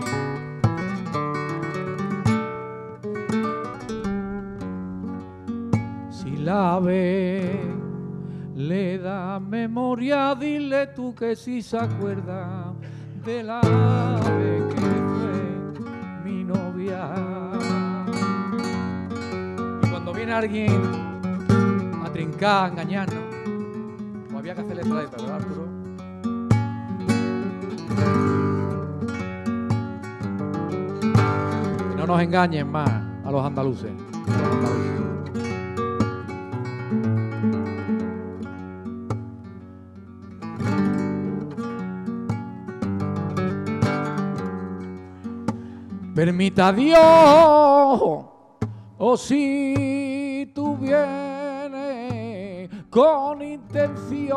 [6.11, 7.59] Si la ve,
[8.55, 12.73] le da memoria, dile tú que si se acuerda
[13.25, 14.81] de la ave que
[15.15, 17.09] fue mi novia.
[19.81, 21.08] Y cuando viene alguien
[22.39, 23.23] engañarnos.
[24.33, 25.67] O había que hacerle letra, ¿verdad, Arturo?
[31.89, 32.89] Que no nos engañen más
[33.25, 33.91] a los andaluces.
[46.15, 46.99] Permita Dios,
[48.97, 49.88] o si
[52.89, 54.29] con intención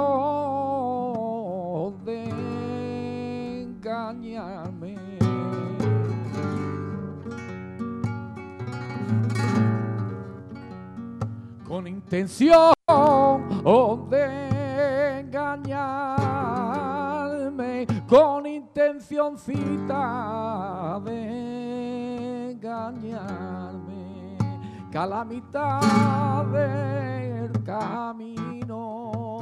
[2.05, 4.97] de engañarme.
[11.67, 12.73] Con intención
[14.11, 23.72] de engañarme, con intencióncita de engañarme,
[24.93, 29.41] calamidad del camino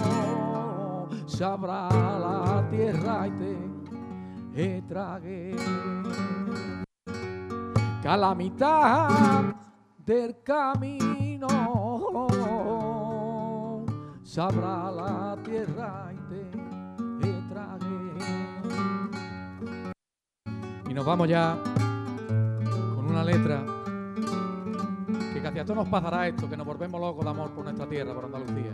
[1.27, 3.33] sabrá la tierra y
[4.55, 5.57] te tragué.
[8.01, 9.55] Calamidad
[9.99, 11.49] del camino
[14.23, 16.19] sabrá la tierra y
[17.21, 18.15] te tragué.
[20.89, 21.59] Y nos vamos ya
[22.95, 23.80] con una letra
[25.41, 27.89] que casi a todos nos pasará esto, que nos volvemos locos de amor por nuestra
[27.89, 28.71] tierra, por Andalucía.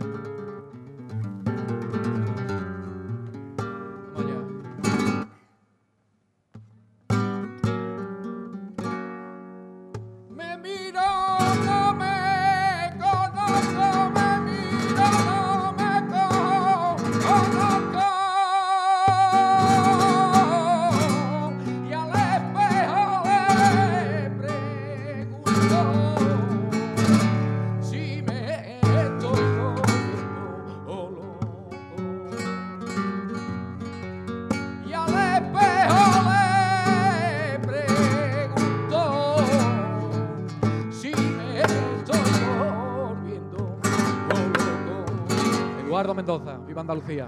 [46.89, 47.27] Andalucía.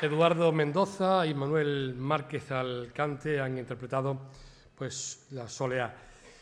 [0.00, 4.30] Eduardo Mendoza y Manuel Márquez Alcante han interpretado
[4.74, 5.94] pues, la Soleá.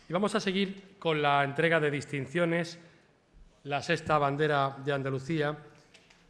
[0.09, 2.79] Y vamos a seguir con la entrega de distinciones
[3.65, 5.57] la sexta bandera de Andalucía,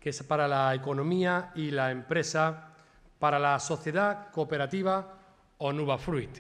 [0.01, 2.69] que es para la economía y la empresa,
[3.19, 5.19] para la sociedad cooperativa
[5.59, 6.31] Onuba Fruit.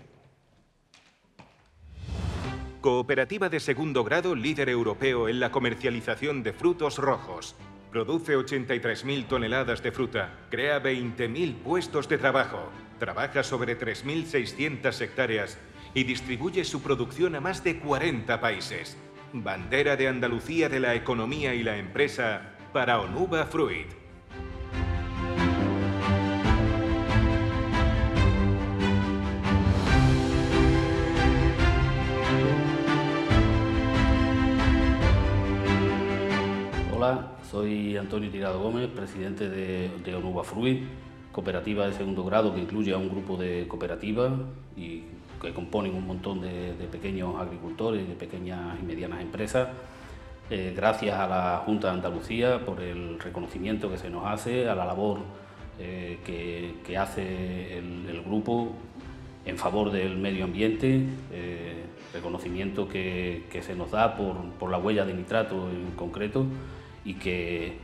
[2.81, 7.57] Cooperativa de segundo grado líder europeo en la comercialización de frutos rojos.
[7.91, 15.59] Produce 83.000 toneladas de fruta, crea 20.000 puestos de trabajo, trabaja sobre 3.600 hectáreas
[15.95, 18.97] y distribuye su producción a más de 40 países
[19.37, 23.89] Bandera de Andalucía de la Economía y la Empresa para Onuba Fruit.
[36.95, 40.85] Hola, soy Antonio Tirado Gómez, presidente de, de Onuba Fruit,
[41.33, 44.33] cooperativa de segundo grado que incluye a un grupo de cooperativas
[44.77, 45.03] y
[45.45, 49.69] que componen un montón de, pequeños agricultores, de pequeñas y medianas empresas.
[50.51, 54.75] Eh, gracias a la Junta de Andalucía por el reconocimiento que se nos hace, a
[54.75, 55.21] la labor
[55.79, 58.73] eh, que, hace el, grupo
[59.45, 65.15] en favor del medio ambiente, eh, reconocimiento que, se nos da por, la huella de
[65.15, 66.47] nitrato en concreto
[67.05, 67.77] y que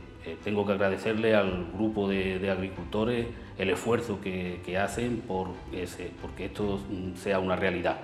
[0.43, 3.27] tengo que agradecerle al grupo de, agricultores
[3.61, 6.79] el esfuerzo que, hacen por ese, porque esto
[7.15, 7.97] sea una realidad.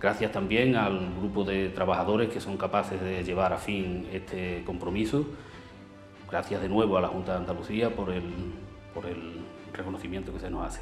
[0.00, 5.26] Gracias también al grupo de trabajadores que son capaces de llevar a fin este compromiso.
[6.30, 8.22] Gracias de nuevo a la Junta de Andalucía por el,
[8.94, 9.40] por el
[9.72, 10.80] reconocimiento que se nos hace.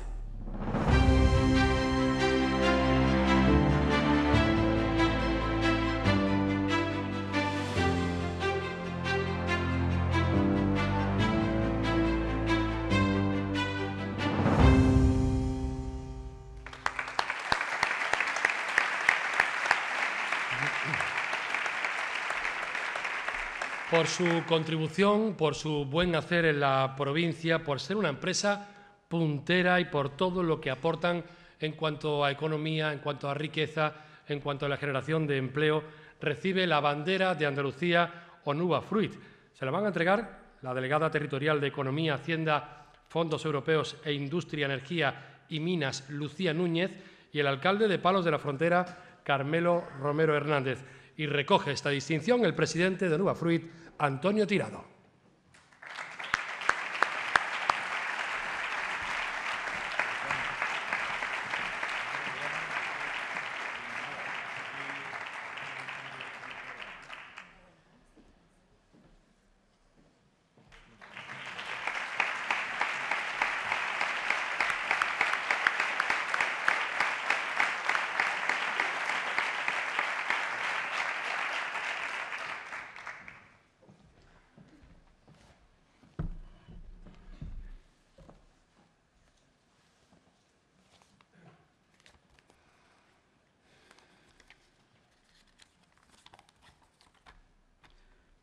[24.01, 28.67] Por su contribución, por su buen hacer en la provincia, por ser una empresa
[29.07, 31.23] puntera y por todo lo que aportan
[31.59, 33.93] en cuanto a economía, en cuanto a riqueza,
[34.27, 35.85] en cuanto a la generación de empleo,
[36.19, 39.13] recibe la bandera de Andalucía Onuba Fruit.
[39.53, 44.65] Se la van a entregar la delegada territorial de Economía, Hacienda, Fondos Europeos e Industria,
[44.65, 46.91] Energía y Minas, Lucía Núñez,
[47.33, 50.83] y el alcalde de Palos de la Frontera, Carmelo Romero Hernández.
[51.19, 53.63] Y recoge esta distinción el presidente de Onuba Fruit,
[54.01, 54.91] Antonio Tirado.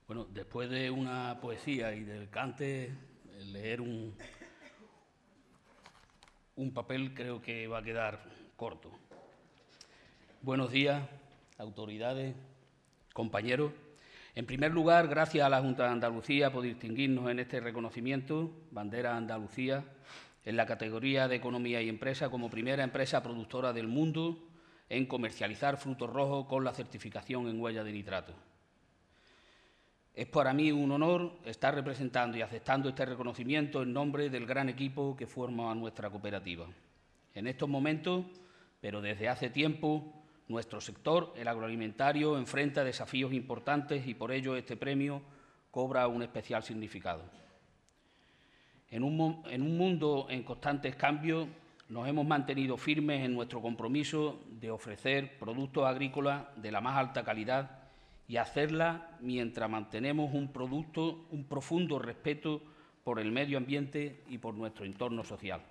[0.07, 2.91] Bueno, después de una poesía y del cante,
[3.53, 4.13] leer un,
[6.57, 8.21] un papel creo que va a quedar
[8.57, 8.91] corto.
[10.41, 11.07] Buenos días,
[11.57, 12.35] autoridades,
[13.13, 13.71] compañeros.
[14.35, 19.15] En primer lugar, gracias a la Junta de Andalucía por distinguirnos en este reconocimiento, Bandera
[19.15, 19.85] Andalucía,
[20.43, 24.49] en la categoría de Economía y Empresa como primera empresa productora del mundo
[24.89, 28.33] en comercializar frutos rojos con la certificación en huella de nitrato.
[30.17, 34.67] Es para mí un honor estar representando y aceptando este reconocimiento en nombre del gran
[34.67, 36.65] equipo que forma nuestra cooperativa.
[37.35, 38.25] En estos momentos,
[38.81, 40.11] pero desde hace tiempo,
[40.47, 45.21] nuestro sector, el agroalimentario, enfrenta desafíos importantes y por ello este premio
[45.69, 47.21] cobra un especial significado.
[48.89, 51.47] En un, en un mundo en constantes cambios,
[51.89, 57.23] nos hemos mantenido firmes en nuestro compromiso de ofrecer productos agrícolas de la más alta
[57.23, 57.86] calidad
[58.27, 62.61] y hacerla mientras mantenemos un producto, un profundo respeto
[63.03, 65.61] por el medio ambiente y por nuestro entorno social.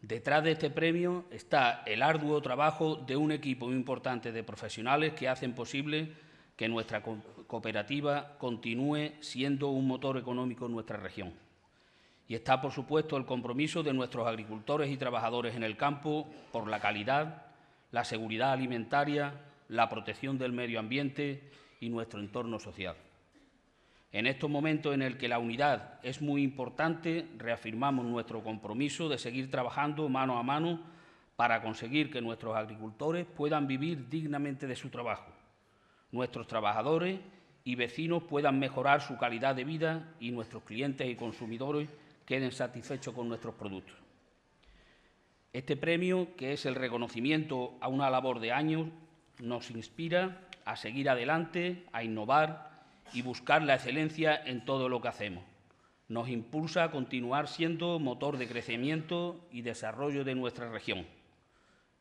[0.00, 5.28] Detrás de este premio está el arduo trabajo de un equipo importante de profesionales que
[5.28, 6.12] hacen posible
[6.56, 11.32] que nuestra cooperativa continúe siendo un motor económico en nuestra región.
[12.26, 16.66] Y está, por supuesto, el compromiso de nuestros agricultores y trabajadores en el campo por
[16.66, 17.46] la calidad,
[17.90, 19.34] la seguridad alimentaria,
[19.72, 21.40] la protección del medio ambiente
[21.80, 22.94] y nuestro entorno social.
[24.12, 29.16] En estos momentos en el que la unidad es muy importante, reafirmamos nuestro compromiso de
[29.16, 30.82] seguir trabajando mano a mano
[31.36, 35.32] para conseguir que nuestros agricultores puedan vivir dignamente de su trabajo,
[36.10, 37.18] nuestros trabajadores
[37.64, 41.88] y vecinos puedan mejorar su calidad de vida y nuestros clientes y consumidores
[42.26, 43.96] queden satisfechos con nuestros productos.
[45.54, 48.88] Este premio, que es el reconocimiento a una labor de años,
[49.42, 52.70] nos inspira a seguir adelante, a innovar
[53.12, 55.44] y buscar la excelencia en todo lo que hacemos.
[56.08, 61.06] Nos impulsa a continuar siendo motor de crecimiento y desarrollo de nuestra región.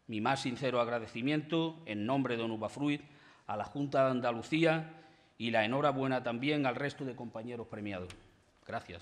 [0.06, 3.02] Mi más sincero agradecimiento en nombre de Onubafruit
[3.48, 4.94] a la Junta de Andalucía
[5.38, 8.10] y la enhorabuena también al resto de compañeros premiados.
[8.68, 9.02] Gracias.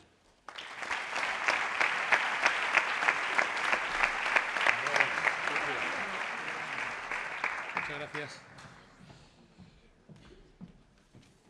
[8.13, 8.41] Gracias.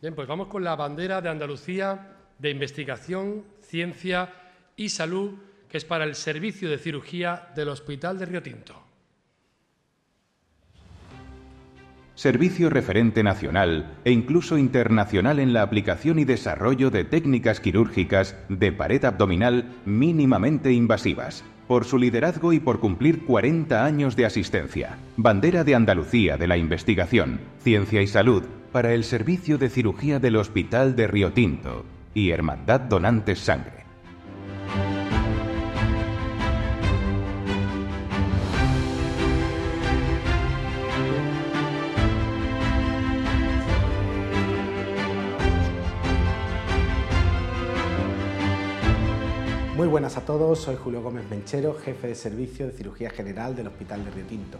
[0.00, 4.32] Bien, pues vamos con la bandera de Andalucía de investigación, ciencia
[4.76, 5.34] y salud,
[5.68, 8.82] que es para el servicio de cirugía del Hospital de Río Tinto.
[12.14, 18.72] Servicio referente nacional e incluso internacional en la aplicación y desarrollo de técnicas quirúrgicas de
[18.72, 24.98] pared abdominal mínimamente invasivas por su liderazgo y por cumplir 40 años de asistencia.
[25.16, 28.42] Bandera de Andalucía de la investigación, ciencia y salud
[28.72, 33.79] para el servicio de cirugía del Hospital de Río Tinto y Hermandad Donantes Sangre.
[49.80, 53.68] Muy buenas a todos, soy Julio Gómez Menchero, jefe de servicio de cirugía general del
[53.68, 54.58] Hospital de Río Tinto.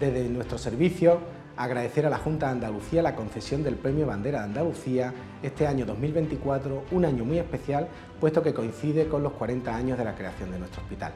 [0.00, 1.18] Desde nuestro servicio,
[1.58, 5.12] agradecer a la Junta de Andalucía la concesión del Premio Bandera de Andalucía
[5.42, 7.88] este año 2024, un año muy especial,
[8.18, 11.12] puesto que coincide con los 40 años de la creación de nuestro hospital.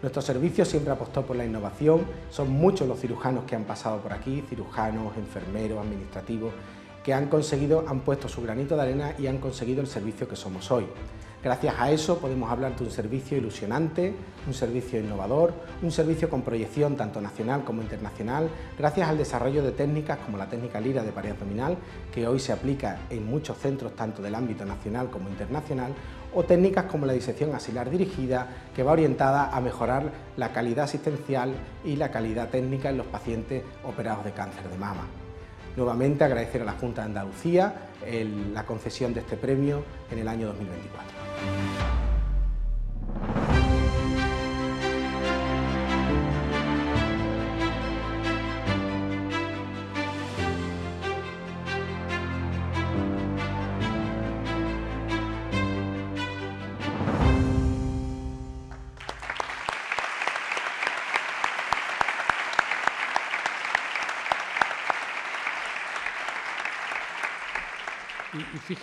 [0.00, 4.14] Nuestro servicio siempre apostó por la innovación, son muchos los cirujanos que han pasado por
[4.14, 6.54] aquí, cirujanos, enfermeros, administrativos,
[7.04, 10.36] que han conseguido, han puesto su granito de arena y han conseguido el servicio que
[10.36, 10.86] somos hoy.
[11.42, 14.14] Gracias a eso podemos hablar de un servicio ilusionante,
[14.46, 19.72] un servicio innovador, un servicio con proyección tanto nacional como internacional, gracias al desarrollo de
[19.72, 21.78] técnicas como la técnica Lira de pared abdominal,
[22.12, 25.94] que hoy se aplica en muchos centros tanto del ámbito nacional como internacional,
[26.34, 28.46] o técnicas como la disección axilar dirigida,
[28.76, 31.54] que va orientada a mejorar la calidad asistencial
[31.86, 35.06] y la calidad técnica en los pacientes operados de cáncer de mama.
[35.76, 37.74] Nuevamente agradecer a la Junta de Andalucía
[38.52, 41.99] la concesión de este premio en el año 2024.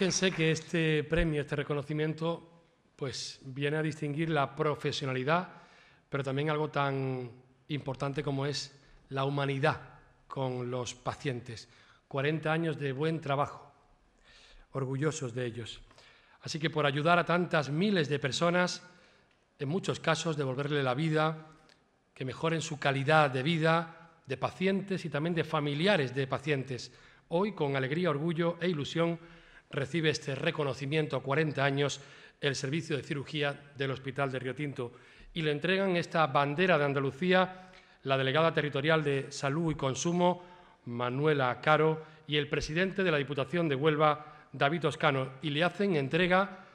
[0.07, 2.41] Fíjense que este premio, este reconocimiento,
[2.95, 5.49] pues viene a distinguir la profesionalidad,
[6.07, 7.29] pero también algo tan
[7.67, 8.73] importante como es
[9.09, 9.81] la humanidad
[10.25, 11.67] con los pacientes.
[12.07, 13.69] 40 años de buen trabajo,
[14.71, 15.81] orgullosos de ellos.
[16.39, 18.81] Así que por ayudar a tantas miles de personas,
[19.59, 21.47] en muchos casos devolverle la vida,
[22.13, 26.93] que mejoren su calidad de vida de pacientes y también de familiares de pacientes.
[27.27, 29.19] Hoy, con alegría, orgullo e ilusión,
[29.69, 32.01] recibe este reconocimiento a 40 años
[32.39, 34.91] el servicio de cirugía del Hospital de Río Tinto
[35.33, 37.67] y le entregan esta bandera de Andalucía
[38.03, 40.43] la delegada territorial de Salud y Consumo,
[40.85, 45.95] Manuela Caro, y el presidente de la Diputación de Huelva, David Toscano, y le hacen
[45.95, 46.65] entrega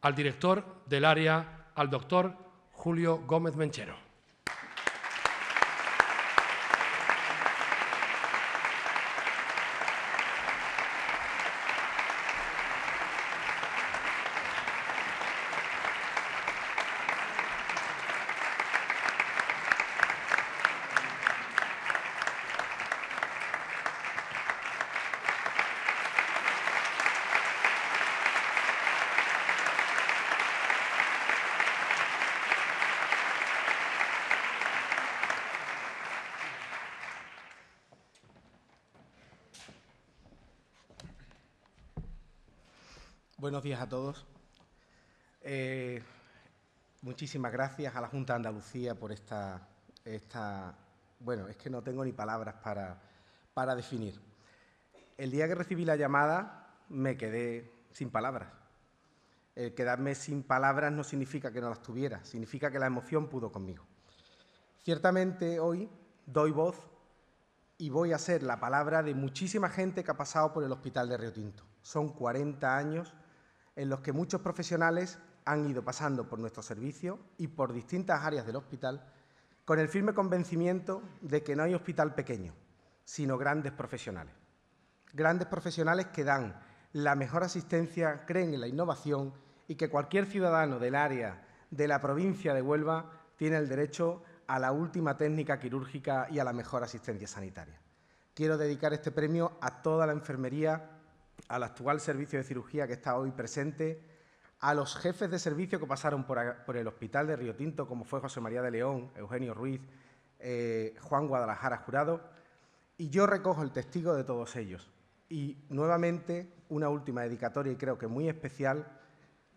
[0.00, 2.34] al director del área, al doctor
[2.72, 4.06] Julio Gómez Menchero.
[43.46, 44.24] Buenos días a todos.
[45.40, 46.00] Eh,
[47.02, 49.66] muchísimas gracias a la Junta de Andalucía por esta,
[50.04, 50.72] esta...
[51.18, 52.96] Bueno, es que no tengo ni palabras para,
[53.54, 54.20] para definir.
[55.18, 58.52] El día que recibí la llamada me quedé sin palabras.
[59.56, 63.50] El quedarme sin palabras no significa que no las tuviera, significa que la emoción pudo
[63.50, 63.84] conmigo.
[64.84, 65.88] Ciertamente hoy
[66.24, 66.76] doy voz
[67.78, 71.08] y voy a ser la palabra de muchísima gente que ha pasado por el Hospital
[71.08, 71.64] de Río Tinto.
[71.82, 73.12] Son 40 años
[73.76, 78.46] en los que muchos profesionales han ido pasando por nuestro servicio y por distintas áreas
[78.46, 79.06] del hospital
[79.64, 82.54] con el firme convencimiento de que no hay hospital pequeño,
[83.04, 84.34] sino grandes profesionales.
[85.12, 86.60] Grandes profesionales que dan
[86.92, 89.34] la mejor asistencia, creen en la innovación
[89.68, 94.58] y que cualquier ciudadano del área de la provincia de Huelva tiene el derecho a
[94.58, 97.78] la última técnica quirúrgica y a la mejor asistencia sanitaria.
[98.34, 100.95] Quiero dedicar este premio a toda la enfermería
[101.48, 104.02] al actual servicio de cirugía que está hoy presente,
[104.60, 108.20] a los jefes de servicio que pasaron por, el Hospital de Río Tinto, como fue
[108.20, 109.80] José María de León, Eugenio Ruiz,
[110.38, 112.20] eh, Juan Guadalajara Jurado,
[112.96, 114.90] y yo recojo el testigo de todos ellos.
[115.28, 118.86] Y nuevamente una última dedicatoria y creo que muy especial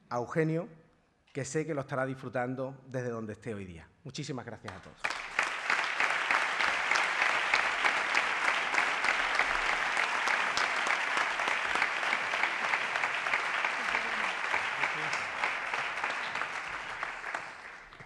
[0.10, 0.68] a Eugenio,
[1.32, 3.88] que sé que lo estará disfrutando desde donde esté hoy día.
[4.04, 5.39] Muchísimas gracias a todos.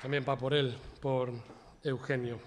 [0.03, 1.31] También va por él, por
[1.81, 2.37] Eugenio.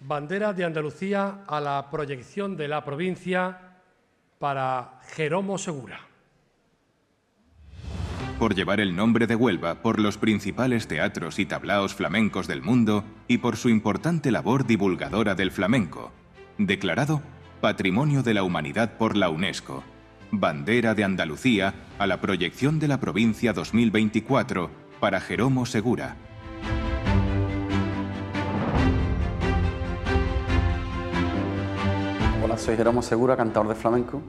[0.00, 3.76] Bandera de Andalucía a la proyección de la provincia
[4.38, 6.00] para Jeromo Segura.
[8.38, 13.04] Por llevar el nombre de Huelva por los principales teatros y tablaos flamencos del mundo
[13.26, 16.10] y por su importante labor divulgadora del flamenco.
[16.56, 17.20] Declarado
[17.60, 19.84] Patrimonio de la Humanidad por la UNESCO
[20.30, 26.16] Bandera de Andalucía a la proyección de la provincia 2024 para Jeromo Segura.
[32.44, 34.20] Hola, soy Jeromo Segura, cantador de flamenco,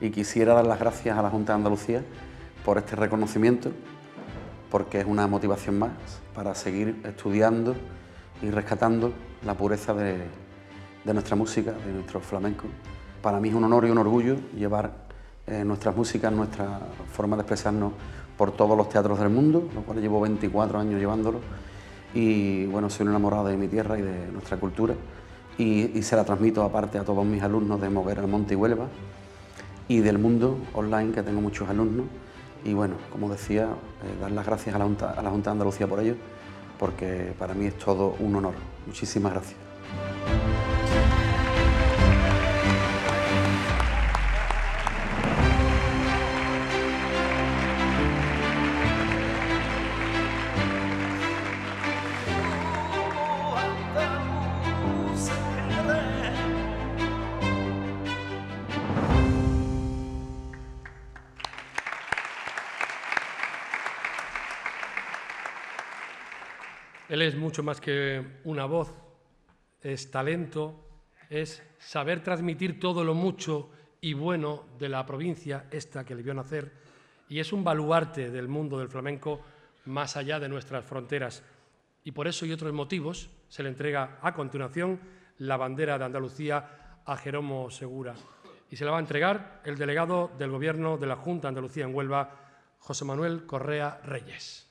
[0.00, 2.04] y quisiera dar las gracias a la Junta de Andalucía
[2.64, 3.72] por este reconocimiento,
[4.70, 5.90] porque es una motivación más
[6.32, 7.74] para seguir estudiando
[8.40, 9.12] y rescatando
[9.44, 10.28] la pureza de,
[11.12, 12.66] nuestra música, de nuestro flamenco.
[13.20, 15.09] Para mí es un honor y un orgullo llevar
[15.50, 16.80] eh, nuestras músicas, nuestra
[17.12, 17.92] forma de expresarnos
[18.38, 21.40] por todos los teatros del mundo, lo cual llevo 24 años llevándolo.
[22.14, 24.94] Y bueno, soy un enamorado de mi tierra y de nuestra cultura.
[25.58, 28.86] Y, se la transmito aparte a todos mis alumnos de Moguer al Monte y Huelva
[29.88, 32.06] y del mundo online, que tengo muchos alumnos.
[32.64, 35.52] Y bueno, como decía, eh, dar las gracias a la, Junta, a la Junta de
[35.52, 36.14] Andalucía por ello,
[36.78, 38.54] porque para mí es todo un honor.
[38.86, 40.49] Muchísimas gracias.
[67.30, 68.92] Es mucho más que una voz,
[69.82, 70.74] es talento,
[71.28, 73.70] es saber transmitir todo lo mucho
[74.00, 76.72] y bueno de la provincia esta que le vio nacer
[77.28, 79.40] y es un baluarte del mundo del flamenco
[79.84, 81.44] más allá de nuestras fronteras.
[82.02, 84.98] Y por eso y otros motivos se le entrega a continuación
[85.38, 88.14] la bandera de Andalucía a Jeromo Segura.
[88.70, 91.84] Y se la va a entregar el delegado del Gobierno de la Junta de Andalucía
[91.84, 92.34] en Huelva,
[92.80, 94.70] José Manuel Correa Reyes.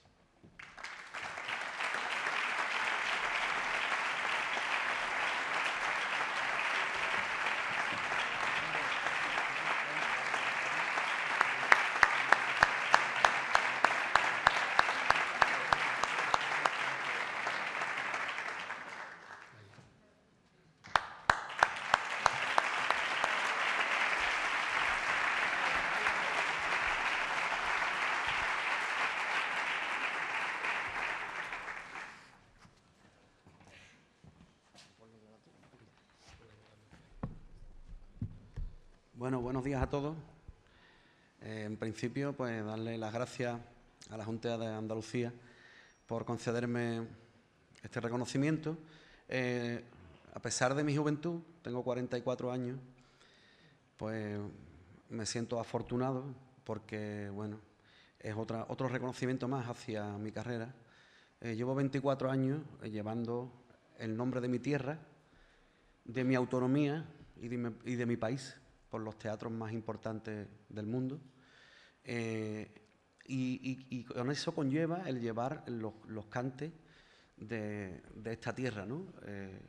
[39.30, 40.16] Bueno, buenos días todos.
[41.42, 43.60] Eh, en principio, pues darle las gracias
[44.12, 45.34] a la Junta de Andalucía
[46.06, 47.08] por concederme
[47.82, 48.78] este reconocimiento.
[49.28, 49.84] Eh,
[50.34, 52.78] a pesar de mi juventud, tengo 44 años,
[53.98, 54.40] pues
[55.10, 56.26] me siento afortunado
[56.66, 57.60] porque, bueno,
[58.20, 60.72] es otra, otro reconocimiento más hacia mi carrera.
[61.42, 63.52] Eh, llevo 24 años llevando
[63.98, 65.00] el nombre de mi tierra,
[66.06, 67.06] de mi autonomía
[67.42, 68.56] y de mi país
[68.90, 71.20] por los teatros más importantes del mundo.
[72.04, 72.72] Eh,
[73.32, 76.72] y, con eso conlleva el llevar los, cantes
[77.38, 78.88] de, esta tierra.
[79.24, 79.62] Eh,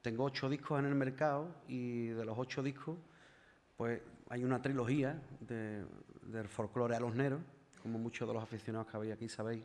[0.00, 2.96] tengo ocho discos en el mercado y de los ocho discos,
[3.76, 7.40] pues hay una trilogía del folclore a los neros,
[7.82, 9.64] como muchos de los aficionados que habéis aquí sabéis.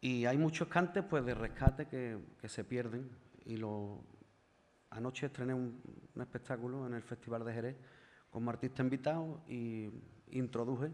[0.00, 3.10] Y hay muchos cantes pues, de rescate que, que se pierden
[3.46, 4.04] y lo,
[4.90, 5.80] Anoche estrené un,
[6.20, 7.76] espectáculo en el Festival de Jerez
[8.30, 9.88] como artista invitado y
[10.32, 10.90] introduje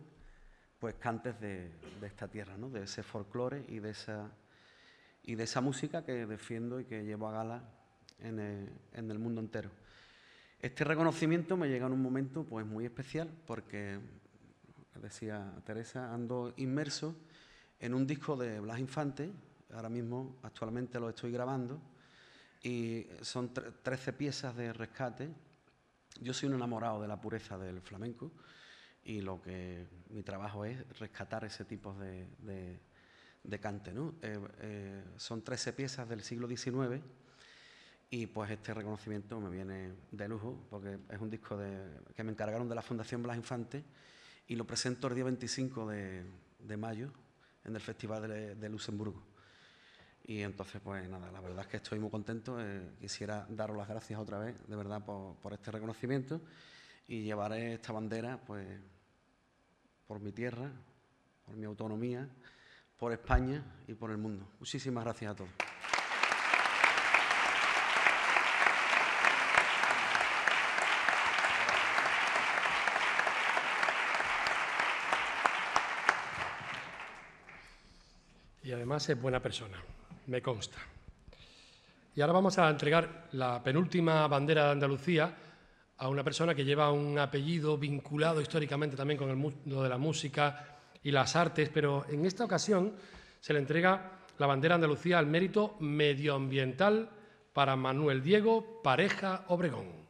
[0.79, 1.71] pues cantes de,
[2.03, 2.69] esta tierra, ¿no?
[2.69, 3.91] de ese folclore y de
[5.43, 7.63] esa música que defiendo y que llevo a gala
[8.19, 8.39] en
[9.11, 9.71] el, mundo entero.
[10.61, 13.99] Este reconocimiento me llega en un momento pues muy especial porque
[15.01, 17.17] decía Teresa, ando inmerso
[17.81, 19.31] en un disco de Blas Infante,
[19.73, 21.81] ahora mismo actualmente lo estoy grabando
[22.65, 25.29] y son 13 piezas de rescate.
[26.21, 28.33] Yo soy un enamorado de la pureza del flamenco
[29.05, 32.27] y lo que mi trabajo es rescatar ese tipo de,
[33.43, 33.93] de, cante.
[34.23, 37.03] Eh, eh, son 13 piezas del siglo XIX
[38.09, 41.59] y pues este reconocimiento me viene de lujo porque es un disco
[42.17, 43.85] que me encargaron de la Fundación Blas Infante
[44.47, 47.13] y lo presento el día 25 de, mayo
[47.65, 49.34] en el Festival de, Luxemburgo.
[50.25, 52.59] Y entonces, pues nada, la verdad es que estoy muy contento.
[52.61, 56.41] Eh, quisiera daros las gracias otra vez, de verdad, por, este reconocimiento
[57.07, 58.67] y llevaré esta bandera, pues,
[60.07, 60.71] por mi tierra,
[61.45, 62.29] por mi autonomía,
[62.99, 64.49] por España y por el mundo.
[64.59, 65.51] Muchísimas gracias a todos.
[78.75, 79.79] además es buena persona,
[80.27, 80.79] me consta.
[82.15, 85.35] Y ahora vamos a entregar la penúltima bandera de Andalucía
[85.99, 89.99] a una persona que lleva un apellido vinculado históricamente también con el mundo de la
[89.99, 92.95] música y las artes, pero en esta ocasión
[93.41, 97.11] se le entrega la bandera de Andalucía al mérito medioambiental
[97.53, 100.05] para Manuel Diego Pareja Obregón.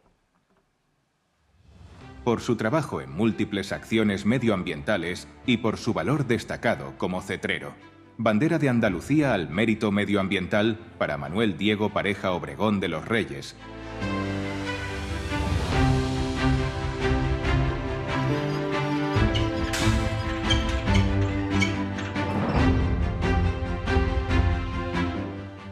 [2.24, 7.74] Por su trabajo en múltiples acciones medioambientales y por su valor destacado como cetrero.
[8.16, 13.56] Bandera de Andalucía al mérito medioambiental para Manuel Diego Pareja Obregón de los Reyes.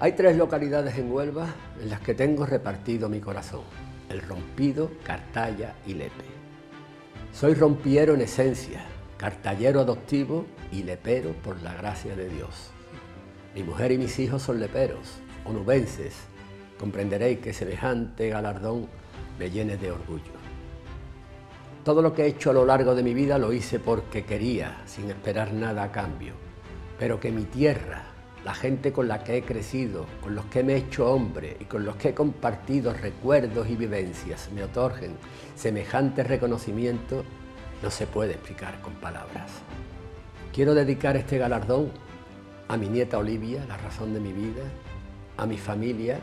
[0.00, 1.46] Hay tres localidades en Huelva
[1.80, 3.62] en las que tengo repartido mi corazón,
[4.08, 6.24] el Rompido, Cartaya y Lepe.
[7.32, 8.84] Soy rompiero en esencia,
[9.22, 12.72] cartallero adoptivo y lepero por la gracia de Dios.
[13.54, 16.16] Mi mujer y mis hijos son leperos, onubenses.
[16.76, 18.88] Comprenderéis que semejante galardón
[19.38, 20.32] me llene de orgullo.
[21.84, 24.82] Todo lo que he hecho a lo largo de mi vida lo hice porque quería,
[24.86, 26.34] sin esperar nada a cambio.
[26.98, 28.02] Pero que mi tierra,
[28.44, 31.66] la gente con la que he crecido, con los que me he hecho hombre y
[31.66, 35.12] con los que he compartido recuerdos y vivencias me otorguen
[35.54, 37.22] semejante reconocimiento
[37.82, 39.50] no se puede explicar con palabras.
[40.52, 41.90] Quiero dedicar este galardón
[42.68, 44.62] a mi nieta Olivia, la razón de mi vida,
[45.36, 46.18] a mi familia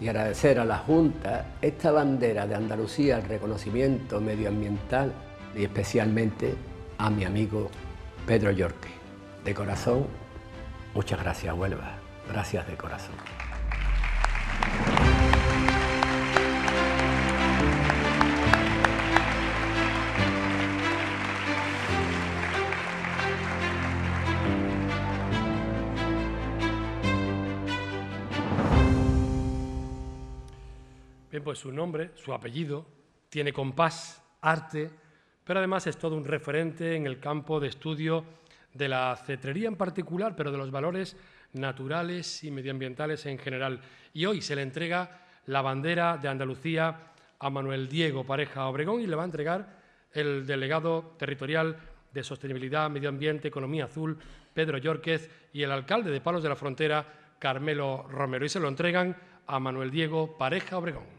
[0.00, 5.12] y agradecer a la Junta esta bandera de Andalucía, el reconocimiento medioambiental
[5.56, 6.54] y especialmente
[6.98, 7.70] a mi amigo
[8.26, 8.90] Pedro Yorque.
[9.44, 10.06] De corazón,
[10.94, 11.94] muchas gracias Huelva,
[12.28, 13.14] gracias de corazón.
[31.56, 32.84] Pues su nombre, su apellido,
[33.30, 34.90] tiene compás, arte,
[35.42, 38.26] pero además es todo un referente en el campo de estudio
[38.74, 41.16] de la cetrería en particular, pero de los valores
[41.54, 43.80] naturales y medioambientales en general.
[44.12, 49.06] Y hoy se le entrega la bandera de Andalucía a Manuel Diego Pareja Obregón y
[49.06, 49.78] le va a entregar
[50.12, 51.74] el delegado territorial
[52.12, 54.18] de Sostenibilidad, Medio Ambiente, Economía Azul,
[54.52, 57.06] Pedro Yorquez, y el alcalde de Palos de la Frontera,
[57.38, 58.44] Carmelo Romero.
[58.44, 59.16] Y se lo entregan
[59.46, 61.15] a Manuel Diego Pareja Obregón.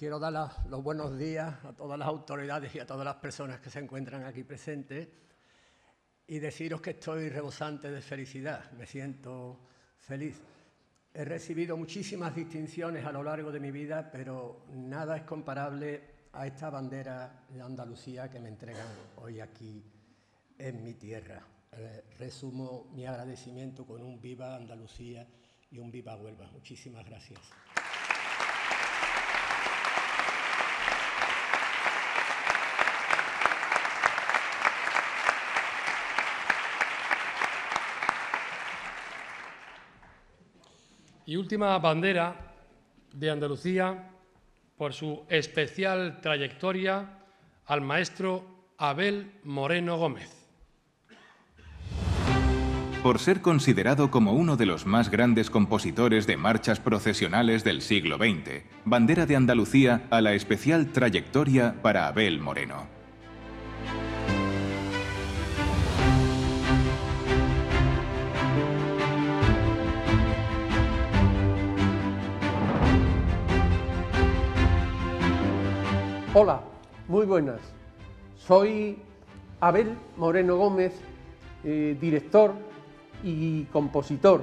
[0.00, 0.32] Quiero dar
[0.70, 4.24] los buenos días a todas las autoridades y a todas las personas que se encuentran
[4.24, 5.06] aquí presentes
[6.26, 9.60] y deciros que estoy rebosante de felicidad, me siento
[9.98, 10.40] feliz.
[11.12, 16.46] He recibido muchísimas distinciones a lo largo de mi vida, pero nada es comparable a
[16.46, 19.84] esta bandera de Andalucía que me entregan hoy aquí
[20.56, 21.42] en mi tierra.
[21.72, 25.28] Eh, resumo mi agradecimiento con un viva Andalucía
[25.70, 26.50] y un viva Huelva.
[26.52, 27.38] Muchísimas gracias.
[41.30, 42.56] Y última bandera
[43.14, 44.10] de Andalucía
[44.76, 47.20] por su especial trayectoria
[47.66, 48.44] al maestro
[48.76, 50.28] Abel Moreno Gómez.
[53.04, 58.16] por ser considerado como uno de los más grandes compositores de marchas procesionales del siglo
[58.16, 58.64] XX.
[58.84, 62.99] Bandera de Andalucía a la especial trayectoria para Abel Moreno.
[76.32, 76.60] Hola,
[77.08, 77.58] muy buenas.
[78.38, 78.96] Soy
[79.58, 80.92] Abel Moreno Gómez,
[81.64, 82.52] eh, director
[83.24, 84.42] y compositor.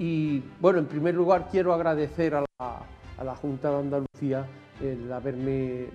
[0.00, 2.44] Y bueno, en primer lugar quiero agradecer a
[3.22, 4.46] la, Junta de Andalucía
[4.82, 5.86] el haberme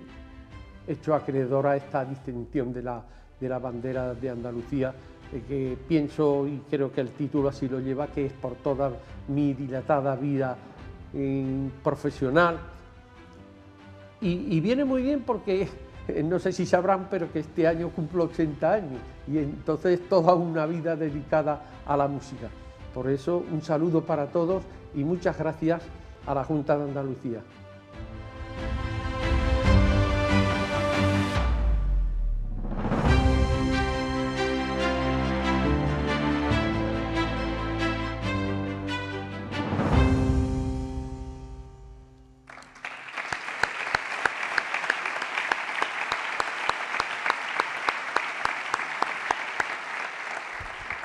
[0.88, 3.04] hecho acreedora a esta distinción de la,
[3.38, 4.94] de la bandera de Andalucía,
[5.34, 8.90] eh, que pienso y creo que el título así lo lleva, que es por toda
[9.28, 10.56] mi dilatada vida
[11.14, 12.60] eh, profesional.
[14.22, 15.68] Y, viene muy bien porque
[16.24, 20.68] no sé si sabrán, pero que este año cumplo 80 años y entonces toda una
[20.68, 22.48] vida dedicada a la música.
[22.94, 25.82] Por eso un saludo para todos y muchas gracias
[26.28, 27.42] a la Junta de Andalucía.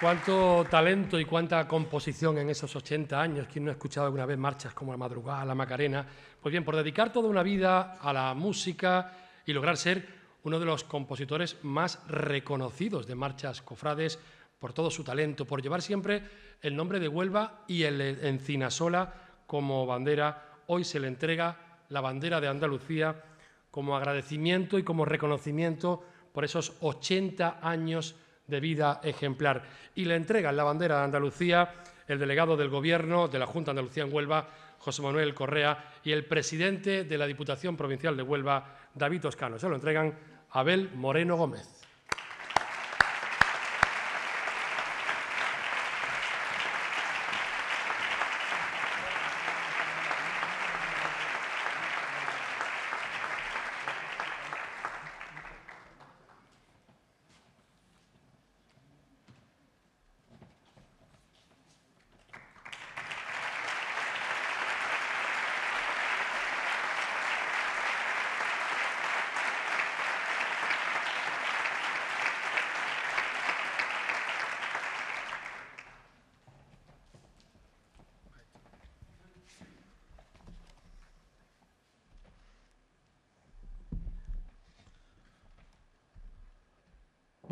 [0.07, 3.49] Cuánto talento y cuánta composición en esos 80 años.
[3.53, 6.07] ¿Quién no ha escuchado alguna vez marchas como La Madrugada, La Macarena?
[6.41, 9.12] Pues bien, por dedicar toda una vida a la música
[9.45, 10.07] y lograr ser
[10.45, 14.20] uno de los compositores más reconocidos de marchas cofrades,
[14.61, 16.23] por todo su talento, por llevar siempre
[16.62, 19.12] el nombre de Huelva y el Encinasola
[19.49, 23.24] como bandera, hoy se le entrega la bandera de Andalucía
[23.73, 28.15] como agradecimiento y como reconocimiento por esos 80 años
[28.47, 29.62] de vida ejemplar.
[29.94, 31.73] Y le entregan la bandera de Andalucía
[32.09, 34.48] el delegado del Gobierno de la Junta Andalucía en Huelva,
[34.78, 39.59] José Manuel Correa, y el presidente de la Diputación Provincial de Huelva, David Toscano.
[39.59, 40.14] Se lo entregan
[40.51, 41.76] Abel Moreno Gómez.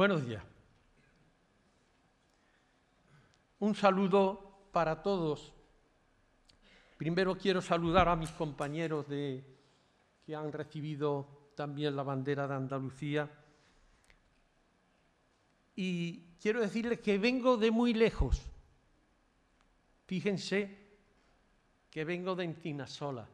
[0.05, 0.45] Buenos días.
[3.61, 5.55] Un saludo para todos.
[6.99, 9.43] Primero quiero saludar a mis compañeros de,
[10.27, 13.31] que han recibido también la bandera de Andalucía.
[15.75, 18.43] Y quiero decirles que vengo de muy lejos.
[20.05, 20.69] Fíjense
[21.91, 23.27] que vengo de Encinasola,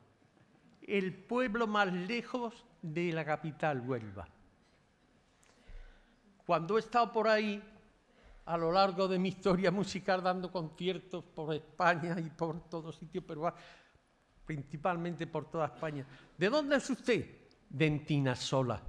[0.83, 4.29] el pueblo más lejos de la capital, Huelva.
[6.51, 7.63] Cuando he estado por ahí,
[8.47, 13.25] a lo largo de mi historia musical, dando conciertos por España y por todo sitio,
[13.25, 13.55] pero
[14.45, 16.05] principalmente por toda España.
[16.37, 17.25] ¿De dónde es usted?
[17.69, 18.83] De Entinasola.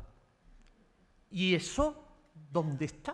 [1.29, 2.03] ¿Y eso
[2.51, 3.13] dónde está?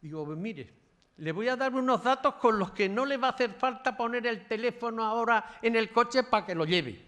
[0.00, 0.72] Digo, pues mire,
[1.18, 3.94] le voy a dar unos datos con los que no le va a hacer falta
[3.94, 6.98] poner el teléfono ahora en el coche para que lo lleve.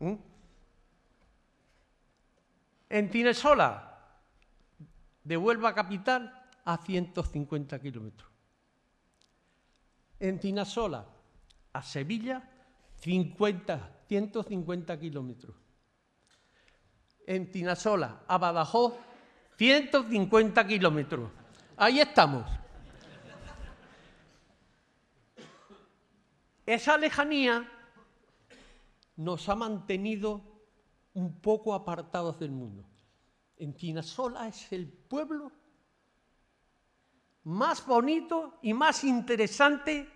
[0.00, 0.14] ¿Mm?
[2.88, 3.89] En Tinesola,
[5.24, 8.30] de Huelva capital a 150 kilómetros.
[10.18, 11.06] En Tinasola
[11.72, 12.48] a Sevilla,
[12.96, 15.56] 50, 150 kilómetros.
[17.26, 18.94] En Tinasola a Badajoz,
[19.56, 21.30] 150 kilómetros.
[21.76, 22.44] Ahí estamos.
[26.66, 27.68] Esa lejanía
[29.16, 30.40] nos ha mantenido
[31.14, 32.89] un poco apartados del mundo.
[33.74, 35.52] Tinasola es el pueblo
[37.44, 40.08] más bonito y más interesante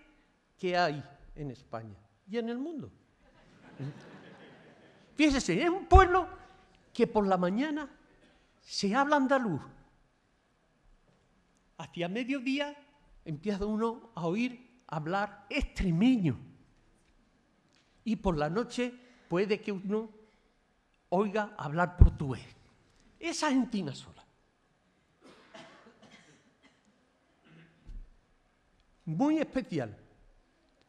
[0.57, 1.03] que hay
[1.35, 1.97] en España
[2.27, 2.91] y en el mundo.
[5.15, 6.27] Fíjese, es un pueblo
[6.93, 7.89] que por la mañana
[8.61, 9.61] se habla andaluz.
[11.77, 12.75] Hacia mediodía
[13.25, 16.37] empieza uno a oír hablar extremeño.
[18.03, 18.93] Y por la noche
[19.27, 20.09] puede que uno
[21.09, 22.54] oiga hablar portugués.
[23.25, 24.23] Esa es sola.
[29.05, 29.97] muy especial.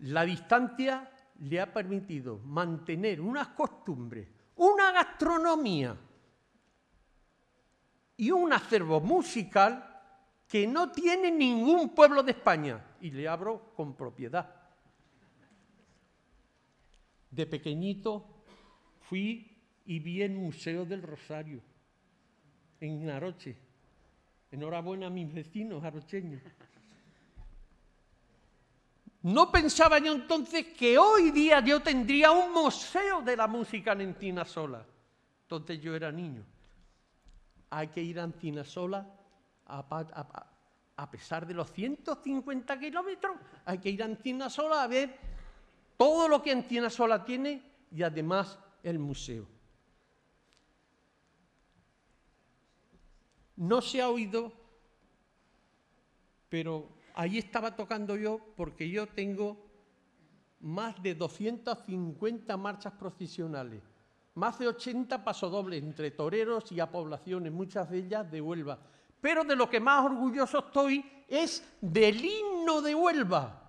[0.00, 1.10] La distancia
[1.40, 5.96] le ha permitido mantener unas costumbres, una gastronomía
[8.18, 9.98] y un acervo musical
[10.46, 12.84] que no tiene ningún pueblo de España.
[13.00, 14.54] Y le abro con propiedad.
[17.30, 18.44] De pequeñito
[19.08, 21.75] fui y vi el Museo del Rosario
[22.80, 23.56] en Aroche.
[24.50, 26.42] Enhorabuena a mis vecinos arocheños.
[29.22, 34.02] No pensaba yo entonces que hoy día yo tendría un museo de la música en
[34.02, 34.86] Encinasola.
[35.42, 36.44] Entonces yo era niño.
[37.70, 39.04] Hay que ir a Encinasola
[39.66, 39.84] a,
[40.96, 45.16] a pesar de los 150 kilómetros, hay que ir a Encinasola a ver
[45.96, 49.46] todo lo que Encinasola tiene y además el museo.
[53.56, 54.52] No se ha oído,
[56.48, 59.56] pero ahí estaba tocando yo porque yo tengo
[60.60, 63.82] más de 250 marchas procesionales,
[64.34, 68.78] más de 80 pasodobles entre toreros y a poblaciones, muchas de ellas de Huelva.
[69.20, 73.62] Pero de lo que más orgulloso estoy es del himno de Huelva.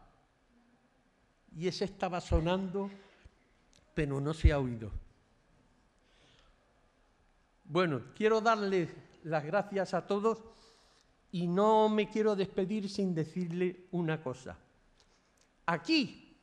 [1.55, 2.91] Y ese estaba sonando,
[3.93, 4.91] pero no se ha oído.
[7.63, 8.89] Bueno, quiero darles
[9.23, 10.43] las gracias a todos
[11.31, 14.57] y no me quiero despedir sin decirle una cosa.
[15.65, 16.35] Aquí,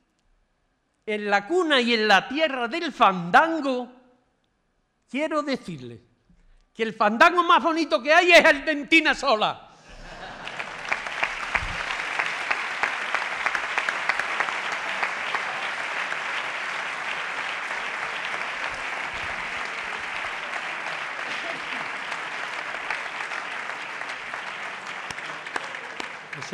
[1.07, 3.89] en la cuna y en la tierra del fandango,
[5.11, 6.01] quiero decirle
[6.75, 9.64] que el fandango más bonito que hay es el de Sola.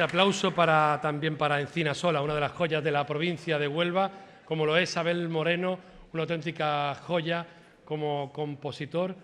[0.01, 3.69] Ese aplauso para, también para Encina Sola, una de las joyas de la provincia de
[3.69, 4.11] Huelva,
[4.47, 5.79] como lo es Abel Moreno,
[6.15, 7.47] una auténtica joya
[7.85, 9.15] como compositor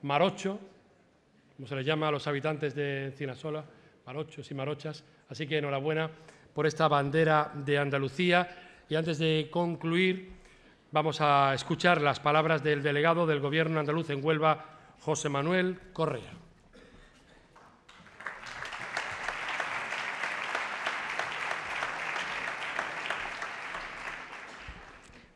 [0.00, 0.58] marocho,
[1.54, 3.62] como se les llama a los habitantes de Encinasola,
[4.06, 5.04] marochos y marochas.
[5.28, 6.08] Así que enhorabuena
[6.54, 8.48] por esta bandera de Andalucía.
[8.88, 10.32] Y antes de concluir,
[10.92, 14.64] vamos a escuchar las palabras del delegado del Gobierno andaluz en Huelva,
[14.98, 16.42] José Manuel Correa.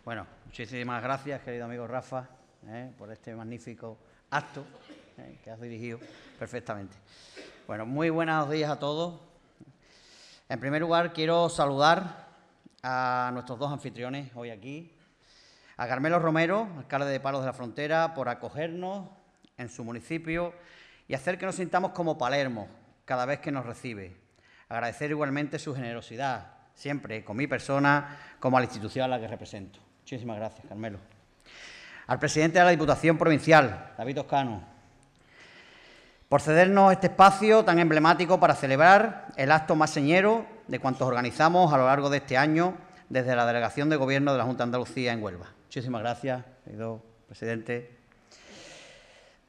[0.07, 0.25] Bueno,
[0.59, 2.31] muchísimas gracias, querido amigo Rafa,
[2.67, 3.99] eh, por este magnífico
[4.31, 4.65] acto
[5.19, 6.01] eh, que has dirigido
[6.39, 6.97] perfectamente.
[7.67, 9.21] Bueno, muy buenos días a todos.
[10.49, 12.29] En primer lugar, quiero saludar
[12.83, 14.97] a nuestros dos anfitriones hoy aquí,
[15.77, 19.11] a Carmelo Romero, alcalde de Palos de la Frontera, por acogernos
[19.59, 20.55] en su municipio
[21.07, 22.67] y hacer que nos sintamos como Palermo
[23.05, 24.17] cada vez que nos recibe.
[24.71, 29.29] Agradecer igualmente su generosidad, siempre con mi persona, como a la institución a la que
[29.29, 29.86] represento.
[30.07, 30.99] Muchísimas gracias, Carmelo
[32.07, 34.63] al presidente de la Diputación Provincial, David Toscano,
[36.29, 41.73] por cedernos este espacio tan emblemático para celebrar el acto más señero de cuantos organizamos
[41.73, 42.75] a lo largo de este año
[43.09, 45.47] desde la Delegación de Gobierno de la Junta de Andalucía en Huelva.
[45.65, 47.97] Muchísimas gracias, querido presidente.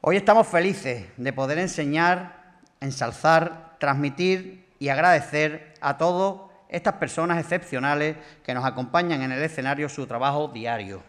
[0.02, 8.18] Hoy estamos felices de poder enseñar, ensalzar, transmitir y agradecer a todas estas personas excepcionales
[8.44, 11.03] que nos acompañan en el escenario su trabajo diario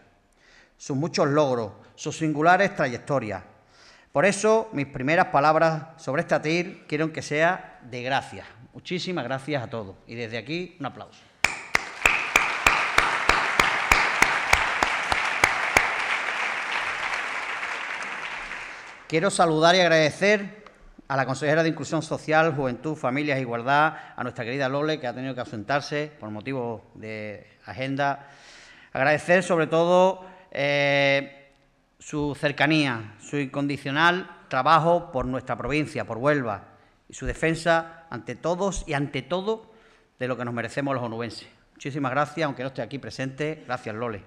[0.79, 3.43] sus muchos logros, sus singulares trayectorias.
[4.13, 8.47] Por eso, mis primeras palabras sobre esta TIR quiero que sea de gracias.
[8.73, 9.97] Muchísimas gracias a todos.
[10.07, 11.19] Y desde aquí, un aplauso.
[19.09, 20.58] Quiero saludar y agradecer
[21.09, 25.07] a la consejera de Inclusión Social, Juventud, Familias e Igualdad, a nuestra querida Lole, que
[25.07, 28.27] ha tenido que ausentarse por motivo de agenda.
[28.93, 31.51] Agradecer sobre todo eh,
[31.97, 36.65] su cercanía, su incondicional trabajo por nuestra provincia, por Huelva,
[37.09, 39.73] y su defensa ante todos y ante todo
[40.19, 41.47] de lo que nos merecemos los onubenses.
[41.73, 43.63] Muchísimas gracias, aunque no esté aquí presente.
[43.65, 44.21] Gracias, Lole.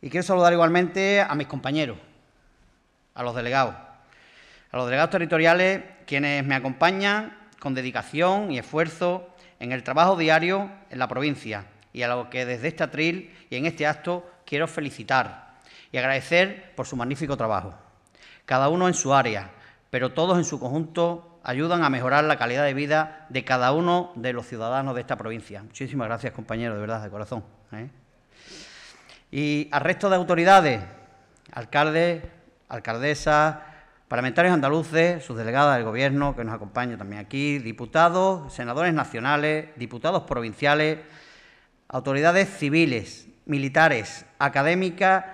[0.00, 1.98] Y quiero saludar igualmente a mis compañeros,
[3.14, 3.74] a los delegados,
[4.70, 9.28] a los delegados territoriales, quienes me acompañan con dedicación y esfuerzo
[9.60, 13.56] en el trabajo diario en la provincia y a lo que desde este atril y
[13.56, 15.58] en este acto quiero felicitar
[15.90, 17.74] y agradecer por su magnífico trabajo.
[18.44, 19.50] Cada uno en su área,
[19.90, 24.12] pero todos en su conjunto ayudan a mejorar la calidad de vida de cada uno
[24.16, 25.62] de los ciudadanos de esta provincia.
[25.62, 27.44] Muchísimas gracias, compañeros, de verdad, de corazón.
[27.72, 27.88] ¿eh?
[29.30, 30.82] Y al resto de autoridades,
[31.52, 32.22] alcaldes,
[32.68, 33.56] alcaldesas,
[34.08, 40.22] parlamentarios andaluces, sus delegadas del Gobierno, que nos acompañan también aquí, diputados, senadores nacionales, diputados
[40.22, 40.98] provinciales,
[41.88, 45.24] autoridades civiles, militares, académicas,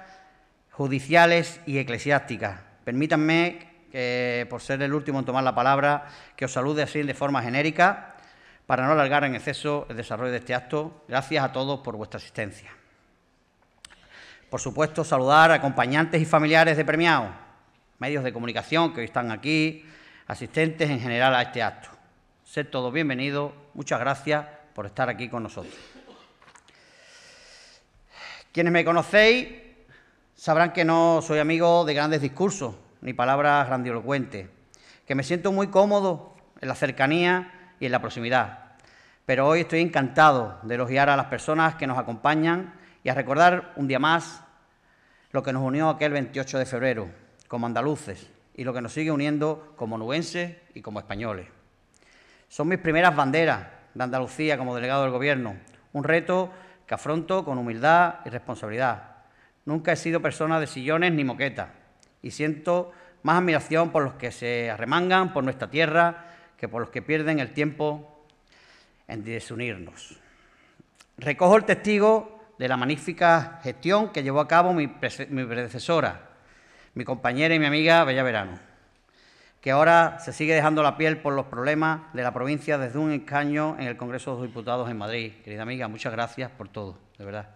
[0.73, 2.61] judiciales y eclesiásticas.
[2.85, 7.15] Permítanme, que, por ser el último en tomar la palabra, que os salude así de
[7.15, 8.17] forma genérica,
[8.67, 11.05] para no alargar en exceso el desarrollo de este acto.
[11.07, 12.71] Gracias a todos por vuestra asistencia.
[14.51, 17.31] Por supuesto, saludar a acompañantes y familiares de premiados,
[18.05, 19.83] medios de comunicación que hoy están aquí,
[20.27, 21.89] asistentes en general a este acto.
[22.45, 23.55] Sed todos bienvenidos.
[23.73, 24.45] Muchas gracias
[24.75, 25.75] por estar aquí con nosotros.
[28.53, 29.49] Quienes me conocéis
[30.35, 34.49] sabrán que no soy amigo de grandes discursos ni palabras grandilocuentes,
[35.07, 38.75] que me siento muy cómodo en la cercanía y en la proximidad.
[39.25, 43.73] Pero hoy estoy encantado de elogiar a las personas que nos acompañan y a recordar
[43.77, 44.43] un día más
[45.31, 47.24] lo que nos unió aquel 28 de febrero
[47.55, 51.47] como andaluces y lo que nos sigue uniendo como nubenses y como españoles.
[52.49, 55.55] Son mis primeras banderas de Andalucía como delegado del Gobierno,
[55.93, 56.51] un reto
[56.85, 59.19] que afronto con humildad y responsabilidad.
[59.67, 61.69] Nunca he sido persona de sillones ni moquetas
[62.23, 62.91] y siento
[63.23, 66.25] más admiración por los que se arremangan por nuestra tierra
[66.59, 68.27] que por los que pierden el tiempo
[69.07, 70.19] en desunirnos.
[71.19, 76.34] Recojo el testigo de la magnífica gestión que llevó a cabo mi, predecesora,
[76.95, 78.59] mi compañera y mi amiga Bella Verano,
[79.61, 83.11] que ahora se sigue dejando la piel por los problemas de la provincia desde un
[83.11, 85.33] escaño en el Congreso de los Diputados en Madrid.
[85.43, 87.49] Querida amiga, muchas gracias por todo, de verdad.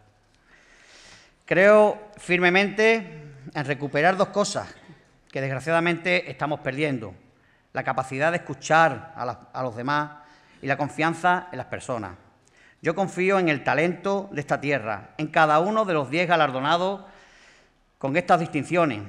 [1.44, 3.22] Creo firmemente
[3.54, 4.74] en recuperar dos cosas
[5.30, 7.14] que desgraciadamente estamos perdiendo.
[7.72, 10.10] La capacidad de escuchar a, los demás
[10.60, 12.12] y la confianza en las personas.
[12.82, 17.02] Yo confío en el talento de esta tierra, en cada uno de los diez galardonados
[17.98, 19.02] con estas distinciones,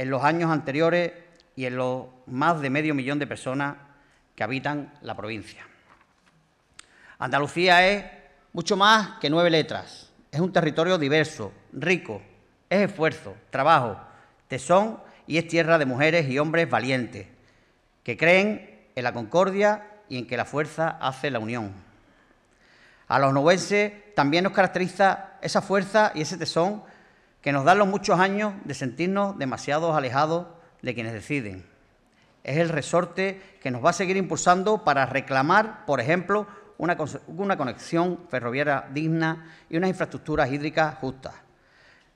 [0.00, 1.12] en los años anteriores
[1.54, 3.76] y en los más de medio millón de personas
[4.34, 5.62] que habitan la provincia.
[7.18, 8.06] Andalucía es
[8.54, 12.22] mucho más que nueve letras, es un territorio diverso, rico,
[12.70, 14.00] es esfuerzo, trabajo,
[14.48, 17.26] tesón y es tierra de mujeres y hombres valientes,
[18.02, 21.74] que creen en la concordia y en que la fuerza hace la unión.
[23.06, 26.84] A los novenses también nos caracteriza esa fuerza y ese tesón
[27.40, 30.46] que nos dan los muchos años de sentirnos demasiado alejados
[30.82, 31.66] de quienes deciden.
[32.44, 36.46] Es el resorte que nos va a seguir impulsando para reclamar, por ejemplo,
[36.78, 36.96] una,
[37.28, 41.34] una conexión ferroviaria digna y unas infraestructuras hídricas justas.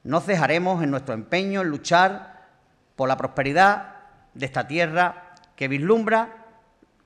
[0.03, 2.49] No cejaremos en nuestro empeño en luchar
[2.97, 3.97] por la prosperidad
[4.35, 6.45] de esta tierra que vislumbra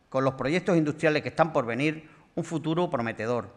[0.09, 3.55] con los proyectos industriales que están por venir un futuro prometedor,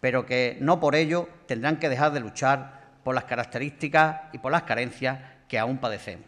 [0.00, 4.52] pero que no por ello tendrán que dejar de luchar por las características y por
[4.52, 5.18] las carencias
[5.48, 6.26] que aún padecemos.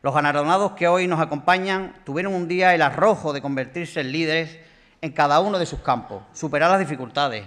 [0.00, 4.58] Los galardonados que hoy nos acompañan tuvieron un día el arrojo de convertirse en líderes
[5.00, 7.46] en cada uno de sus campos, superar las dificultades,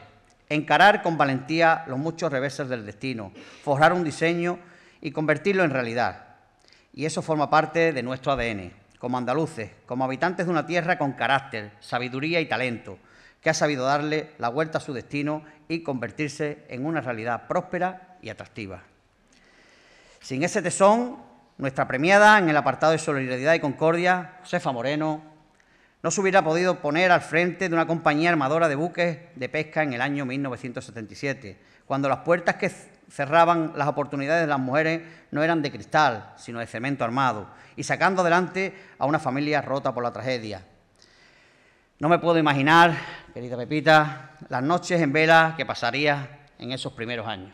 [0.49, 3.32] encarar con valentía los muchos reverses del destino,
[3.64, 4.60] forjar un diseño
[4.99, 6.26] y convertirlo en realidad.
[6.94, 11.14] Y eso forma parte de nuestro ADN, como andaluces, como habitantes de una tierra con
[11.14, 12.99] carácter, sabiduría y talento,
[13.41, 18.18] que ha sabido darle la vuelta a su destino y convertirse en una realidad próspera
[18.22, 18.84] y atractiva.
[20.22, 21.18] Sin ese tesón,
[21.57, 25.23] nuestra premiada en el apartado de solidaridad y concordia, Josefa Moreno,
[26.03, 29.84] no se hubiera podido poner al frente de una compañía armadora de buques de pesca
[29.84, 32.72] en el año 1977, cuando las puertas que
[33.09, 35.01] cerraban las oportunidades de las mujeres
[35.31, 39.93] no eran de cristal, sino de cemento armado, y sacando adelante a una familia rota
[39.93, 40.63] por la tragedia.
[42.02, 42.98] No me puedo imaginar,
[43.32, 47.53] querida Pepita, las noches en vela que pasaría en esos primeros años.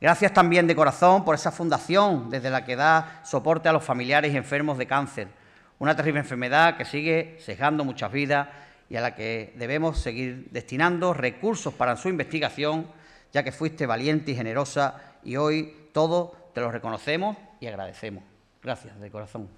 [0.00, 4.34] Gracias también de corazón por esa fundación desde la que da soporte a los familiares
[4.34, 5.28] y enfermos de cáncer
[5.78, 8.48] una terrible enfermedad que sigue cejando muchas vidas
[8.90, 12.88] y a la que debemos seguir destinando recursos para su investigación,
[13.32, 18.24] ya que fuiste valiente y generosa y hoy todos te lo reconocemos y agradecemos.
[18.60, 19.48] Gracias, de corazón.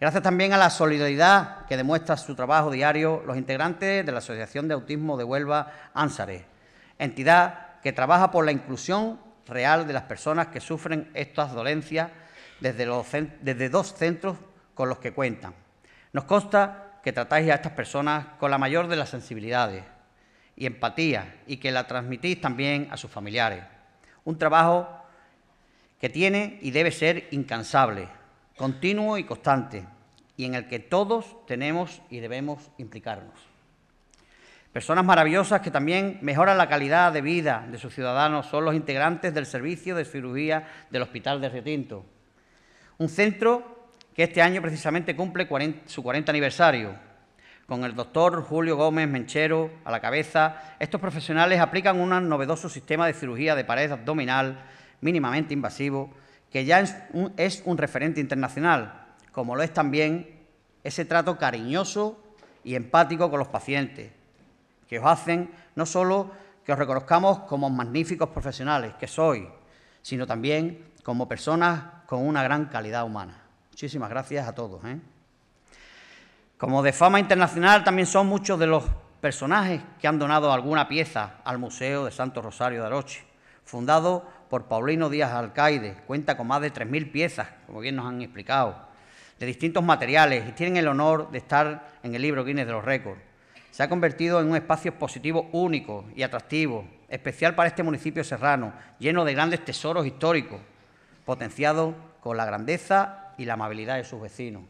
[0.00, 4.66] Gracias también a la solidaridad que demuestra su trabajo diario los integrantes de la Asociación
[4.66, 6.44] de Autismo de Huelva, ANSARE,
[6.98, 12.10] entidad que trabaja por la inclusión real de las personas que sufren estas dolencias
[12.60, 12.86] desde,
[13.40, 14.36] desde dos centros
[14.74, 15.54] con los que cuentan.
[16.12, 19.84] Nos consta que tratáis a estas personas con la mayor de las sensibilidades
[20.56, 23.62] y empatía y que la transmitís también a sus familiares.
[24.24, 24.88] Un trabajo
[26.00, 28.08] que tiene y debe ser incansable,
[28.56, 29.86] continuo y constante,
[30.36, 33.34] y en el que todos tenemos y debemos implicarnos.
[34.72, 39.32] Personas maravillosas que también mejoran la calidad de vida de sus ciudadanos son los integrantes
[39.32, 42.04] del servicio de cirugía del Hospital de Retinto,
[42.98, 45.48] Un centro que este año precisamente cumple
[45.86, 46.94] su 40 aniversario.
[47.66, 53.06] Con el doctor Julio Gómez Menchero a la cabeza, estos profesionales aplican un novedoso sistema
[53.06, 54.60] de cirugía de pared abdominal
[55.00, 56.12] mínimamente invasivo,
[56.54, 60.38] que ya es un, referente internacional, como lo es también
[60.84, 62.16] ese trato cariñoso
[62.62, 64.12] y empático con los pacientes,
[64.88, 66.30] que os hacen no solo
[66.64, 69.48] que os reconozcamos como magníficos profesionales que sois,
[70.00, 73.36] sino también como personas con una gran calidad humana.
[73.70, 74.80] Muchísimas gracias a todos.
[74.84, 75.00] ¿eh?
[76.56, 78.84] Como de fama internacional también son muchos de los
[79.20, 83.24] personajes que han donado alguna pieza al Museo de Santo Rosario de Aroche,
[83.64, 85.96] fundado por Paulino Díaz Alcaide.
[86.06, 88.76] Cuenta con más de 3.000 piezas, como bien nos han explicado,
[89.36, 92.84] de distintos materiales y tienen el honor de estar en el libro Guinness de los
[92.84, 93.20] Récords.
[93.72, 98.72] Se ha convertido en un espacio expositivo único y atractivo, especial para este municipio serrano,
[99.00, 100.60] lleno de grandes tesoros históricos,
[101.24, 104.62] potenciado con la grandeza y la amabilidad de sus vecinos.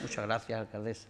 [0.00, 1.08] Muchas gracias, alcaldesa.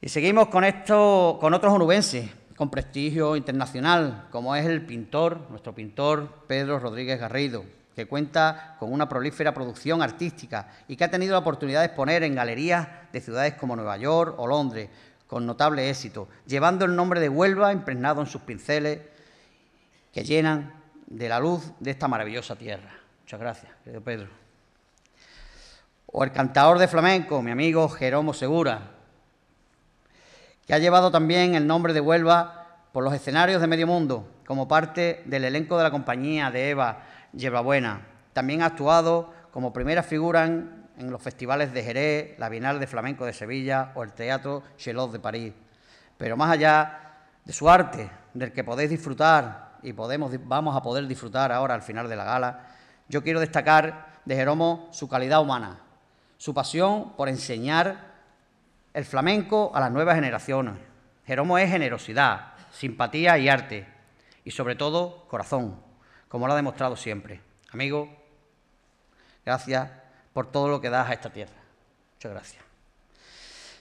[0.00, 5.74] Y seguimos con, esto, con otros onubenses con prestigio internacional, como es el pintor, nuestro
[5.74, 7.64] pintor Pedro Rodríguez Garrido,
[7.94, 12.22] que cuenta con una prolífera producción artística y que ha tenido la oportunidad de exponer
[12.22, 14.88] en galerías de ciudades como Nueva York o Londres,
[15.26, 19.00] con notable éxito, llevando el nombre de Huelva impregnado en sus pinceles
[20.12, 20.74] que llenan
[21.06, 22.90] de la luz de esta maravillosa tierra.
[23.22, 24.28] Muchas gracias, querido Pedro.
[26.06, 28.93] O el cantador de flamenco, mi amigo Jeromo Segura,
[30.66, 34.68] que ha llevado también el nombre de Huelva por los escenarios de medio mundo, como
[34.68, 38.06] parte del elenco de la compañía de Eva Yerbabuena.
[38.32, 43.26] También ha actuado como primera figura en, los festivales de Jerez, la Bienal de Flamenco
[43.26, 45.52] de Sevilla o el Teatro Chelot de París.
[46.16, 47.00] Pero más allá
[47.44, 51.82] de su arte, del que podéis disfrutar y podemos, vamos a poder disfrutar ahora al
[51.82, 52.66] final de la gala,
[53.08, 55.80] yo quiero destacar de Jeromo su calidad humana,
[56.38, 58.13] su pasión por enseñar
[58.94, 60.74] el flamenco a las nuevas generaciones.
[61.26, 63.86] Jeromo es generosidad, simpatía y arte,
[64.44, 65.80] y sobre todo corazón,
[66.28, 67.40] como lo ha demostrado siempre.
[67.72, 68.08] Amigo,
[69.44, 69.90] gracias
[70.32, 71.54] por todo lo que das a esta tierra.
[72.14, 72.64] Muchas gracias.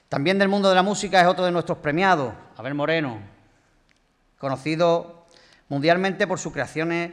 [0.10, 3.20] También del mundo de la música es otro de nuestros premiados, Abel Moreno,
[4.38, 5.28] conocido
[5.70, 7.12] mundialmente por sus creaciones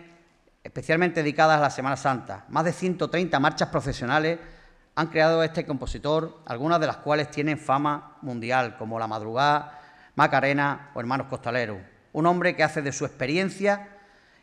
[0.62, 2.44] especialmente dedicadas a la Semana Santa.
[2.48, 4.39] Más de 130 marchas profesionales
[5.01, 9.81] han creado este compositor, algunas de las cuales tienen fama mundial, como La Madrugada,
[10.14, 11.78] Macarena o Hermanos Costaleros.
[12.12, 13.97] Un hombre que hace de su experiencia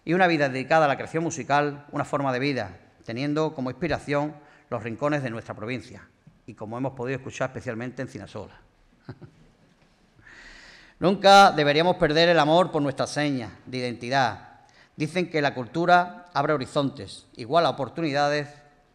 [0.04, 2.72] y una vida dedicada a la creación musical una forma de vida,
[3.06, 4.34] teniendo como inspiración
[4.72, 6.08] los rincones de nuestra provincia
[6.48, 8.60] y como hemos podido escuchar especialmente en Cinasola.
[11.00, 14.62] Nunca deberíamos perder el amor por nuestras señas de identidad.
[14.96, 18.50] Dicen que la cultura abre horizontes, iguala oportunidades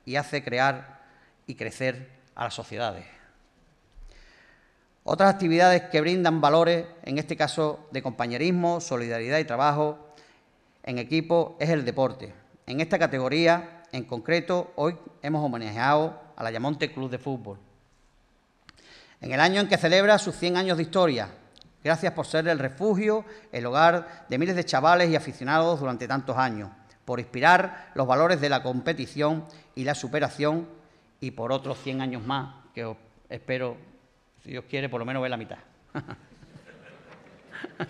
[0.04, 0.91] y hace crear
[1.52, 3.04] y crecer a las sociedades.
[5.04, 9.98] Otras actividades que brindan valores, en este caso de compañerismo, solidaridad y trabajo
[10.82, 12.32] en equipo, es el deporte.
[12.66, 17.58] En esta categoría, en concreto, hoy hemos homenajeado a la Yamonte Club de Fútbol.
[19.20, 21.28] En el año en que celebra sus 100 años de historia,
[21.84, 26.38] gracias por ser el refugio, el hogar de miles de chavales y aficionados durante tantos
[26.38, 26.70] años,
[27.04, 30.81] por inspirar los valores de la competición y la superación
[31.22, 32.94] y por otros 100 años más, que
[33.28, 33.76] espero,
[34.42, 35.58] si Dios quiere, por lo menos ver la mitad.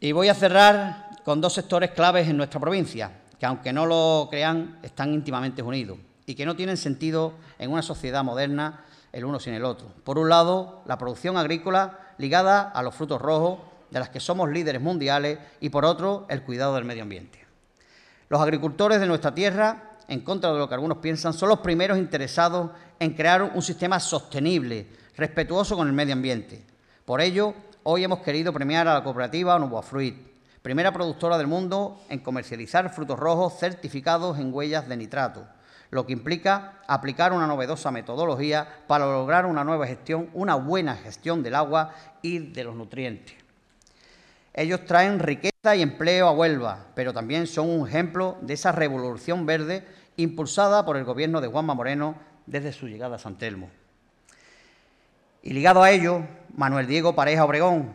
[0.00, 4.28] y voy a cerrar con dos sectores claves en nuestra provincia, que aunque no lo
[4.30, 9.40] crean, están íntimamente unidos y que no tienen sentido en una sociedad moderna el uno
[9.40, 9.88] sin el otro.
[10.04, 13.58] Por un lado, la producción agrícola ligada a los frutos rojos,
[13.90, 17.44] de las que somos líderes mundiales, y por otro, el cuidado del medio ambiente.
[18.30, 21.96] Los agricultores de nuestra tierra en contra de lo que algunos piensan, son los primeros
[21.96, 26.66] interesados en crear un sistema sostenible, respetuoso con el medio ambiente.
[27.04, 27.54] Por ello,
[27.84, 30.16] hoy hemos querido premiar a la cooperativa Nueva Fruit,
[30.62, 35.46] primera productora del mundo en comercializar frutos rojos certificados en huellas de nitrato,
[35.90, 41.44] lo que implica aplicar una novedosa metodología para lograr una nueva gestión, una buena gestión
[41.44, 43.36] del agua y de los nutrientes.
[44.52, 49.46] Ellos traen riqueza y empleo a Huelva, pero también son un ejemplo de esa revolución
[49.46, 49.86] verde
[50.22, 52.16] impulsada por el gobierno de Juanma Moreno
[52.46, 53.70] desde su llegada a San Telmo.
[55.42, 56.22] Y ligado a ello,
[56.54, 57.92] Manuel Diego Pareja Obregón,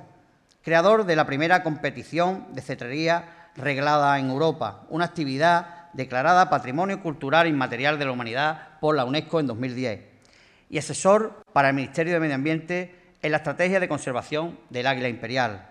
[0.63, 7.47] creador de la primera competición de cetrería reglada en Europa, una actividad declarada Patrimonio Cultural
[7.47, 10.01] Inmaterial de la Humanidad por la UNESCO en 2010,
[10.69, 15.07] y asesor para el Ministerio de Medio Ambiente en la estrategia de conservación del águila
[15.07, 15.69] imperial.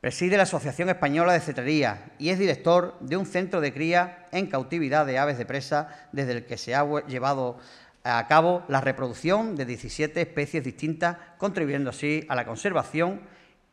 [0.00, 4.46] Preside la Asociación Española de Cetrería y es director de un centro de cría en
[4.46, 7.58] cautividad de aves de presa desde el que se ha llevado
[8.02, 13.20] a cabo la reproducción de 17 especies distintas, contribuyendo así a la conservación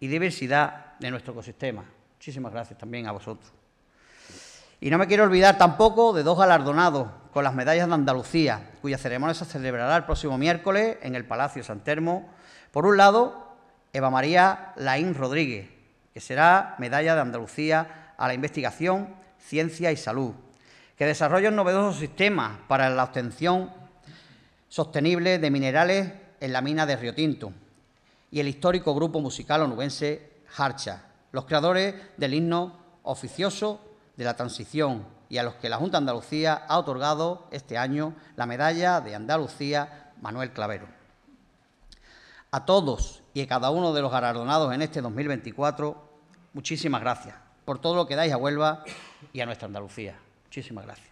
[0.02, 1.86] y diversidad de nuestro ecosistema.
[2.16, 3.54] Muchísimas gracias también a vosotros.
[4.82, 8.98] Y no me quiero olvidar tampoco de dos galardonados con las medallas de Andalucía, cuya
[8.98, 12.30] ceremonia se celebrará el próximo miércoles en el Palacio San Termo.
[12.72, 13.56] Por un lado,
[13.94, 15.77] Eva María Laín Rodríguez,
[16.18, 19.08] que será medalla de Andalucía a la investigación,
[19.38, 20.34] ciencia y salud,
[20.98, 23.72] que desarrolla un novedoso sistema para la obtención
[24.68, 27.54] sostenible de minerales en la mina de Río Tinto,
[28.32, 31.04] y el histórico grupo musical onubense Harcha,
[31.34, 33.80] los creadores del himno oficioso
[34.16, 38.16] de la transición y a los que la Junta de Andalucía ha otorgado este año
[38.36, 40.88] la medalla de Andalucía Manuel Clavero.
[42.50, 46.07] A todos y a cada uno de los galardonados en este 2024,
[46.58, 47.36] muchísimas gracias
[47.66, 48.84] por todo lo que dais a Huelva
[49.32, 50.16] y a nuestra Andalucía.
[50.46, 51.08] Muchísimas gracias.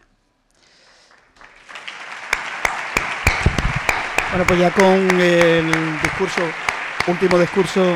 [4.31, 6.41] Bueno, pues ya con el discurso,
[7.07, 7.95] último discurso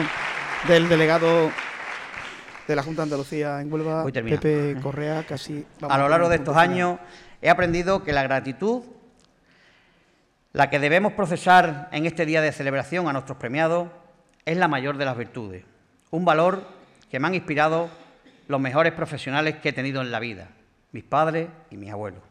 [0.67, 1.49] del delegado
[2.67, 5.65] de la Junta de Andalucía en Huelva, Pepe Correa, casi...
[5.81, 6.99] a lo largo de estos años
[7.41, 8.84] he aprendido que la gratitud,
[10.53, 13.89] la que debemos procesar en este día de celebración a nuestros premiados,
[14.45, 15.65] es la mayor de las virtudes,
[16.11, 16.78] un valor
[17.10, 17.90] que me han inspirado
[18.48, 20.48] los mejores profesionales que he tenido en la vida,
[20.91, 22.22] mis padres y mis abuelos.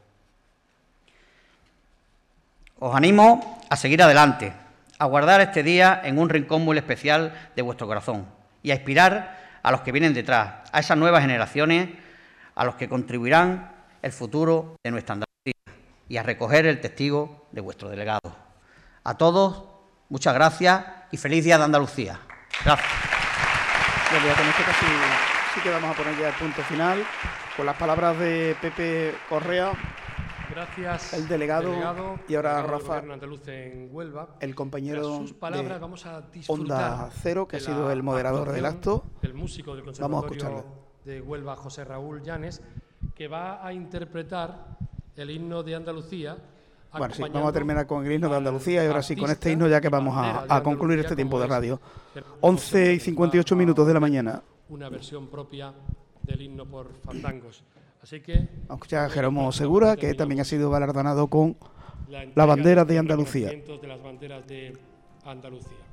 [2.78, 4.52] Os animo a seguir adelante,
[4.98, 8.26] a guardar este día en un rincón muy especial de vuestro corazón
[8.62, 11.88] y a inspirar a los que vienen detrás, a esas nuevas generaciones,
[12.54, 13.72] a los que contribuirán
[14.02, 18.36] el futuro de nuestra Andalucía y a recoger el testigo de vuestro delegado.
[19.04, 19.64] A todos,
[20.08, 22.20] muchas gracias y feliz día de Andalucía.
[22.64, 23.07] Gracias.
[24.10, 24.86] Bueno, con esto casi
[25.54, 27.04] sí que vamos a poner ya el punto final
[27.54, 29.72] con las palabras de Pepe Correa.
[30.50, 31.12] Gracias.
[31.12, 34.36] El delegado, y ahora Rafa, en Huelva.
[34.40, 38.64] el compañero sus palabras, de vamos a Onda Cero, que ha sido el moderador del
[38.64, 39.04] acto.
[39.20, 40.64] El músico del Conservatorio
[41.04, 42.62] de Huelva, José Raúl Llanes,
[43.14, 44.78] que va a interpretar
[45.16, 46.38] el himno de Andalucía.
[46.96, 49.52] Bueno, sí, vamos a terminar con el himno de Andalucía y ahora sí, con este
[49.52, 51.80] himno ya que vamos a, concluir este tiempo de radio.
[52.40, 54.42] 11 y 58 minutos de la mañana.
[54.68, 55.72] Una versión propia
[56.22, 57.62] del himno por fandangos.
[58.02, 58.48] Así que.
[58.68, 61.56] Vamos a Jeromo Segura, que también ha sido galardonado con
[62.34, 63.48] la bandera de Andalucía.
[63.48, 64.76] De las banderas de
[65.24, 65.87] Andalucía.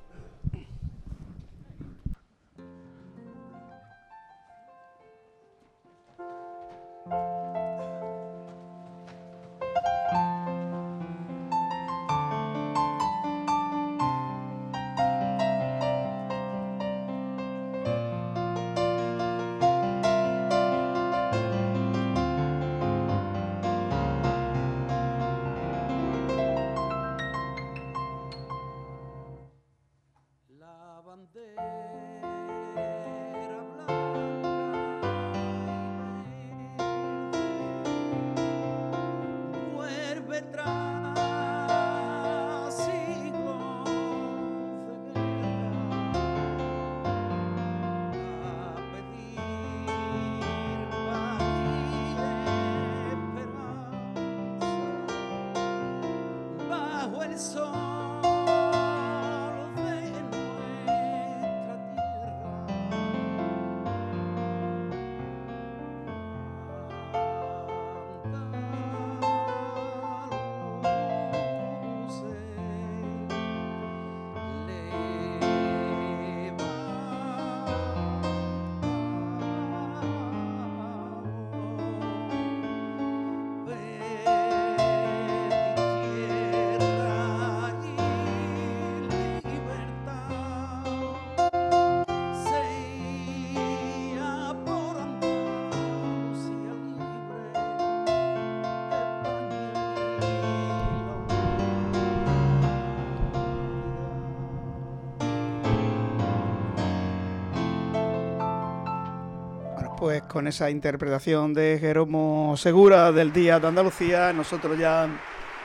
[110.05, 115.09] Pues con esa interpretación de Jeromo Segura del Día de Andalucía, nosotros ya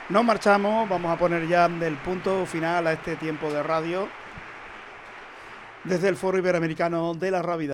[0.09, 4.07] nos marchamos, vamos a poner ya el punto final a este tiempo de radio
[5.83, 7.69] desde el Foro Iberoamericano de la Rábida.